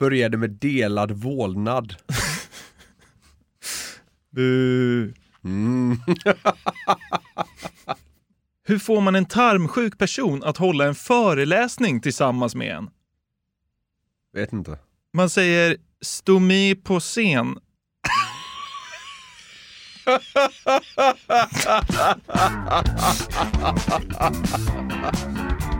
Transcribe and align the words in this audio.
Började 0.00 0.36
med 0.36 0.50
delad 0.50 1.12
vålnad. 1.12 1.94
Bu. 4.30 5.14
Mm. 5.44 5.98
Hur 8.66 8.78
får 8.78 9.00
man 9.00 9.14
en 9.14 9.26
tarmsjuk 9.26 9.98
person 9.98 10.44
att 10.44 10.56
hålla 10.56 10.86
en 10.86 10.94
föreläsning 10.94 12.00
tillsammans 12.00 12.54
med 12.54 12.76
en? 12.76 12.90
Vet 14.32 14.52
inte. 14.52 14.78
Man 15.12 15.30
säger 15.30 15.76
stomi 16.00 16.74
på 16.74 17.00
scen. 17.00 17.58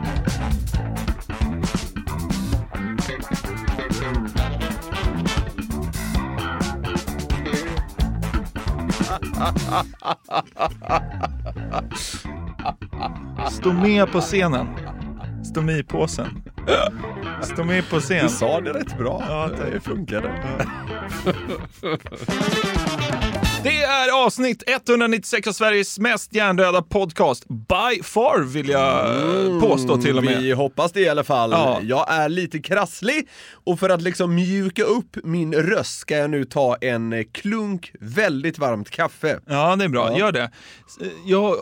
Stå 13.51 13.73
med 13.73 14.11
på 14.11 14.21
scenen. 14.21 14.67
Stomipåsen. 15.43 16.43
Stå 17.41 17.63
med 17.63 17.89
på 17.89 17.99
scen. 17.99 18.23
Du 18.23 18.29
sa 18.29 18.61
det 18.61 18.73
rätt 18.73 18.97
bra. 18.97 19.23
Ja, 19.27 19.49
det 19.71 19.79
funkade. 19.79 20.31
Det 23.63 23.83
är 23.83 24.25
avsnitt 24.25 24.63
196 24.67 25.47
av 25.47 25.51
Sveriges 25.51 25.99
mest 25.99 26.35
hjärndöda 26.35 26.81
podcast. 26.81 27.47
By 27.47 28.03
far 28.03 28.43
vill 28.43 28.69
jag 28.69 29.61
påstå 29.61 29.97
till 29.97 30.17
och 30.17 30.23
med. 30.23 30.41
Vi 30.41 30.51
hoppas 30.51 30.91
det 30.91 31.01
i 31.01 31.09
alla 31.09 31.23
fall. 31.23 31.51
Ja. 31.51 31.79
Jag 31.83 32.05
är 32.13 32.29
lite 32.29 32.59
krasslig 32.59 33.27
och 33.63 33.79
för 33.79 33.89
att 33.89 34.01
liksom 34.01 34.35
mjuka 34.35 34.83
upp 34.83 35.17
min 35.23 35.53
röst 35.53 35.99
ska 35.99 36.17
jag 36.17 36.29
nu 36.29 36.45
ta 36.45 36.75
en 36.75 37.25
klunk 37.31 37.91
väldigt 37.99 38.59
varmt 38.59 38.89
kaffe. 38.89 39.39
Ja, 39.47 39.75
det 39.75 39.83
är 39.85 39.89
bra. 39.89 40.11
Ja. 40.11 40.17
Gör 40.17 40.31
det. 40.31 40.51
Jag... 41.25 41.55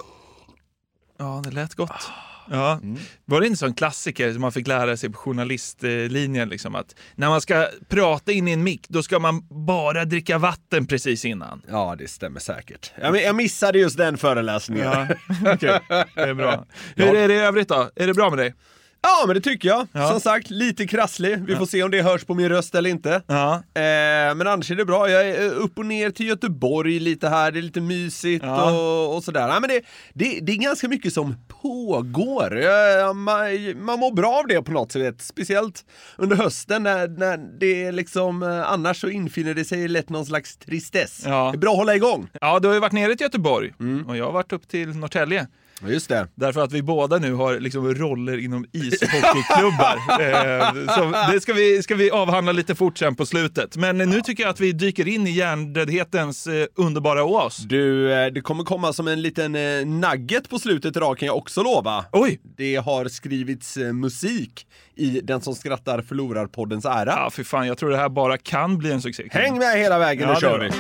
Ja, 1.18 1.42
det 1.44 1.52
lät 1.52 1.76
gott. 1.76 2.12
Ja. 2.52 2.82
Var 3.26 3.42
det 3.42 3.48
inte 3.48 3.60
sån 3.60 3.74
klassiker 3.74 4.32
som 4.34 4.42
man 4.42 4.52
fick 4.52 4.68
lära 4.68 4.98
sig 4.98 5.10
på 5.10 5.18
journalistlinjen? 5.18 6.50
Liksom, 6.50 6.76
att 6.76 6.96
när 7.16 7.30
man 7.30 7.42
ska 7.42 7.68
prata 7.88 8.32
in 8.32 8.48
i 8.48 8.52
en 8.52 8.64
mick, 8.64 8.86
då 8.90 9.04
ska 9.04 9.20
man 9.20 9.48
bara 9.66 10.06
dricka 10.06 10.38
vatten 10.38 10.86
precis 10.86 11.26
innan. 11.26 11.62
Ja, 11.70 11.96
det 11.98 12.08
stämmer 12.08 12.40
säkert. 12.40 12.92
Jag, 13.02 13.22
jag 13.22 13.36
missade 13.36 13.80
just 13.80 13.98
den 13.98 14.18
föreläsningen. 14.18 14.86
Ja, 14.86 15.08
okej. 15.54 15.80
Det 16.16 16.22
är 16.22 16.34
bra. 16.34 16.66
Hur 16.96 17.16
är 17.16 17.28
det 17.28 17.34
i 17.34 17.40
övrigt 17.40 17.68
då? 17.68 17.90
Är 17.96 18.08
det 18.08 18.14
bra 18.14 18.30
med 18.30 18.40
dig? 18.40 18.54
Ja, 19.02 19.24
men 19.28 19.36
det 19.36 19.42
tycker 19.42 19.68
jag. 19.70 19.88
Ja. 19.92 20.10
Som 20.12 20.20
sagt, 20.20 20.50
lite 20.50 20.88
krasslig. 20.88 21.40
Vi 21.48 21.56
får 21.56 21.66
se 21.66 21.84
om 21.84 21.92
det 21.92 22.02
hörs 22.02 22.24
på 22.24 22.34
min 22.34 22.50
röst 22.50 22.76
eller 22.76 22.90
inte. 22.90 23.22
Ja. 23.28 23.54
Eh, 23.56 24.36
men 24.36 24.42
annars 24.48 24.72
är 24.72 24.76
det 24.76 24.86
bra. 24.86 25.10
Jag 25.10 25.30
är 25.30 25.46
eh, 25.46 25.52
upp 25.64 25.78
och 25.78 25.86
ner 25.86 26.12
till 26.12 26.28
Göteborg 26.28 27.00
lite 27.00 27.30
här. 27.30 27.52
Det 27.52 27.60
är 27.60 27.62
lite 27.62 27.82
mysigt 27.82 28.46
Ja. 28.46 28.72
och, 28.72 29.16
och 29.16 29.24
sådär. 29.24 29.48
Nej, 29.48 29.60
men 29.62 29.70
det, 29.70 29.82
det, 30.14 30.40
det 30.42 30.52
är 30.52 30.56
ganska 30.56 30.88
mycket 30.88 31.14
som 31.14 31.36
pågår. 31.62 32.58
Jag, 32.58 33.16
man, 33.16 33.40
man 33.86 34.00
mår 34.00 34.12
bra 34.16 34.34
av 34.40 34.48
det 34.48 34.62
på 34.62 34.72
något 34.72 34.92
sätt. 34.92 35.22
Speciellt 35.22 35.86
under 36.18 36.36
hösten 36.36 36.84
när, 36.84 37.08
när 37.08 37.38
det 37.60 37.84
är 37.86 37.92
liksom, 37.92 38.44
eh, 38.44 38.72
annars 38.72 39.02
så 39.02 39.10
infinner 39.10 39.54
det 39.54 39.66
sig 39.66 39.88
lätt 39.88 40.10
någon 40.10 40.26
slags 40.26 40.58
tristess. 40.58 41.22
Ja. 41.26 41.50
Det 41.52 41.58
är 41.58 41.60
bra 41.60 41.72
att 41.72 41.78
hålla 41.78 41.96
igång. 41.96 42.30
Ja, 42.42 42.60
du 42.60 42.68
har 42.68 42.76
ju 42.76 42.82
varit 42.82 42.92
nere 42.94 43.16
till 43.16 43.26
Göteborg 43.26 43.74
och 44.08 44.18
jag 44.18 44.26
har 44.26 44.32
varit 44.32 44.54
upp 44.54 44.68
till 44.68 44.90
Norrtälje. 44.90 45.48
Ja, 45.82 45.90
just 45.90 46.10
det. 46.10 46.28
Därför 46.36 46.62
att 46.62 46.72
vi 46.72 46.82
båda 46.82 47.18
nu 47.18 47.34
har 47.34 47.60
liksom 47.60 47.94
roller 47.94 48.38
inom 48.38 48.66
ishockeyklubbar. 48.72 49.98
eh, 50.22 50.96
så 50.96 51.32
det 51.34 51.42
ska 51.42 51.54
vi, 51.54 51.84
ska 51.84 51.96
vi 51.96 52.12
avhandla 52.12 52.52
lite 52.52 52.76
fort 52.76 52.98
sen 52.98 53.16
på 53.16 53.26
slutet. 53.26 53.78
Men 53.78 53.98
nu 53.98 54.22
tycker 54.22 54.44
jag 54.44 54.50
att 54.50 54.60
vi 54.60 54.72
dyker 54.72 55.08
in 55.08 55.28
i 55.28 55.32
hjärndödhetens 55.32 56.48
eh, 56.48 56.66
underbara 56.76 57.24
oas. 57.24 57.58
Du, 57.58 58.14
eh, 58.14 58.32
det 58.32 58.42
kommer 58.42 58.64
komma 58.64 58.94
som 58.94 59.08
en 59.08 59.22
liten 59.22 59.56
eh, 59.56 59.86
nugget 59.86 60.50
på 60.50 60.60
slutet 60.60 60.98
idag 60.98 61.18
kan 61.18 61.26
jag 61.26 61.38
också 61.38 61.64
lova. 61.64 62.06
Oj! 62.12 62.40
Det 62.58 62.76
har 62.76 63.06
skrivits 63.06 63.78
eh, 63.78 63.94
musik 63.94 64.68
i 64.96 65.22
Den 65.24 65.42
som 65.42 65.56
skrattar 65.56 66.02
förlorar-poddens 66.02 66.86
ära. 66.86 67.14
Ja, 67.18 67.30
för 67.30 67.44
fan, 67.44 67.68
jag 67.68 67.78
tror 67.78 67.90
det 67.90 67.98
här 67.98 68.10
bara 68.10 68.38
kan 68.38 68.78
bli 68.78 68.92
en 68.92 69.02
succé. 69.02 69.28
Häng 69.32 69.58
med 69.58 69.78
hela 69.78 70.00
vägen, 70.00 70.22
Ja, 70.22 70.28
nu 70.28 70.34
det 70.34 70.42
kör 70.42 70.60
vi! 70.60 70.72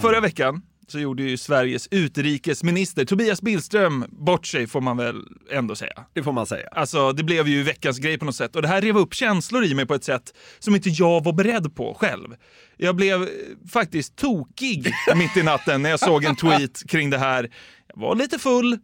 Förra 0.00 0.20
veckan 0.20 0.62
så 0.86 0.98
gjorde 0.98 1.22
ju 1.22 1.36
Sveriges 1.36 1.88
utrikesminister 1.90 3.04
Tobias 3.04 3.42
Billström 3.42 4.04
bort 4.08 4.46
sig, 4.46 4.66
får 4.66 4.80
man 4.80 4.96
väl 4.96 5.22
ändå 5.50 5.74
säga. 5.74 6.04
Det 6.12 6.22
får 6.22 6.32
man 6.32 6.46
säga. 6.46 6.68
Alltså, 6.72 7.12
det 7.12 7.22
blev 7.22 7.48
ju 7.48 7.62
veckans 7.62 7.98
grej 7.98 8.18
på 8.18 8.24
något 8.24 8.36
sätt. 8.36 8.56
Och 8.56 8.62
det 8.62 8.68
här 8.68 8.80
rev 8.80 8.96
upp 8.96 9.14
känslor 9.14 9.64
i 9.64 9.74
mig 9.74 9.86
på 9.86 9.94
ett 9.94 10.04
sätt 10.04 10.34
som 10.58 10.74
inte 10.74 10.88
jag 10.88 11.24
var 11.24 11.32
beredd 11.32 11.74
på 11.74 11.96
själv. 12.00 12.36
Jag 12.76 12.96
blev 12.96 13.22
eh, 13.22 13.28
faktiskt 13.72 14.16
tokig 14.16 14.92
mitt 15.16 15.36
i 15.36 15.42
natten 15.42 15.82
när 15.82 15.90
jag 15.90 16.00
såg 16.00 16.24
en 16.24 16.36
tweet 16.36 16.82
kring 16.88 17.10
det 17.10 17.18
här. 17.18 17.50
Jag 17.94 18.00
var 18.00 18.14
lite 18.14 18.38
full 18.38 18.78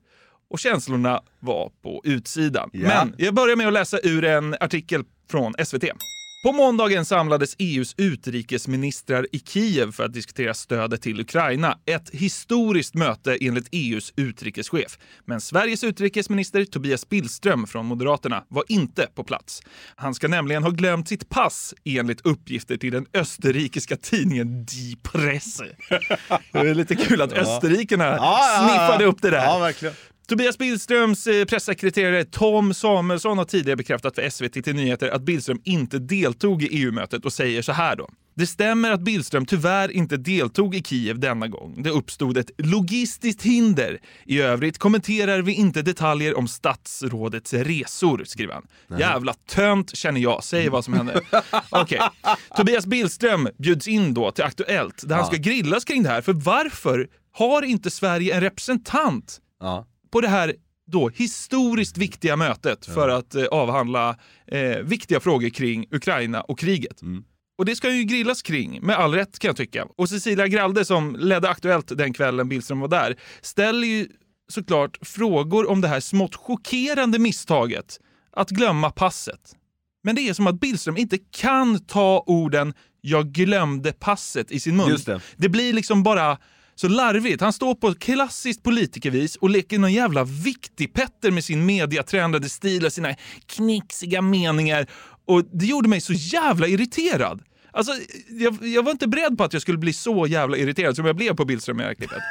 och 0.50 0.58
känslorna 0.58 1.20
var 1.40 1.70
på 1.82 2.00
utsidan. 2.04 2.70
Ja. 2.72 2.88
Men 2.88 3.14
jag 3.18 3.34
börjar 3.34 3.56
med 3.56 3.66
att 3.66 3.72
läsa 3.72 3.98
ur 4.02 4.24
en 4.24 4.56
artikel 4.60 5.04
från 5.30 5.54
SVT. 5.64 5.84
På 6.42 6.52
måndagen 6.52 7.04
samlades 7.04 7.56
EUs 7.58 7.94
utrikesministrar 7.96 9.26
i 9.32 9.38
Kiev 9.38 9.92
för 9.92 10.04
att 10.04 10.12
diskutera 10.12 10.54
stödet 10.54 11.02
till 11.02 11.20
Ukraina. 11.20 11.78
Ett 11.86 12.10
historiskt 12.10 12.94
möte 12.94 13.38
enligt 13.40 13.68
EUs 13.72 14.12
utrikeschef. 14.16 14.98
Men 15.24 15.40
Sveriges 15.40 15.84
utrikesminister 15.84 16.64
Tobias 16.64 17.08
Billström 17.08 17.66
från 17.66 17.86
Moderaterna 17.86 18.44
var 18.48 18.64
inte 18.68 19.08
på 19.14 19.24
plats. 19.24 19.62
Han 19.96 20.14
ska 20.14 20.28
nämligen 20.28 20.62
ha 20.62 20.70
glömt 20.70 21.08
sitt 21.08 21.28
pass 21.28 21.74
enligt 21.84 22.26
uppgifter 22.26 22.76
till 22.76 22.92
den 22.92 23.06
österrikiska 23.14 23.96
tidningen 23.96 24.64
Die 24.64 24.96
Presse. 25.02 25.64
Det 26.52 26.58
är 26.58 26.74
lite 26.74 26.94
kul 26.94 27.20
att 27.22 27.32
österrikerna 27.32 28.18
sniffade 28.58 29.04
upp 29.04 29.22
det 29.22 29.30
där. 29.30 29.44
Ja. 29.82 29.92
Tobias 30.26 30.58
Billströms 30.58 31.26
eh, 31.26 31.44
pressekreterare 31.44 32.24
Tom 32.24 32.74
Samuelsson 32.74 33.38
har 33.38 33.44
tidigare 33.44 33.76
bekräftat 33.76 34.14
för 34.14 34.30
SVT 34.30 34.52
till 34.64 34.74
Nyheter 34.74 35.08
att 35.08 35.22
Billström 35.22 35.60
inte 35.64 35.98
deltog 35.98 36.62
i 36.62 36.66
EU-mötet 36.66 37.24
och 37.24 37.32
säger 37.32 37.62
så 37.62 37.72
här 37.72 37.96
då. 37.96 38.08
Det 38.34 38.46
stämmer 38.46 38.90
att 38.90 39.00
Billström 39.00 39.46
tyvärr 39.46 39.90
inte 39.90 40.16
deltog 40.16 40.74
i 40.74 40.82
Kiev 40.82 41.18
denna 41.18 41.48
gång. 41.48 41.82
Det 41.82 41.90
uppstod 41.90 42.36
ett 42.36 42.50
logistiskt 42.58 43.42
hinder. 43.42 43.98
I 44.24 44.40
övrigt 44.40 44.78
kommenterar 44.78 45.42
vi 45.42 45.52
inte 45.52 45.82
detaljer 45.82 46.38
om 46.38 46.48
statsrådets 46.48 47.52
resor, 47.54 48.24
skriver 48.24 48.54
han. 48.54 48.98
Jävla 48.98 49.34
tönt 49.34 49.96
känner 49.96 50.20
jag. 50.20 50.44
Säg 50.44 50.68
vad 50.68 50.84
som 50.84 50.94
händer. 50.94 51.20
Okej. 51.70 52.00
Tobias 52.56 52.86
Billström 52.86 53.48
bjuds 53.58 53.88
in 53.88 54.14
då 54.14 54.30
till 54.30 54.44
Aktuellt 54.44 55.08
där 55.08 55.16
han 55.16 55.26
ska 55.26 55.36
grillas 55.36 55.84
kring 55.84 56.02
det 56.02 56.08
här. 56.08 56.20
För 56.20 56.32
varför 56.32 57.08
har 57.32 57.62
inte 57.62 57.90
Sverige 57.90 58.34
en 58.34 58.40
representant 58.40 59.38
Ja. 59.60 59.86
På 60.12 60.20
det 60.20 60.28
här 60.28 60.54
då 60.86 61.08
historiskt 61.08 61.98
viktiga 61.98 62.36
mötet 62.36 62.86
för 62.86 63.08
att 63.08 63.34
eh, 63.34 63.44
avhandla 63.44 64.16
eh, 64.46 64.78
viktiga 64.78 65.20
frågor 65.20 65.48
kring 65.48 65.86
Ukraina 65.90 66.40
och 66.40 66.58
kriget. 66.58 67.00
Och 67.58 67.64
det 67.64 67.76
ska 67.76 67.90
ju 67.90 68.04
grillas 68.04 68.42
kring, 68.42 68.86
med 68.86 68.96
all 68.96 69.14
rätt 69.14 69.38
kan 69.38 69.48
jag 69.48 69.56
tycka. 69.56 69.86
Och 69.96 70.08
Cecilia 70.08 70.48
Gralde 70.48 70.84
som 70.84 71.16
ledde 71.16 71.48
Aktuellt 71.48 71.98
den 71.98 72.12
kvällen 72.12 72.48
Billström 72.48 72.80
var 72.80 72.88
där, 72.88 73.16
ställer 73.40 73.88
ju 73.88 74.08
såklart 74.48 74.98
frågor 75.02 75.70
om 75.70 75.80
det 75.80 75.88
här 75.88 76.00
smått 76.00 76.34
chockerande 76.34 77.18
misstaget 77.18 78.00
att 78.32 78.50
glömma 78.50 78.90
passet. 78.90 79.56
Men 80.04 80.14
det 80.14 80.28
är 80.28 80.34
som 80.34 80.46
att 80.46 80.60
Billström 80.60 80.96
inte 80.96 81.18
kan 81.18 81.78
ta 81.78 82.24
orden 82.26 82.74
“jag 83.00 83.32
glömde 83.32 83.92
passet” 83.92 84.50
i 84.50 84.60
sin 84.60 84.76
mun. 84.76 84.98
Det. 85.06 85.20
det 85.36 85.48
blir 85.48 85.72
liksom 85.72 86.02
bara 86.02 86.38
så 86.82 86.88
larvigt. 86.88 87.40
Han 87.40 87.52
står 87.52 87.74
på 87.74 87.94
klassiskt 87.94 88.62
politikervis 88.62 89.36
och 89.36 89.50
leker 89.50 89.78
någon 89.78 89.92
jävla 89.92 90.24
viktig-Petter 90.24 91.30
med 91.30 91.44
sin 91.44 91.66
mediatränade 91.66 92.48
stil 92.48 92.84
och 92.84 92.92
sina 92.92 93.14
knixiga 93.46 94.22
meningar. 94.22 94.86
Och 95.26 95.44
det 95.52 95.66
gjorde 95.66 95.88
mig 95.88 96.00
så 96.00 96.12
jävla 96.12 96.66
irriterad. 96.66 97.42
Alltså, 97.70 97.92
jag, 98.28 98.58
jag 98.62 98.82
var 98.82 98.92
inte 98.92 99.08
beredd 99.08 99.38
på 99.38 99.44
att 99.44 99.52
jag 99.52 99.62
skulle 99.62 99.78
bli 99.78 99.92
så 99.92 100.26
jävla 100.26 100.56
irriterad 100.56 100.96
som 100.96 101.06
jag 101.06 101.16
blev 101.16 101.36
på 101.36 101.44
Billström 101.44 101.80
i 101.80 101.82
det 101.82 101.88
här 101.88 101.94
klippet. 101.94 102.22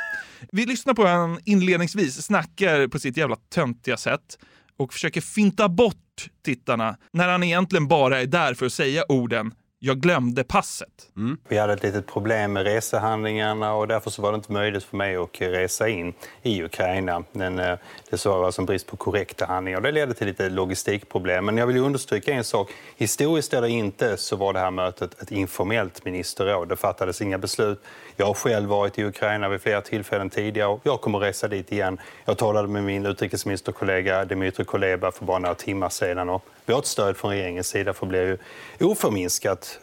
Vi 0.51 0.65
lyssnar 0.65 0.93
på 0.93 1.05
han 1.05 1.39
inledningsvis 1.45 2.21
snackar 2.21 2.87
på 2.87 2.99
sitt 2.99 3.17
jävla 3.17 3.35
töntiga 3.35 3.97
sätt 3.97 4.37
och 4.77 4.93
försöker 4.93 5.21
finta 5.21 5.69
bort 5.69 6.29
tittarna 6.45 6.97
när 7.13 7.27
han 7.27 7.43
egentligen 7.43 7.87
bara 7.87 8.21
är 8.21 8.25
där 8.25 8.53
för 8.53 8.65
att 8.65 8.73
säga 8.73 9.03
orden 9.09 9.51
“jag 9.83 9.97
glömde 9.97 10.43
passet”. 10.43 11.09
Mm. 11.17 11.37
Vi 11.47 11.57
hade 11.57 11.73
ett 11.73 11.83
litet 11.83 12.07
problem 12.07 12.53
med 12.53 12.63
resehandlingarna 12.63 13.73
och 13.73 13.87
därför 13.87 14.09
så 14.09 14.21
var 14.21 14.31
det 14.31 14.35
inte 14.35 14.51
möjligt 14.51 14.83
för 14.83 14.97
mig 14.97 15.15
att 15.15 15.41
eh, 15.41 15.47
resa 15.47 15.89
in 15.89 16.13
i 16.41 16.63
Ukraina. 16.63 17.23
Men 17.31 17.59
eh, 17.59 17.77
det 18.09 18.17
så 18.17 18.37
var 18.37 18.45
alltså 18.45 18.61
en 18.61 18.65
brist 18.65 18.87
på 18.87 18.97
korrekta 18.97 19.45
handlingar 19.45 19.77
och 19.77 19.83
det 19.83 19.91
ledde 19.91 20.13
till 20.13 20.27
lite 20.27 20.49
logistikproblem. 20.49 21.45
Men 21.45 21.57
jag 21.57 21.67
vill 21.67 21.77
understryka 21.77 22.33
en 22.33 22.43
sak. 22.43 22.71
Historiskt 22.97 23.53
eller 23.53 23.67
inte 23.67 24.17
så 24.17 24.35
var 24.35 24.53
det 24.53 24.59
här 24.59 24.71
mötet 24.71 25.21
ett 25.21 25.31
informellt 25.31 26.05
ministerråd. 26.05 26.69
Det 26.69 26.75
fattades 26.75 27.21
inga 27.21 27.37
beslut. 27.37 27.83
Jag 28.15 28.25
har 28.25 28.33
själv 28.33 28.69
varit 28.69 28.99
i 28.99 29.03
Ukraina 29.03 29.49
vid 29.49 29.61
flera 29.61 29.81
tillfällen 29.81 30.29
tidigare 30.29 30.69
och 30.69 30.81
jag 30.83 31.01
kommer 31.01 31.19
resa 31.19 31.47
dit 31.47 31.71
igen. 31.71 31.99
Jag 32.25 32.37
talade 32.37 32.67
med 32.67 32.83
min 32.83 33.05
utrikesministerkollega 33.05 34.25
Dmytro 34.25 34.65
Kuleba 34.65 35.11
för 35.11 35.25
bara 35.25 35.39
några 35.39 35.55
timmar 35.55 35.89
sedan 35.89 36.29
och 36.29 36.45
vi 36.65 36.73
har 36.73 36.79
ett 36.79 36.87
stöd 36.87 37.17
från 37.17 37.31
regeringens 37.31 37.67
sida 37.67 37.93
för 37.93 38.05
att 38.05 38.09
bli 38.09 38.19
ju 38.19 38.37
oförminskat. 38.85 39.79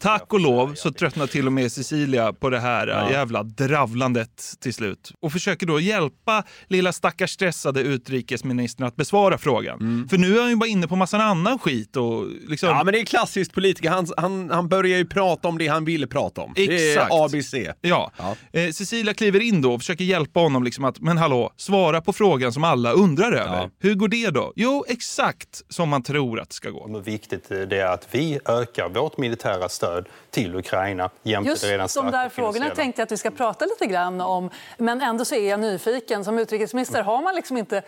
Tack 0.00 0.32
och 0.32 0.40
lov 0.40 0.74
så 0.74 0.92
tröttnar 0.92 1.26
till 1.26 1.46
och 1.46 1.52
med 1.52 1.72
Cecilia 1.72 2.32
på 2.32 2.50
det 2.50 2.58
här 2.58 2.88
äh, 2.88 3.12
jävla 3.12 3.42
dravlandet 3.42 4.42
till 4.60 4.74
slut. 4.74 5.12
Och 5.20 5.32
försöker 5.32 5.66
då 5.66 5.80
hjälpa 5.80 6.44
lilla 6.68 6.92
stackars 6.92 7.30
stressade 7.30 7.80
utrikesministern 7.80 8.86
att 8.86 8.96
besvara 8.96 9.38
frågan. 9.38 10.06
För 10.10 10.18
nu 10.18 10.36
är 10.36 10.40
han 10.40 10.50
ju 10.50 10.56
bara 10.56 10.68
inne 10.68 10.88
på 10.88 10.96
massan 10.96 11.20
annan 11.20 11.58
skit 11.58 11.96
och 11.96 12.26
liksom... 12.48 12.68
Ja 12.68 12.84
men 12.84 12.94
det 12.94 13.00
är 13.00 13.04
klassiskt 13.04 13.52
politiker, 13.52 13.90
han, 13.90 14.06
han, 14.16 14.50
han 14.50 14.68
börjar 14.68 14.98
ju 14.98 15.06
prata 15.06 15.48
om 15.48 15.58
det 15.58 15.66
han 15.66 15.84
vill 15.84 16.08
prata 16.08 16.40
om. 16.40 16.52
Det 16.56 16.90
Exakt. 16.90 17.12
är 17.12 17.24
ABC. 17.24 17.54
Ja. 17.80 18.12
Ja. 18.16 18.36
Eh, 18.52 18.70
Cecilia 18.70 19.14
kliver 19.14 19.40
in 19.40 19.62
då 19.62 19.74
och 19.74 19.80
försöker 19.80 20.04
hjälpa 20.04 20.40
honom 20.40 20.64
liksom 20.64 20.84
att, 20.84 21.00
men 21.00 21.18
hallå, 21.18 21.52
svara 21.56 22.00
på 22.00 22.12
frågan 22.12 22.52
som 22.52 22.64
alla 22.64 22.92
undrar 23.06 23.32
över. 23.32 23.56
Ja. 23.56 23.70
Hur 23.78 23.94
går 23.94 24.08
det 24.08 24.30
då? 24.30 24.52
Jo, 24.56 24.84
exakt 24.88 25.62
som 25.68 25.88
man 25.88 26.02
tror 26.02 26.40
att 26.40 26.48
det 26.48 26.54
ska 26.54 26.70
gå. 26.70 26.88
Hur 26.88 27.00
viktigt 27.00 27.48
det 27.48 27.80
är 27.80 27.86
att 27.86 28.08
vi 28.10 28.40
ökar 28.44 28.88
vårt 28.88 29.18
militära 29.18 29.68
stöd 29.68 30.08
till 30.30 30.54
Ukraina 30.54 31.10
jämte 31.22 31.50
Just 31.50 31.64
redan 31.64 31.88
de 31.94 32.10
där 32.10 32.28
frågorna 32.28 32.70
tänkte 32.70 33.00
jag 33.00 33.06
att 33.06 33.12
vi 33.12 33.16
ska 33.16 33.30
prata 33.30 33.64
lite 33.64 33.86
grann 33.86 34.20
om. 34.20 34.50
Men 34.78 35.00
ändå 35.00 35.24
så 35.24 35.34
är 35.34 35.50
jag 35.50 35.60
nyfiken. 35.60 36.24
Som 36.24 36.38
utrikesminister 36.38 37.02
har 37.02 37.22
man 37.22 37.34
liksom 37.34 37.56
inte 37.56 37.82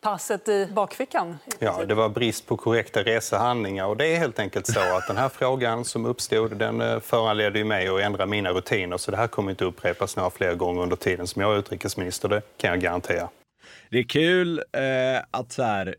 passet 0.00 0.48
i 0.48 0.66
bakfickan. 0.66 1.38
Ja, 1.58 1.84
det 1.84 1.94
var 1.94 2.08
brist 2.08 2.46
på 2.46 2.56
korrekta 2.56 3.02
resehandlingar 3.02 3.86
och 3.86 3.96
det 3.96 4.06
är 4.06 4.18
helt 4.18 4.38
enkelt 4.38 4.66
så 4.66 4.80
att 4.80 5.06
den 5.06 5.16
här 5.16 5.28
frågan 5.34 5.84
som 5.84 6.06
uppstod 6.06 6.56
den 6.56 6.80
eh, 6.80 7.00
föranledde 7.00 7.58
ju 7.58 7.64
mig 7.64 7.88
att 7.88 8.00
ändra 8.00 8.26
mina 8.26 8.50
rutiner 8.50 8.96
så 8.96 9.10
det 9.10 9.16
här 9.16 9.26
kommer 9.26 9.50
inte 9.50 9.64
upprepas 9.64 10.16
några 10.16 10.30
fler 10.30 10.54
gånger 10.54 10.82
under 10.82 10.96
tiden 10.96 11.26
som 11.26 11.42
jag 11.42 11.54
är 11.54 11.58
utrikesminister, 11.58 12.28
det 12.28 12.42
kan 12.56 12.70
jag 12.70 12.80
garantera. 12.80 13.28
Det 13.92 13.98
är 13.98 14.02
kul 14.02 14.58
eh, 14.58 15.22
att 15.30 15.52
så 15.52 15.62
här, 15.62 15.94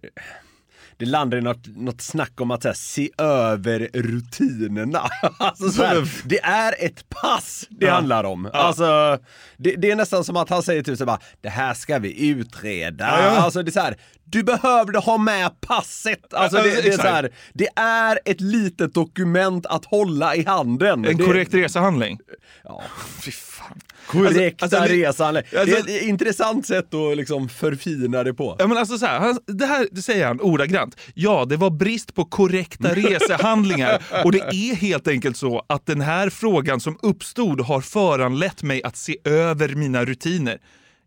det 0.98 1.06
landar 1.06 1.38
i 1.38 1.42
något, 1.42 1.68
något 1.76 2.02
snack 2.02 2.42
om 2.42 2.52
att 2.52 2.64
här, 2.64 2.74
se 2.74 3.10
över 3.18 3.90
rutinerna. 3.94 5.00
alltså, 5.38 5.70
så 5.70 5.84
här, 5.84 6.08
det 6.26 6.44
är 6.44 6.76
ett 6.80 7.10
pass 7.10 7.68
det 7.70 7.88
handlar 7.90 8.24
om. 8.24 8.50
Alltså, 8.54 9.18
det, 9.58 9.76
det 9.76 9.92
är 9.92 9.96
nästan 9.96 10.24
som 10.24 10.38
att 10.38 10.50
han 10.50 10.64
säger 10.64 10.84
typ 10.84 10.98
så 10.98 11.06
bara, 11.06 11.20
det 11.42 11.50
här 11.50 11.74
ska 11.74 12.00
vi 12.00 12.30
utreda. 12.30 13.08
Alltså 13.08 13.64
det 13.64 13.70
är 13.70 13.72
så 13.72 13.80
här, 13.80 13.98
du 14.24 14.44
behövde 14.44 15.00
ha 15.00 15.18
med 15.18 15.62
passet. 15.62 16.34
Alltså, 16.34 16.58
Ja, 16.58 16.64
det, 16.64 16.82
det, 16.82 16.88
är 16.88 16.98
så 16.98 17.02
här, 17.02 17.30
det 17.54 17.68
är 17.76 18.20
ett 18.26 18.42
litet 18.42 18.94
dokument 18.94 19.66
att 19.66 19.86
hålla 19.86 20.36
i 20.36 20.44
handen. 20.46 21.06
En 21.06 21.18
korrekt 21.18 21.54
resehandling. 21.54 22.20
Ja. 22.64 22.82
Fan. 23.68 23.80
Korrekta 24.08 24.66
Alltså, 24.66 24.78
alltså, 24.78 24.94
resan. 24.96 25.34
det 25.34 25.54
är 25.54 25.60
alltså- 25.60 25.90
ett 25.90 26.02
intressant 26.04 26.68
sätt 26.68 26.94
att 26.94 27.18
liksom 27.18 27.50
förfina 27.50 28.24
det 28.24 28.34
på. 28.34 28.56
Ja, 28.60 28.68
men 28.68 28.78
alltså 28.78 28.98
så 28.98 29.06
här, 29.06 29.20
han, 29.20 29.38
det 29.48 29.66
här 29.66 29.88
det 29.92 30.02
säger 30.02 30.28
han 30.28 30.42
ordagrant. 30.42 30.98
Ja, 31.14 31.46
det 31.46 31.58
var 31.58 31.70
brist 31.70 32.14
på 32.14 32.26
korrekta 32.26 32.90
resehandlingar 32.96 34.02
och 34.26 34.32
det 34.32 34.40
är 34.40 34.76
helt 34.76 35.08
enkelt 35.08 35.38
så 35.38 35.66
att 35.70 35.86
den 35.86 36.02
här 36.02 36.30
frågan 36.30 36.80
som 36.80 36.98
uppstod 37.02 37.62
har 37.62 37.82
föranlett 37.82 38.64
mig 38.64 38.84
att 38.84 38.98
se 38.98 39.18
över 39.24 39.70
mina 39.76 40.06
rutiner. 40.06 40.58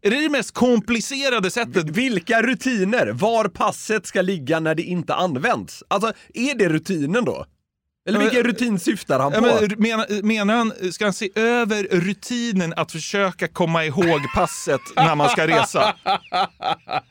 Är 0.02 0.11
det 0.11 0.20
det 0.20 0.29
mest 0.29 0.55
komplicerade 0.55 1.50
sättet? 1.50 1.91
Vilka 1.91 2.43
rutiner? 2.43 3.06
Var 3.06 3.44
passet 3.49 4.06
ska 4.06 4.23
ligga 4.23 4.61
när 4.61 4.75
det 4.75 4.82
inte 4.82 5.14
används? 5.14 5.82
Alltså, 5.88 6.12
är 6.35 6.59
det 6.59 6.69
rutinen 6.69 7.25
då? 7.25 7.47
Eller 8.06 8.19
vilken 8.19 8.43
rutin 8.43 8.79
syftar 8.79 9.19
han 9.20 9.32
på? 9.32 9.41
men, 9.41 9.69
menar, 9.79 10.23
menar 10.23 10.55
han, 10.56 10.73
ska 10.93 11.05
han 11.05 11.12
se 11.12 11.31
över 11.35 11.82
rutinen 11.91 12.75
att 12.76 12.93
försöka 12.93 13.49
komma 13.49 13.85
ihåg 13.85 14.20
passet 14.35 14.81
när 14.97 15.14
man 15.14 15.29
ska 15.29 15.47
resa? 15.47 15.94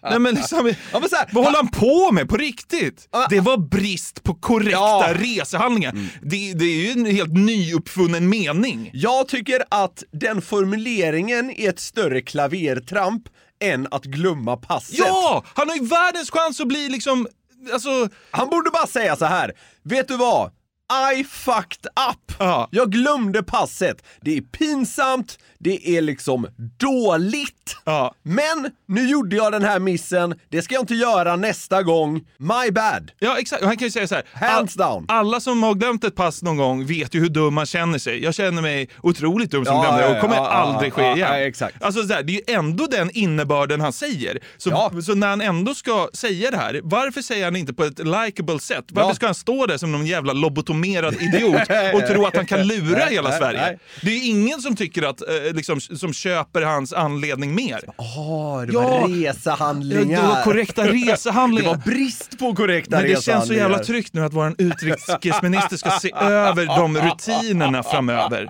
Nej 0.10 0.20
men 0.20 0.36
liksom, 0.36 0.74
Ja, 0.92 1.00
men 1.00 1.10
så 1.10 1.16
här, 1.16 1.30
vad 1.32 1.46
håller 1.46 1.58
han 1.58 1.68
på 1.72 2.12
med 2.12 2.30
på 2.30 2.38
riktigt? 2.38 3.08
Det 3.30 3.40
var 3.40 3.58
brist 3.58 4.24
på 4.24 4.34
korrekta 4.34 4.72
Ja. 4.80 5.14
resehandlingar. 5.16 5.94
Det, 6.22 6.54
det 6.54 6.66
är 6.66 6.86
ju 6.86 6.92
en 6.92 7.06
helt 7.06 7.34
nyuppfunnen 7.34 8.30
mening. 8.30 8.90
Jag 8.94 9.28
tycker 9.28 9.64
att 9.70 10.04
den 10.12 10.42
formuleringen 10.42 11.52
är 11.52 11.70
ett 11.70 11.80
större 11.80 12.22
klavertramp 12.22 13.24
än 13.64 13.88
att 13.92 14.04
glömma 14.06 14.58
passet. 14.58 14.98
Ja! 14.98 15.44
Han 15.54 15.70
har 15.70 15.76
ju 15.76 15.86
världens 15.86 16.32
chans 16.32 16.60
att 16.62 16.68
bli 16.68 16.90
liksom, 16.90 17.28
alltså, 17.74 17.90
Han 18.32 18.50
borde 18.50 18.70
bara 18.70 18.88
säga 18.88 19.16
så 19.16 19.26
här. 19.26 19.52
vet 19.84 20.08
du 20.08 20.18
vad? 20.18 20.52
I 20.94 21.24
fucked 21.24 21.86
up! 22.10 22.36
Ja. 22.40 22.68
Jag 22.72 22.92
glömde 22.92 23.44
passet. 23.44 24.04
Det 24.22 24.38
är 24.38 24.42
pinsamt, 24.42 25.40
det 25.60 25.98
är 25.98 26.02
liksom 26.02 26.48
dåligt. 26.80 27.78
Ja. 27.86 28.14
Men 28.24 28.72
nu 28.88 29.10
gjorde 29.10 29.36
jag 29.36 29.52
den 29.52 29.64
här 29.64 29.80
missen, 29.80 30.36
det 30.50 30.62
ska 30.62 30.74
jag 30.76 30.82
inte 30.82 30.94
göra 30.96 31.36
nästa 31.36 31.84
gång. 31.84 32.22
My 32.38 32.72
bad. 32.72 33.12
Ja, 33.20 33.38
exakt. 33.40 33.62
Och 33.62 33.68
Han 33.68 33.78
kan 33.78 33.88
ju 33.88 33.92
säga 33.92 34.08
så 34.08 34.16
här. 34.16 34.24
Hands 34.34 34.74
down. 34.74 35.06
Alla 35.08 35.40
som 35.40 35.64
har 35.64 35.74
glömt 35.74 36.04
ett 36.04 36.16
pass 36.16 36.42
någon 36.44 36.58
gång 36.58 36.86
vet 36.86 37.14
ju 37.16 37.20
hur 37.20 37.30
dum 37.30 37.54
man 37.54 37.66
känner 37.66 38.00
sig. 38.00 38.24
Jag 38.24 38.34
känner 38.36 38.62
mig 38.62 38.90
otroligt 39.04 39.52
dum 39.52 39.66
som 39.66 39.76
Ja, 39.76 39.82
glömde 39.82 40.02
det 40.08 40.16
och 40.16 40.22
kommer 40.22 40.36
ja, 40.36 40.48
aldrig 40.48 40.94
ske 40.94 41.02
igen. 41.02 41.18
ja, 41.18 41.38
exakt. 41.38 41.84
Alltså 41.84 42.04
så 42.08 42.14
här, 42.14 42.24
det 42.24 42.34
är 42.34 42.50
ju 42.50 42.56
ändå 42.56 42.88
den 42.88 43.10
innebörden 43.14 43.82
han 43.82 43.94
säger. 43.94 44.40
Så, 44.58 45.02
så 45.02 45.16
när 45.16 45.28
han 45.28 45.42
ändå 45.42 45.76
ska 45.76 46.10
säga 46.14 46.52
det 46.52 46.58
här, 46.58 46.82
varför 46.84 47.22
säger 47.22 47.46
han 47.46 47.56
inte 47.56 47.74
på 47.74 47.84
ett 47.84 48.00
likable 48.00 48.60
sätt? 48.60 48.86
Varför 48.92 49.14
ska 49.16 49.26
han 49.26 49.36
stå 49.36 49.66
där 49.66 49.78
som 49.78 49.92
någon 49.92 50.06
jävla 50.06 50.34
lobotomerad 50.82 51.16
idiot 51.22 51.62
och 51.94 52.08
tro 52.08 52.26
att 52.26 52.36
han 52.36 52.46
kan 52.46 52.68
lura 52.68 53.06
hela 53.06 53.32
Sverige? 53.32 53.78
Det 54.02 54.12
är 54.12 54.30
ingen 54.30 54.62
som 54.62 54.76
tycker 54.76 55.04
att, 55.04 55.22
eh, 55.22 55.28
liksom, 55.54 55.80
som 55.82 56.14
köper 56.14 56.62
hans 56.62 56.94
anledning 56.94 57.56
mer. 57.56 57.80
Åh, 57.98 58.62
det 58.62 58.74
Ja. 58.74 58.82
var 58.82 59.10
Ja, 59.10 59.30
resehandlingar. 59.32 60.22
det 60.22 60.28
var 60.28 60.44
korrekta 60.44 60.84
Det 60.84 60.92
resehandlingar. 60.92 61.70
var 61.70 61.78
brist 61.78 62.40
på 62.40 62.56
korrekta 62.56 62.98
Men 63.00 63.10
det 63.10 63.24
känns 63.24 63.48
så 63.48 63.54
jävla 63.54 63.80
tryggt 63.80 64.14
nu 64.14 64.26
att 64.26 64.34
vår 64.34 64.56
utrikesminister 64.58 65.78
ska 65.78 65.90
se 65.90 66.12
över 66.22 66.66
de 66.66 66.98
rutinerna 66.98 67.84
framöver. 67.84 68.50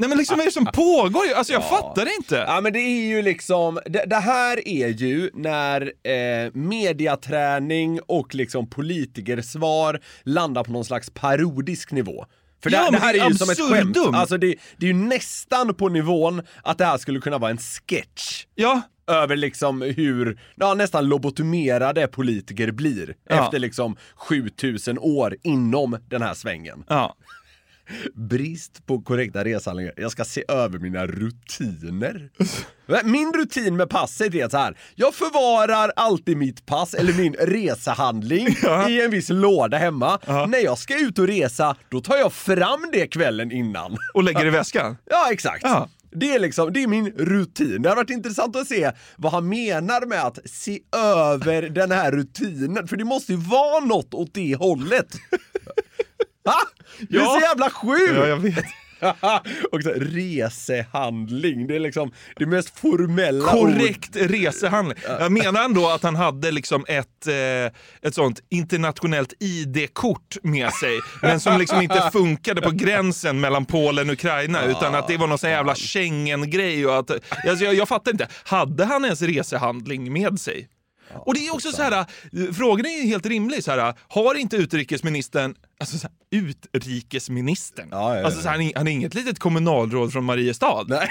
Nej 0.00 0.08
men 0.08 0.18
liksom 0.18 0.36
vad 0.36 0.42
är 0.42 0.50
det 0.50 0.54
som 0.54 0.66
pågår? 0.66 1.22
Alltså 1.36 1.52
jag 1.52 1.68
fattar 1.68 2.04
det 2.04 2.14
inte. 2.14 2.44
Ja 2.46 2.60
men 2.60 2.72
det 2.72 2.78
är 2.78 3.06
ju 3.06 3.22
liksom, 3.22 3.80
det, 3.86 4.04
det 4.06 4.16
här 4.16 4.68
är 4.68 4.88
ju 4.88 5.30
när 5.34 5.82
eh, 5.82 6.50
mediaträning 6.54 8.00
och 8.06 8.34
liksom 8.34 8.70
politikersvar 8.70 10.00
landar 10.22 10.64
på 10.64 10.72
någon 10.72 10.84
slags 10.84 11.10
parodisk 11.10 11.92
nivå. 11.92 12.26
För 12.62 12.70
det, 12.70 12.76
Ja, 12.76 12.90
det 12.90 12.98
här 12.98 13.14
är 13.14 13.24
är 13.24 13.28
ju 13.28 13.34
som 13.34 13.50
ett 13.50 13.60
skämt. 13.70 13.96
Alltså 14.16 14.36
det, 14.38 14.54
det 14.76 14.86
är 14.86 14.92
ju 14.92 14.94
nästan 14.94 15.74
på 15.74 15.88
nivån 15.88 16.42
att 16.62 16.78
det 16.78 16.84
här 16.84 16.98
skulle 16.98 17.20
kunna 17.20 17.38
vara 17.38 17.50
en 17.50 17.58
sketch. 17.58 18.46
Ja, 18.54 18.82
Över 19.06 19.36
liksom 19.36 19.82
hur, 19.82 20.40
ja 20.54 20.74
nästan 20.74 21.08
lobotomerade 21.08 22.06
politiker 22.06 22.70
blir. 22.70 23.14
Ja. 23.28 23.44
Efter 23.44 23.58
liksom 23.58 23.96
7000 24.16 24.98
år 24.98 25.36
inom 25.42 25.98
den 26.08 26.22
här 26.22 26.34
svängen. 26.34 26.84
ja. 26.88 27.16
Brist 28.14 28.86
på 28.86 29.02
korrekta 29.02 29.44
resehandlingar. 29.44 29.94
Jag 29.96 30.12
ska 30.12 30.24
se 30.24 30.44
över 30.48 30.78
mina 30.78 31.06
rutiner. 31.06 32.30
Min 33.04 33.32
rutin 33.32 33.76
med 33.76 33.90
passet 33.90 34.34
är 34.34 34.48
så 34.48 34.56
här. 34.56 34.78
Jag 34.94 35.14
förvarar 35.14 35.92
alltid 35.96 36.36
mitt 36.36 36.66
pass 36.66 36.94
eller 36.94 37.12
min 37.12 37.34
resehandling 37.34 38.46
i 38.88 39.00
en 39.00 39.10
viss 39.10 39.28
låda 39.28 39.76
hemma. 39.76 40.18
När 40.26 40.64
jag 40.64 40.78
ska 40.78 41.00
ut 41.00 41.18
och 41.18 41.26
resa, 41.26 41.76
då 41.88 42.00
tar 42.00 42.16
jag 42.16 42.32
fram 42.32 42.90
det 42.92 43.06
kvällen 43.06 43.52
innan. 43.52 43.96
Och 44.14 44.22
lägger 44.22 44.46
i 44.46 44.50
väskan. 44.50 44.96
Ja, 45.10 45.32
exakt. 45.32 45.62
Ja. 45.64 45.88
Det 46.14 46.34
är 46.34 46.38
liksom, 46.38 46.72
det 46.72 46.82
är 46.82 46.86
min 46.86 47.06
rutin. 47.06 47.82
Det 47.82 47.88
har 47.88 47.96
varit 47.96 48.10
intressant 48.10 48.56
att 48.56 48.66
se 48.66 48.92
vad 49.16 49.32
han 49.32 49.48
menar 49.48 50.06
med 50.06 50.24
att 50.24 50.38
se 50.44 50.80
över 50.96 51.62
den 51.62 51.90
här 51.90 52.12
rutinen, 52.12 52.88
för 52.88 52.96
det 52.96 53.04
måste 53.04 53.32
ju 53.32 53.38
vara 53.38 53.84
något 53.84 54.14
åt 54.14 54.34
det 54.34 54.56
hållet. 54.56 55.06
Ha? 56.44 56.54
Det 57.08 57.16
är 57.16 57.20
Ja. 57.20 57.26
så 57.26 57.40
jävla 57.40 57.70
sjukt! 57.70 58.12
Ja, 58.16 58.26
jag 58.26 58.36
vet. 58.36 58.64
och 59.72 59.82
så, 59.82 59.90
resehandling, 59.96 61.66
det 61.66 61.76
är 61.76 61.80
liksom 61.80 62.12
det 62.36 62.46
mest 62.46 62.78
formella 62.78 63.50
Korrekt 63.52 64.16
resehandling. 64.16 64.98
Jag 65.20 65.32
menar 65.32 65.64
ändå 65.64 65.88
att 65.88 66.02
han 66.02 66.16
hade 66.16 66.50
liksom 66.50 66.84
ett, 66.88 67.26
eh, 67.26 67.72
ett 68.08 68.14
sånt 68.14 68.40
internationellt 68.48 69.32
ID-kort 69.40 70.36
med 70.42 70.72
sig, 70.72 71.00
men 71.22 71.40
som 71.40 71.58
liksom 71.58 71.82
inte 71.82 72.10
funkade 72.12 72.60
på 72.60 72.70
gränsen 72.70 73.40
mellan 73.40 73.64
Polen 73.64 74.08
och 74.08 74.12
Ukraina, 74.12 74.64
utan 74.64 74.94
att 74.94 75.08
det 75.08 75.16
var 75.16 75.26
någon 75.26 75.38
sån 75.38 75.50
jävla 75.50 75.74
Schengen-grej. 75.74 76.86
Och 76.86 76.98
att, 76.98 77.10
alltså 77.48 77.64
jag, 77.64 77.74
jag 77.74 77.88
fattar 77.88 78.10
inte. 78.12 78.28
Hade 78.44 78.84
han 78.84 79.04
ens 79.04 79.22
resehandling 79.22 80.12
med 80.12 80.40
sig? 80.40 80.68
Och 81.14 81.34
det 81.34 81.46
är 81.46 81.54
också 81.54 81.72
så 81.72 81.82
här, 81.82 81.92
eh, 81.92 82.04
frågan 82.52 82.86
är 82.86 83.02
ju 83.02 83.06
helt 83.08 83.26
rimlig. 83.26 83.64
Så 83.64 83.70
här, 83.70 83.94
har 84.08 84.34
inte 84.34 84.56
utrikesministern, 84.56 85.54
alltså 85.80 85.98
så 85.98 86.08
här, 86.08 86.44
utrikesministern, 86.72 87.88
Ja, 87.90 88.16
ja. 88.18 88.24
Alltså 88.24 88.40
så 88.42 88.48
här, 88.48 88.56
han 88.56 88.66
är- 88.66 88.72
han 88.76 88.88
är 88.88 88.92
inget 88.92 89.14
litet 89.14 89.38
kommunalråd 89.38 90.12
från 90.12 90.24
Mariestad. 90.24 90.84
Nej. 90.88 91.08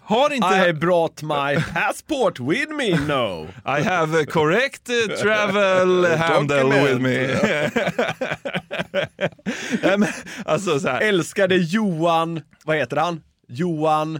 Har 0.00 0.32
inte... 0.32 0.66
I 0.68 0.72
brought 0.72 1.22
my 1.22 1.62
passport 1.74 2.40
with 2.40 2.68
me, 2.72 2.90
no. 2.90 3.48
I 3.78 3.82
have 3.82 4.20
a 4.22 4.26
correct 4.30 4.88
uh, 4.90 5.14
travel 5.16 6.04
handle 6.18 6.64
with 6.64 7.00
me. 7.00 7.28
Men, 9.96 10.06
alltså 10.44 10.80
så 10.80 10.88
här, 10.88 11.00
Älskade 11.00 11.56
Johan, 11.56 12.40
vad 12.64 12.76
heter 12.76 12.96
han? 12.96 13.20
Johan, 13.48 14.18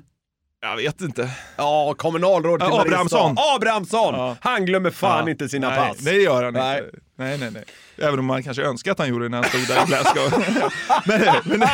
jag 0.62 0.76
vet 0.76 1.00
inte. 1.00 1.30
ja 1.56 1.94
kommunalråd 1.98 2.60
till 2.60 2.68
Ja, 2.70 2.76
Mariestad. 2.76 3.18
Abrahamsson. 3.18 3.36
Abrahamsson! 3.56 4.14
Ja. 4.14 4.36
Han 4.40 4.66
glömmer 4.66 4.90
fan 4.90 5.24
Ja. 5.24 5.30
inte 5.30 5.48
sina 5.48 5.68
nej, 5.68 5.78
pass. 5.78 5.96
Nej, 6.04 6.14
det 6.14 6.22
gör 6.22 6.44
han 6.44 6.52
Nej. 6.54 6.78
inte. 6.84 6.98
Nej, 7.18 7.38
nej, 7.38 7.50
nej. 7.50 7.64
Även 8.08 8.18
om 8.18 8.24
man 8.26 8.42
kanske 8.42 8.62
önskar 8.62 8.92
att 8.92 8.98
han 8.98 9.08
gjorde 9.08 9.24
det 9.24 9.28
när 9.28 9.42
han 9.42 9.48
stod 9.50 9.76
där 9.76 9.82
i 9.82 9.86
Glasgow. 9.86 10.44
men, 11.06 11.58
men, 11.58 11.68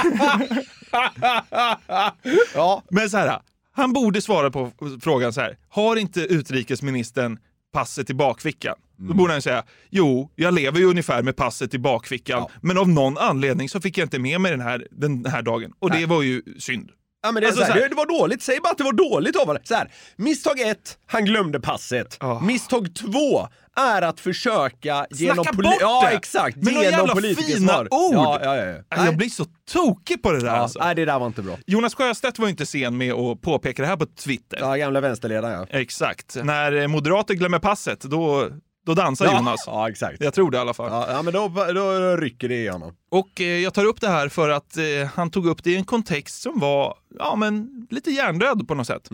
Ja. 2.54 2.83
men 2.90 3.11
så 3.11 3.16
här, 3.16 3.40
han 3.73 3.92
borde 3.92 4.23
svara 4.23 4.50
på 4.50 4.71
frågan 5.02 5.33
så 5.33 5.40
här. 5.40 5.57
Har 5.68 5.97
inte 5.97 6.21
utrikesministern 6.21 7.38
passet 7.73 8.11
i 8.11 8.14
bakfickan? 8.14 8.75
Då 8.97 9.14
borde 9.14 9.33
han 9.33 9.42
säga, 9.42 9.64
jo, 9.90 10.30
jag 10.35 10.54
lever 10.54 10.78
ju 10.78 10.85
ungefär 10.85 11.23
med 11.23 11.37
passet 11.37 11.75
i 11.75 11.78
bakfickan, 11.78 12.47
men 12.62 12.78
av 12.78 12.88
någon 12.88 13.18
anledning 13.18 13.68
så 13.68 13.80
fick 13.80 13.99
jag 13.99 14.07
inte 14.07 14.18
med 14.18 14.40
mig 14.40 14.50
den 14.50 14.61
här, 14.61 14.87
den 14.90 15.26
här 15.26 15.42
dagen. 15.42 15.73
Och 15.78 15.90
det 15.90 16.07
var 16.07 16.23
ju 16.23 16.42
synd. 16.59 16.90
Ja, 17.22 17.32
men 17.32 17.40
det, 17.42 17.46
Alltså, 17.48 17.64
så 17.64 17.72
här, 17.72 17.88
det, 17.88 17.94
var 17.94 18.18
dåligt, 18.18 18.42
säg 18.42 18.60
bara 18.62 18.70
att 18.70 18.78
det 18.78 18.84
var 18.84 18.92
dåligt 18.92 19.37
av 19.37 19.46
honom. 19.46 19.62
Så 19.64 19.75
här, 19.75 19.90
misstag 20.16 20.60
ett, 20.60 20.98
han 21.06 21.25
glömde 21.25 21.60
passet. 21.60 22.16
Ja. 22.20 22.40
Misstag 22.40 22.94
två 22.94 23.48
är 23.76 24.02
att 24.02 24.20
försöka 24.20 25.06
genom... 25.10 25.44
Snacka 25.44 25.58
poli- 25.58 25.62
bort 25.62 25.76
ja, 25.80 26.10
exakt. 26.10 26.56
Några 26.56 26.70
genom 26.82 26.98
jävla 26.98 27.14
politikers 27.14 27.54
fina 27.54 27.80
ord! 27.80 27.88
Ja, 27.90 28.40
ja, 28.42 28.56
ja. 28.56 28.64
ja. 28.64 28.76
Alltså, 28.88 29.06
Jag 29.06 29.16
blir 29.16 29.28
så 29.28 29.44
tokig 29.72 30.22
på 30.22 30.32
det 30.32 30.40
där 30.40 30.46
ja, 30.46 30.52
alltså. 30.52 30.78
Nej, 30.78 30.94
det 30.94 31.04
där 31.04 31.18
var 31.18 31.26
inte 31.26 31.42
bra. 31.42 31.58
Jonas 31.66 31.94
Sjöstedt 31.94 32.38
var 32.38 32.46
ju 32.46 32.50
inte 32.50 32.66
sen 32.66 32.96
med 32.96 33.12
att 33.12 33.40
påpeka 33.40 33.82
det 33.82 33.88
här 33.88 33.96
på 33.96 34.06
Twitter. 34.06 34.58
Ja, 34.60 34.76
gamla 34.76 35.00
vänsterledaren 35.00 35.66
ja. 35.70 35.78
Exakt. 35.78 36.37
När 36.42 36.72
eh, 36.72 36.87
moderater 36.88 37.34
glömmer 37.34 37.58
passet, 37.58 38.00
då, 38.00 38.48
då 38.88 38.95
dansar 38.95 39.26
Ja, 39.26 39.37
Jonas. 39.37 39.64
ja 39.66 39.88
exakt. 39.88 40.21
Jag 40.21 40.35
tror 40.35 40.50
det 40.50 40.57
i 40.57 40.61
alla 40.61 40.75
fall. 40.75 40.90
Ja, 40.90 41.07
ja 41.11 41.23
men 41.23 41.33
då, 41.33 41.49
då 41.75 42.16
rycker 42.16 42.49
det 42.49 42.64
i 42.64 42.68
honom. 42.68 42.97
Och 43.09 43.40
eh, 43.40 43.47
jag 43.47 43.75
tar 43.75 43.85
upp 43.85 44.00
det 44.00 44.09
här 44.09 44.28
för 44.28 44.49
att 44.49 44.76
eh, 44.76 44.85
han 45.14 45.30
tog 45.30 45.47
upp 45.47 45.64
det 45.64 45.71
i 45.71 45.76
en 45.76 45.85
kontext 45.85 46.42
som 46.42 46.59
var 46.61 46.95
ja, 47.18 47.37
men, 47.37 47.87
lite 47.90 48.11
hjärndöd 48.11 48.68
på 48.68 48.75
något 48.75 48.87
sätt. 48.87 49.09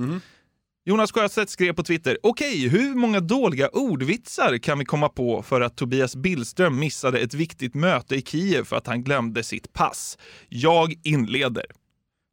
Jonas 0.85 1.13
Sjöstedt 1.13 1.51
skrev 1.51 1.73
på 1.73 1.83
Twitter, 1.83 2.19
okej, 2.23 2.69
hur 2.69 2.95
många 2.95 3.21
dåliga 3.21 3.69
ordvitsar 3.69 4.59
kan 4.59 4.79
vi 4.79 4.85
komma 4.85 5.09
på 5.09 5.43
för 5.43 5.61
att 5.61 5.77
Tobias 5.77 6.17
Billström 6.17 6.79
missade 6.79 7.19
ett 7.19 7.35
viktigt 7.35 7.75
möte 7.75 8.17
i 8.17 8.23
Kiev 8.23 8.65
för 8.65 8.77
att 8.77 8.87
han 8.87 9.03
glömde 9.03 9.43
sitt 9.43 9.73
pass? 9.73 10.19
Jag 10.49 10.95
inleder. 11.03 11.67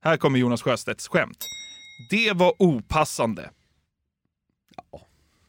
Här 0.04 0.18
kommer 0.18 0.40
Jonas 0.40 0.62
Sjöstedts 0.62 1.08
skämt. 1.08 1.48
Det 2.10 2.34
var 2.34 2.54
opassande. 2.60 3.50
Ja. 4.92 5.02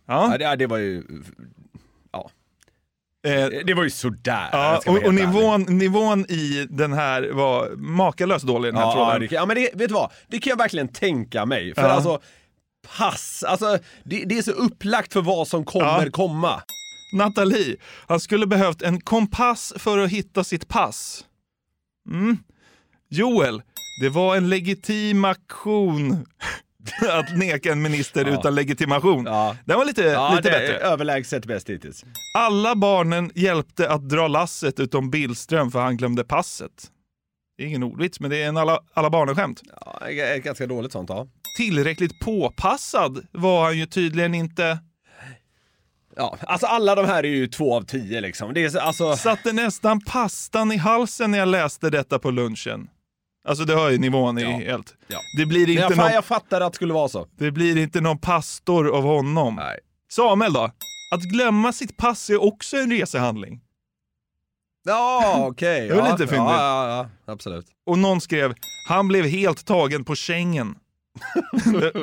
Ja, 0.06 0.38
det, 0.38 0.56
det 0.56 0.66
var 0.66 0.78
ju... 0.78 1.02
Eh, 3.26 3.46
Det 3.66 3.74
var 3.74 3.82
ju 3.84 3.90
sådär. 3.90 4.48
Ja, 4.52 4.80
och, 4.86 5.02
och 5.04 5.14
nivån, 5.14 5.62
nivån 5.62 6.26
i 6.28 6.66
den 6.70 6.92
här 6.92 7.30
var 7.32 7.70
makalöst 7.76 8.46
dålig, 8.46 8.68
den 8.72 8.76
här 8.76 8.84
Ja, 8.84 8.92
tråden. 9.12 9.28
kan, 9.28 9.36
ja 9.36 9.46
men 9.46 9.56
det, 9.56 9.70
vet 9.74 9.88
du 9.88 9.94
vad? 9.94 10.10
Det 10.28 10.38
kan 10.38 10.50
jag 10.50 10.56
verkligen 10.58 10.88
tänka 10.88 11.46
mig. 11.46 11.74
För 11.74 11.82
Ja. 11.82 11.88
alltså, 11.88 12.20
pass, 12.98 13.42
alltså 13.48 13.78
det, 14.04 14.24
det 14.24 14.38
är 14.38 14.42
så 14.42 14.50
upplagt 14.52 15.12
för 15.12 15.22
vad 15.22 15.48
som 15.48 15.64
kommer 15.64 16.04
Ja. 16.04 16.10
komma. 16.10 16.62
Nathalie, 17.14 17.76
han 18.08 18.20
skulle 18.20 18.46
behövt 18.46 18.82
en 18.82 19.00
kompass 19.00 19.72
för 19.76 19.98
att 19.98 20.10
hitta 20.10 20.44
sitt 20.44 20.68
pass. 20.68 21.24
Mm. 22.10 22.36
Joel, 23.08 23.62
det 24.02 24.08
var 24.08 24.36
en 24.36 24.48
legitim 24.48 25.24
aktion 25.24 26.26
att 27.12 27.36
neka 27.36 27.72
en 27.72 27.82
minister 27.82 28.24
Ja. 28.24 28.38
utan 28.38 28.54
legitimation. 28.54 29.24
Ja. 29.26 29.56
Den 29.64 29.78
var 29.78 29.84
lite, 29.84 30.02
Ja, 30.02 30.30
lite 30.36 30.50
bättre. 30.50 30.74
överlägset 30.76 31.46
bäst 31.46 31.70
hittills. 31.70 32.04
Alla 32.38 32.74
barnen 32.74 33.30
hjälpte 33.34 33.90
att 33.90 34.08
dra 34.08 34.28
lasset 34.28 34.80
utom 34.80 35.10
Billström 35.10 35.70
för 35.70 35.80
han 35.80 35.96
glömde 35.96 36.24
passet. 36.24 36.90
Det 37.58 37.62
är 37.64 37.66
ingen 37.68 37.82
ordvits, 37.82 38.20
men 38.20 38.30
det 38.30 38.42
är 38.42 38.48
en 38.48 38.56
alla, 38.56 38.78
alla 38.94 39.10
barnen-skämt. 39.10 39.62
Ja, 39.80 40.08
ett 40.08 40.44
ganska 40.44 40.66
dåligt 40.66 40.92
sånt, 40.92 41.08
ja. 41.10 41.26
Tillräckligt 41.56 42.20
påpassad 42.24 43.26
var 43.32 43.64
han 43.64 43.78
ju 43.78 43.86
tydligen 43.86 44.34
inte. 44.34 44.78
ja. 46.16 46.36
Alltså 46.40 46.66
alla 46.66 46.94
de 46.94 47.06
här 47.06 47.24
är 47.24 47.28
ju 47.28 47.46
två 47.46 47.76
av 47.76 47.82
tio 47.82 48.20
liksom. 48.20 48.54
Det 48.54 48.64
är 48.64 48.68
så, 48.68 48.78
alltså... 48.80 49.16
Satte 49.16 49.52
nästan 49.52 50.00
pastan 50.00 50.72
i 50.72 50.76
halsen 50.76 51.30
när 51.30 51.38
jag 51.38 51.48
läste 51.48 51.90
detta 51.90 52.18
på 52.18 52.30
lunchen. 52.30 52.88
Alltså 53.44 53.64
det 53.64 53.74
hör 53.74 53.90
ju 53.90 53.98
nivån 53.98 54.38
i 54.38 54.42
Ja. 54.42 54.48
helt. 54.50 54.94
Ja. 55.06 55.18
Det, 55.38 55.46
blir 55.46 55.60
Men 55.60 55.68
inte 55.70 55.82
jag, 55.82 55.90
någon, 55.90 55.98
fan, 55.98 56.12
jag 56.14 56.24
fattar 56.24 56.60
att 56.60 56.72
det 56.72 56.76
skulle 56.76 56.94
vara 56.94 57.08
så. 57.08 57.26
det 57.38 57.50
blir 57.50 57.76
inte 57.78 58.00
någon 58.00 58.18
pastor 58.18 58.96
av 58.96 59.02
honom. 59.02 59.54
Nej. 59.54 59.78
Samuel 60.10 60.52
då? 60.52 60.70
Att 61.14 61.22
glömma 61.22 61.72
sitt 61.72 61.96
pass 61.96 62.30
är 62.30 62.42
också 62.42 62.76
en 62.76 62.90
resehandling. 62.90 63.60
Ja, 64.84 65.46
okej. 65.48 65.88
Det 65.88 65.94
var 65.94 66.06
ja, 66.06 66.12
lite 66.12 66.26
fyndigt. 66.26 66.36
ja, 66.50 66.88
ja, 66.88 67.08
ja, 67.26 67.32
absolut. 67.32 67.66
Och 67.86 67.98
någon 67.98 68.20
skrev, 68.20 68.54
han 68.88 69.08
blev 69.08 69.24
helt 69.24 69.66
tagen 69.66 70.04
på 70.04 70.14
Schengen. 70.16 70.74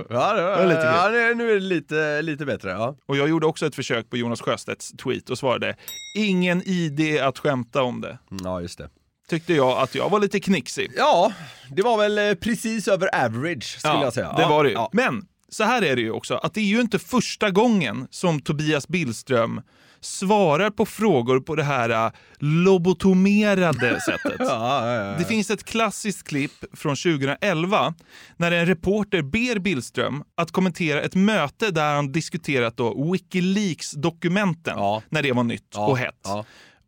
Ja, 0.09 0.33
det, 0.33 0.41
var 0.43 0.65
lite 0.65 0.81
ja, 0.81 1.09
det, 1.09 1.35
nu 1.35 1.49
är 1.49 1.53
det 1.53 1.59
lite, 1.59 2.21
lite 2.21 2.45
bättre. 2.45 2.69
Ja. 2.71 2.95
Och 3.05 3.17
jag 3.17 3.29
gjorde 3.29 3.45
också 3.47 3.65
ett 3.65 3.75
försök 3.75 4.09
på 4.09 4.17
Jonas 4.17 4.41
Sjöstedts 4.41 4.91
tweet 4.91 5.29
och 5.29 5.37
svarade, 5.37 5.75
ingen 6.15 6.61
idé 6.65 7.19
att 7.19 7.39
skämta 7.39 7.83
om 7.83 8.01
det. 8.01 8.17
ja, 8.43 8.61
just 8.61 8.77
det. 8.77 8.89
Tyckte 9.29 9.53
jag 9.53 9.77
att 9.79 9.95
jag 9.95 10.09
var 10.09 10.19
lite 10.19 10.39
knixig. 10.39 10.91
Ja, 10.97 11.31
det 11.71 11.81
var 11.81 11.97
väl 11.97 12.17
eh, 12.17 12.33
precis 12.33 12.87
över 12.87 13.25
average 13.25 13.63
skulle 13.79 13.93
jag 13.93 14.13
säga. 14.13 14.33
Det 14.33 14.41
ja, 14.41 14.49
var 14.49 14.63
det. 14.63 14.71
Ja. 14.71 14.89
Men 14.93 15.25
så 15.49 15.63
här 15.63 15.81
är 15.81 15.95
det 15.95 16.01
ju 16.01 16.11
också, 16.11 16.35
att 16.35 16.53
det 16.53 16.59
är 16.61 16.65
ju 16.65 16.81
inte 16.81 16.99
första 16.99 17.49
gången 17.49 18.07
som 18.11 18.39
Tobias 18.41 18.87
Billström 18.87 19.61
svarar 20.01 20.69
på 20.69 20.85
frågor 20.85 21.39
på 21.39 21.55
det 21.55 21.63
här 21.63 21.89
äh, 21.89 22.11
lobotomerade 22.39 24.01
sättet. 24.05 24.35
Ja, 24.39 24.45
ja, 24.85 24.93
ja, 24.95 25.03
ja. 25.11 25.17
Det 25.17 25.25
finns 25.25 25.49
ett 25.49 25.63
klassiskt 25.63 26.27
klipp 26.27 26.51
från 26.73 26.95
2011 26.95 27.93
när 28.37 28.51
en 28.51 28.65
reporter 28.65 29.21
ber 29.21 29.59
Billström 29.59 30.23
att 30.37 30.51
kommentera 30.51 31.01
ett 31.01 31.15
möte 31.15 31.71
där 31.71 31.95
han 31.95 32.11
diskuterat 32.11 32.77
då 32.77 33.11
Wikileaks-dokumenten 33.11 34.73
Ja. 34.77 35.01
när 35.09 35.21
det 35.23 35.31
var 35.31 35.43
nytt 35.43 35.67
Ja, 35.73 35.87
och 35.87 35.97
hett. 35.97 36.27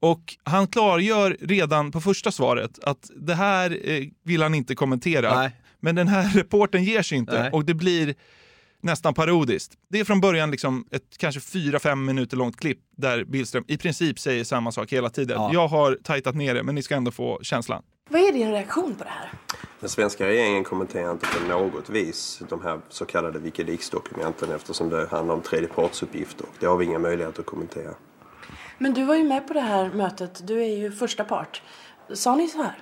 Och 0.02 0.38
han 0.44 0.68
klargör 0.68 1.38
redan 1.42 1.92
på 1.92 2.02
första 2.02 2.32
svaret 2.32 2.84
att 2.84 3.12
det 3.16 3.36
här 3.36 3.90
eh, 3.90 4.08
vill 4.24 4.42
han 4.42 4.56
inte 4.56 4.76
kommentera. 4.76 5.36
Nej. 5.36 5.52
Men 5.80 5.96
den 5.96 6.08
här 6.08 6.30
reporten 6.36 6.84
ger 6.84 7.02
sig 7.02 7.18
inte 7.18 7.42
Nej. 7.42 7.52
och 7.52 7.66
det 7.66 7.74
blir 7.74 8.16
nästan 8.82 9.14
parodiskt. 9.14 9.74
Det 9.90 10.00
är 10.00 10.04
från 10.04 10.22
början 10.22 10.52
liksom 10.52 10.86
ett 10.92 11.18
kanske 11.18 11.40
4-5 11.40 11.96
minuter 11.96 12.38
långt 12.38 12.60
klipp 12.60 12.80
där 12.98 13.24
Billström 13.24 13.64
i 13.68 13.78
princip 13.78 14.20
säger 14.20 14.44
samma 14.44 14.72
sak 14.72 14.94
hela 14.94 15.10
tiden. 15.10 15.42
Ja. 15.42 15.50
Jag 15.54 15.68
har 15.68 15.98
tajtat 16.04 16.36
ner 16.36 16.54
det 16.56 16.64
men 16.64 16.76
ni 16.76 16.84
ska 16.84 16.96
ändå 16.96 17.12
få 17.12 17.40
känslan. 17.42 17.84
Vad 18.10 18.22
är 18.22 18.32
din 18.32 18.52
reaktion 18.52 18.96
på 18.96 19.04
det 19.04 19.10
här? 19.10 19.32
Den 19.80 19.90
svenska 19.90 20.28
regeringen 20.28 20.64
kommenterar 20.64 21.12
inte 21.12 21.28
på 21.28 21.48
något 21.48 21.90
vis 21.90 22.42
de 22.50 22.62
här 22.64 22.80
så 22.90 23.06
kallade 23.06 23.40
Wikileaks-dokumenten 23.40 24.52
eftersom 24.52 24.90
det 24.90 25.08
handlar 25.12 25.36
om 25.36 25.42
tredjepartsuppgifter. 25.42 26.46
Det 26.60 26.66
har 26.66 26.78
vi 26.78 26.86
inga 26.86 27.00
möjligheter 27.00 27.40
att 27.40 27.46
kommentera. 27.46 27.94
Men 28.82 28.94
du 28.94 29.04
var 29.04 29.16
ju 29.16 29.24
med 29.24 29.48
på 29.48 29.54
det 29.54 29.60
här 29.60 29.90
mötet. 29.90 30.48
Du 30.48 30.62
är 30.62 30.78
ju 30.78 30.92
första 30.92 31.24
part. 31.24 31.62
Sa 32.14 32.36
ni 32.36 32.48
så 32.48 32.58
här? 32.58 32.78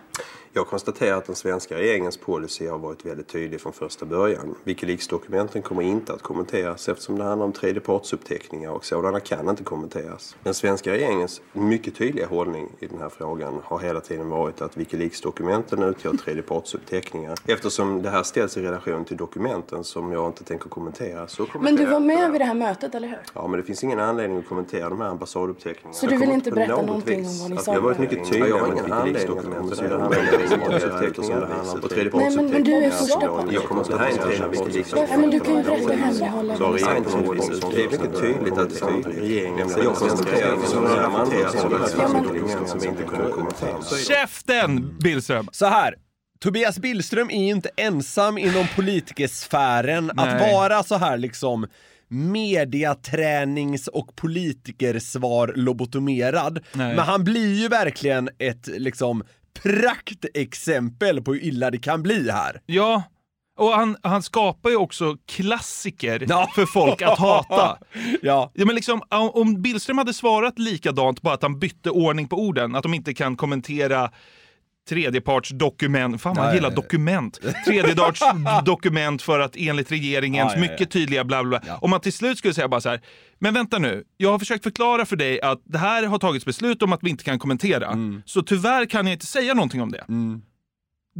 Jag 0.53 0.67
konstaterar 0.67 1.17
att 1.17 1.25
den 1.25 1.35
svenska 1.35 1.75
regeringens 1.75 2.17
policy 2.17 2.67
har 2.67 2.77
varit 2.77 3.05
väldigt 3.05 3.27
tydlig 3.27 3.61
från 3.61 3.73
första 3.73 4.05
början. 4.05 4.55
Wikileaks-dokumenten 4.63 5.61
kommer 5.61 5.81
inte 5.81 6.13
att 6.13 6.21
kommenteras 6.21 6.89
eftersom 6.89 7.17
det 7.17 7.23
handlar 7.23 7.45
om 7.45 7.53
tredjepartsuppteckningar 7.53 8.71
och 8.71 8.85
sådana 8.85 9.19
kan 9.19 9.49
inte 9.49 9.63
kommenteras. 9.63 10.35
Den 10.43 10.53
svenska 10.53 10.91
regeringens 10.91 11.41
mycket 11.53 11.95
tydliga 11.95 12.27
hållning 12.27 12.69
i 12.79 12.88
den 12.88 12.99
här 12.99 13.09
frågan 13.09 13.61
har 13.63 13.79
hela 13.79 14.01
tiden 14.01 14.29
varit 14.29 14.61
att 14.61 14.77
Wikileaks-dokumenten 14.77 15.83
utgör 15.83 16.13
tredjepartsuppteckningar. 16.13 17.35
Eftersom 17.45 18.01
det 18.01 18.09
här 18.09 18.23
ställs 18.23 18.57
i 18.57 18.61
relation 18.61 19.05
till 19.05 19.17
dokumenten 19.17 19.83
som 19.83 20.11
jag 20.11 20.27
inte 20.27 20.43
tänker 20.43 20.69
kommentera 20.69 21.27
så 21.27 21.41
Men 21.41 21.51
kommenterar 21.51 21.88
du 21.88 21.93
var 21.93 21.99
med 21.99 22.31
vid 22.31 22.41
det 22.41 22.45
här 22.45 22.53
mötet, 22.53 22.95
eller 22.95 23.07
hur? 23.07 23.19
Ja, 23.33 23.47
men 23.47 23.59
det 23.59 23.65
finns 23.65 23.83
ingen 23.83 23.99
anledning 23.99 24.38
att 24.38 24.47
kommentera 24.47 24.89
de 24.89 25.01
här 25.01 25.09
ambassaduppteckningarna. 25.09 25.93
Så 25.93 26.07
du 26.07 26.17
vill 26.17 26.31
inte 26.31 26.51
berätta 26.51 26.75
något 26.75 26.85
någonting 26.85 27.25
om 27.25 27.39
vad 27.41 27.49
ni 27.49 27.57
sa 27.57 27.73
Jag 27.73 27.81
har 27.81 27.85
varit 27.88 27.99
med 27.99 28.11
mycket 28.11 28.31
tydlig 28.31 28.49
Jag 29.89 30.08
Nej, 30.09 30.19
men- 32.35 32.63
du 32.63 32.73
är 32.73 32.91
första 32.91 33.27
part. 33.27 33.51
Jag 33.51 33.63
kommer 33.63 33.81
inte 33.81 33.97
här 33.97 34.09
inte 34.11 34.27
rena 34.27 34.47
Ja, 35.11 35.17
men 35.17 35.29
du 35.29 35.39
kan 35.39 35.55
ju 35.57 35.63
berätta 35.63 35.93
och 35.93 35.99
hemlighålla 35.99 36.57
Så 36.57 36.63
har 36.63 36.71
vad 36.71 36.73
ni 36.73 36.79
sa. 36.79 36.89
regeringen 36.89 37.03
på 37.03 37.17
något 37.17 37.35
vis 37.51 37.59
Det 37.75 37.83
är 37.83 37.89
mycket 37.91 38.19
tydligt 38.21 38.57
att 38.57 38.69
det 38.69 38.75
är 39.09 39.13
regeringen 39.21 39.69
jag 39.83 39.97
sådana 39.97 40.15
dokument 42.23 42.69
som 42.69 42.83
inte 42.89 43.03
kommer 43.03 43.29
kommenteras. 43.29 44.07
Käften, 44.07 44.97
Billström! 44.99 45.47
Så 45.51 45.65
här. 45.65 45.95
Tobias 46.39 46.79
Billström 46.79 47.29
är 47.29 47.43
ju 47.43 47.49
inte 47.49 47.69
ensam 47.77 48.37
inom 48.37 48.65
politikersfären 48.75 50.09
att 50.09 50.15
Nej. 50.15 50.53
vara 50.53 50.83
så 50.83 50.95
här 50.95 51.17
liksom 51.17 51.67
mediatränings 52.07 53.87
och 53.87 54.15
politikersvar 54.15 55.53
lobotomerad. 55.55 56.59
Nej. 56.73 56.95
Men 56.95 57.05
han 57.05 57.23
blir 57.23 57.53
ju 57.61 57.67
verkligen 57.67 58.29
ett 58.37 58.67
liksom 58.67 59.23
praktexempel 59.53 61.21
på 61.21 61.33
hur 61.33 61.43
illa 61.43 61.71
det 61.71 61.77
kan 61.77 62.03
bli 62.03 62.31
här. 62.31 62.61
Ja, 62.65 63.03
och 63.57 63.69
han, 63.71 63.97
han 64.03 64.23
skapar 64.23 64.69
ju 64.69 64.75
också 64.75 65.17
klassiker 65.27 66.25
för 66.55 66.65
folk 66.65 67.01
att 67.01 67.19
hata. 67.19 67.77
ja. 68.21 68.51
Ja, 68.53 68.65
men 68.65 68.75
liksom, 68.75 69.01
om- 69.09 69.31
om 69.33 69.61
Billström 69.61 69.97
hade 69.97 70.13
svarat 70.13 70.59
likadant, 70.59 71.21
bara 71.21 71.33
att 71.33 71.41
han 71.43 71.59
bytte 71.59 71.89
ordning 71.89 72.27
på 72.27 72.37
orden, 72.37 72.75
att 72.75 72.83
de 72.83 72.93
inte 72.93 73.13
kan 73.13 73.35
kommentera 73.37 74.11
tredjepartsdokument, 74.89 76.22
fan 76.22 76.36
man 76.36 76.46
Nej. 76.46 76.55
gillar 76.55 76.72
dokument, 76.72 77.39
tredjepartsdokument 77.65 79.22
för 79.22 79.39
att 79.39 79.55
enligt 79.58 79.91
regeringens 79.91 80.51
Ja, 80.55 80.60
ja, 80.60 80.65
ja. 80.65 80.72
mycket 80.72 80.91
tydliga 80.91 81.24
bla 81.24 81.43
bla 81.43 81.60
bla. 81.60 81.77
Om 81.77 81.89
man 81.89 82.00
till 82.01 82.13
slut 82.13 82.38
skulle 82.38 82.53
säga 82.53 82.67
bara 82.67 82.81
så 82.81 82.89
här, 82.89 83.01
men 83.39 83.53
vänta 83.53 83.79
nu, 83.79 84.03
jag 84.17 84.31
har 84.31 84.39
försökt 84.39 84.63
förklara 84.63 85.05
för 85.05 85.15
dig 85.15 85.41
att 85.41 85.62
det 85.65 85.77
här 85.77 86.03
har 86.05 86.19
tagits 86.19 86.46
beslut 86.46 86.81
om 86.81 86.93
att 86.93 87.00
vi 87.03 87.10
inte 87.10 87.24
kan 87.24 87.39
kommentera, 87.39 87.88
Mm. 87.88 88.22
så 88.25 88.41
tyvärr 88.41 88.86
kan 88.86 89.05
jag 89.08 89.13
inte 89.13 89.25
säga 89.25 89.53
någonting 89.53 89.81
om 89.81 89.91
det. 89.91 90.05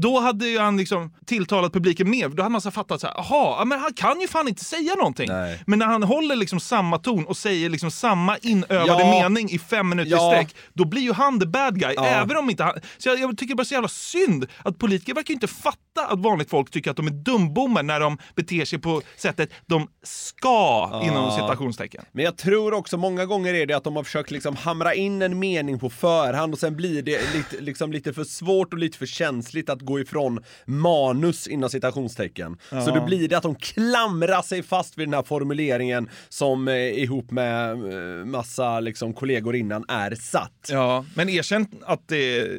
Då 0.02 0.20
hade 0.20 0.48
ju 0.48 0.60
han 0.60 0.78
liksom 0.78 1.14
tilltalat 1.26 1.74
publiken 1.74 2.10
mer. 2.10 2.30
Då 2.30 2.44
hade 2.44 2.52
man 2.52 2.62
så 2.62 2.72
fattat 2.72 3.02
så 3.02 3.08
här, 3.08 3.20
aha, 3.20 3.56
ja, 3.60 3.66
men 3.66 3.80
han 3.80 3.94
kan 3.94 4.22
ju 4.22 4.28
fan 4.28 4.48
inte 4.48 4.66
säga 4.66 4.96
någonting. 4.96 5.30
Men 5.68 5.80
när 5.80 5.86
han 5.86 6.04
håller 6.04 6.36
liksom 6.36 6.60
samma 6.60 6.98
ton 6.98 7.26
och 7.26 7.38
säger 7.38 7.70
liksom 7.70 7.92
samma 7.92 8.38
inövade 8.38 8.86
Ja. 8.88 9.10
mening 9.30 9.50
i 9.50 9.60
fem 9.60 9.90
minuter 9.90 10.12
Ja. 10.12 10.34
i 10.34 10.36
sträck, 10.36 10.56
då 10.74 10.86
blir 10.86 11.02
ju 11.02 11.14
han 11.14 11.40
the 11.40 11.46
bad 11.46 11.80
guy. 11.80 11.94
Ja. 11.96 12.06
Även 12.06 12.38
om 12.38 12.50
inte 12.50 12.64
han... 12.64 12.74
Så 12.98 13.10
jag, 13.10 13.20
jag 13.20 13.38
tycker 13.38 13.56
bara 13.56 13.66
så 13.66 13.74
jävla 13.74 13.88
synd 13.90 14.46
att 14.64 14.78
politiker 14.78 15.14
verkar 15.14 15.34
inte 15.34 15.48
fatta 15.48 16.06
att 16.10 16.20
vanligt 16.20 16.50
folk 16.50 16.72
tycker 16.72 16.92
att 16.92 16.98
de 16.98 17.08
är 17.08 17.12
dumbommar 17.12 17.84
när 17.84 18.00
de 18.00 18.18
beter 18.36 18.66
sig 18.66 18.80
på 18.80 19.02
sättet 19.18 19.50
de 19.66 19.88
ska, 20.04 21.02
inom 21.06 21.32
citationstecken. 21.32 22.06
Men 22.12 22.26
jag 22.26 22.38
tror 22.38 22.74
också 22.74 22.98
många 22.98 23.26
gånger 23.26 23.54
är 23.54 23.66
det 23.66 23.74
att 23.74 23.84
de 23.84 23.96
har 23.96 24.04
försökt 24.04 24.32
liksom 24.32 24.56
hamra 24.56 24.94
in 24.94 25.22
en 25.22 25.40
mening 25.40 25.80
på 25.80 25.90
förhand 25.90 26.54
och 26.54 26.60
sen 26.60 26.76
blir 26.76 27.02
det 27.02 27.34
lite, 27.36 27.62
liksom 27.64 27.92
lite 27.92 28.14
för 28.14 28.24
svårt 28.24 28.74
och 28.74 28.80
lite 28.80 28.98
för 28.98 29.06
känsligt 29.06 29.70
att 29.70 29.82
gå 29.90 30.00
ifrån 30.00 30.44
manus 30.66 31.48
inom 31.48 31.70
citationstecken. 31.70 32.58
Ja. 32.72 32.86
Så 32.86 32.96
då 32.96 33.06
blir 33.06 33.28
det 33.28 33.36
att 33.36 33.44
de 33.44 33.56
klamrar 33.56 34.42
sig 34.42 34.64
fast 34.64 34.98
vid 34.98 35.08
den 35.08 35.14
här 35.14 35.24
formuleringen 35.24 36.10
som 36.30 36.68
eh, 36.68 36.76
ihop 36.76 37.32
med 37.32 37.72
eh, 37.72 38.26
massa 38.26 38.80
liksom, 38.80 39.14
kollegor 39.14 39.56
innan 39.56 39.86
är 39.88 40.16
satt. 40.16 40.68
Ja, 40.70 41.06
men 41.16 41.30
erkänn 41.30 41.68
att 41.86 42.08
det 42.08 42.50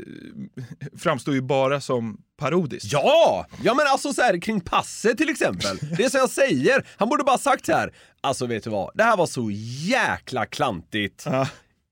framstår 0.98 1.34
ju 1.34 1.40
bara 1.40 1.80
som 1.80 2.18
parodiskt. 2.36 2.92
Ja! 2.92 3.46
Ja 3.62 3.74
men 3.74 3.86
alltså 3.86 4.12
så 4.12 4.22
här 4.22 4.40
kring 4.40 4.60
passet 4.60 5.18
till 5.18 5.28
exempel. 5.28 5.78
Det 5.96 6.04
är 6.04 6.08
som 6.08 6.20
jag 6.20 6.30
säger, 6.30 6.86
han 6.96 7.08
borde 7.08 7.24
bara 7.24 7.38
sagt 7.38 7.68
här. 7.68 7.92
Alltså 8.20 8.46
vet 8.46 8.64
du 8.64 8.70
vad, 8.70 8.90
det 8.94 9.02
här 9.02 9.16
var 9.16 9.26
så 9.26 9.50
jäkla 9.88 10.46
klantigt. 10.46 11.26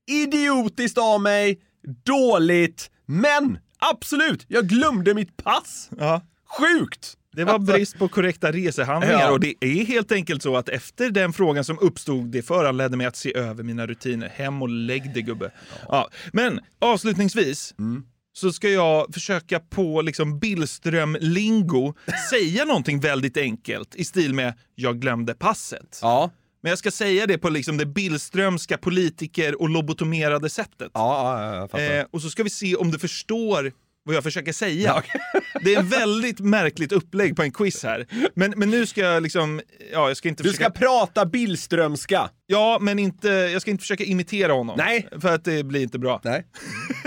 Idiotiskt 0.07 0.97
av 0.97 1.21
mig, 1.21 1.59
dåligt, 2.05 2.91
men 3.05 3.59
absolut, 3.79 4.45
jag 4.47 4.67
glömde 4.67 5.13
mitt 5.13 5.37
pass. 5.37 5.89
Ja. 5.97 6.21
Sjukt! 6.59 7.15
Det 7.35 7.43
var 7.43 7.53
Alltså- 7.53 7.73
brist 7.73 7.97
på 7.99 8.07
korrekta 8.07 8.51
resehandlingar 8.51 9.19
Ja. 9.19 9.31
och 9.31 9.39
det 9.39 9.53
är 9.61 9.85
helt 9.85 10.11
enkelt 10.11 10.43
så 10.43 10.57
att 10.57 10.69
efter 10.69 11.09
den 11.11 11.33
frågan 11.33 11.63
som 11.63 11.79
uppstod, 11.79 12.27
det 12.31 12.41
föranledde 12.41 12.97
mig 12.97 13.07
att 13.07 13.15
se 13.15 13.37
över 13.37 13.63
mina 13.63 13.87
rutiner. 13.87 14.29
Hem 14.35 14.61
och 14.61 14.69
lägg 14.69 15.13
dig 15.13 15.21
gubbe. 15.23 15.51
Ja. 15.87 16.09
Men 16.33 16.59
avslutningsvis 16.79 17.73
Mm. 17.79 18.03
så 18.33 18.51
ska 18.51 18.69
jag 18.69 19.13
försöka 19.13 19.59
på 19.59 20.01
liksom 20.01 20.39
Billström-lingo 20.39 21.93
säga 22.29 22.65
någonting 22.65 22.99
väldigt 22.99 23.37
enkelt 23.37 23.95
i 23.95 24.05
stil 24.05 24.33
med 24.33 24.53
“jag 24.75 24.99
glömde 25.01 25.33
passet”. 25.33 25.99
Ja. 26.01 26.31
Men 26.61 26.69
jag 26.69 26.79
ska 26.79 26.91
säga 26.91 27.27
det 27.27 27.37
på 27.37 27.49
liksom 27.49 27.77
det 27.77 27.85
Billströmska 27.85 28.77
politiker 28.77 29.61
och 29.61 29.69
lobotomerade 29.69 30.49
sättet. 30.49 30.91
Ja, 30.93 31.43
ja, 31.43 31.55
jag 31.55 31.71
fattar. 31.71 31.97
Eh, 31.99 32.05
och 32.11 32.21
så 32.21 32.29
ska 32.29 32.43
vi 32.43 32.49
se 32.49 32.75
om 32.75 32.91
du 32.91 32.99
förstår 32.99 33.71
vad 34.03 34.15
jag 34.15 34.23
försöker 34.23 34.53
säga. 34.53 35.03
Det 35.63 35.75
är 35.75 35.79
ett 35.79 35.85
väldigt 35.85 36.39
märkligt 36.39 36.91
upplägg 36.91 37.35
på 37.35 37.41
en 37.43 37.51
quiz 37.51 37.83
här. 37.83 38.07
Men, 38.33 38.53
men 38.57 38.69
nu 38.69 38.85
ska 38.85 39.01
jag 39.01 39.23
liksom... 39.23 39.61
Ja, 39.93 40.07
jag 40.07 40.17
ska 40.17 40.29
inte 40.29 40.43
Du 40.43 40.49
försöka... 40.49 40.69
ska 40.69 40.79
prata 40.79 41.25
Billströmska. 41.25 42.29
Ja, 42.45 42.77
men 42.81 42.99
inte, 42.99 43.27
jag 43.29 43.61
ska 43.61 43.71
inte 43.71 43.81
försöka 43.81 44.03
imitera 44.03 44.53
honom. 44.53 44.75
Nej. 44.77 45.07
För 45.21 45.35
att 45.35 45.43
det 45.45 45.63
blir 45.63 45.81
inte 45.83 45.99
bra. 45.99 46.21
Nej, 46.23 46.45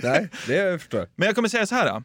Nej 0.02 0.28
det 0.46 0.78
förstår 0.78 1.00
jag. 1.00 1.08
Men 1.16 1.26
jag 1.26 1.34
kommer 1.34 1.48
säga 1.48 1.66
så 1.66 1.74
här. 1.74 1.86
Då. 1.86 2.02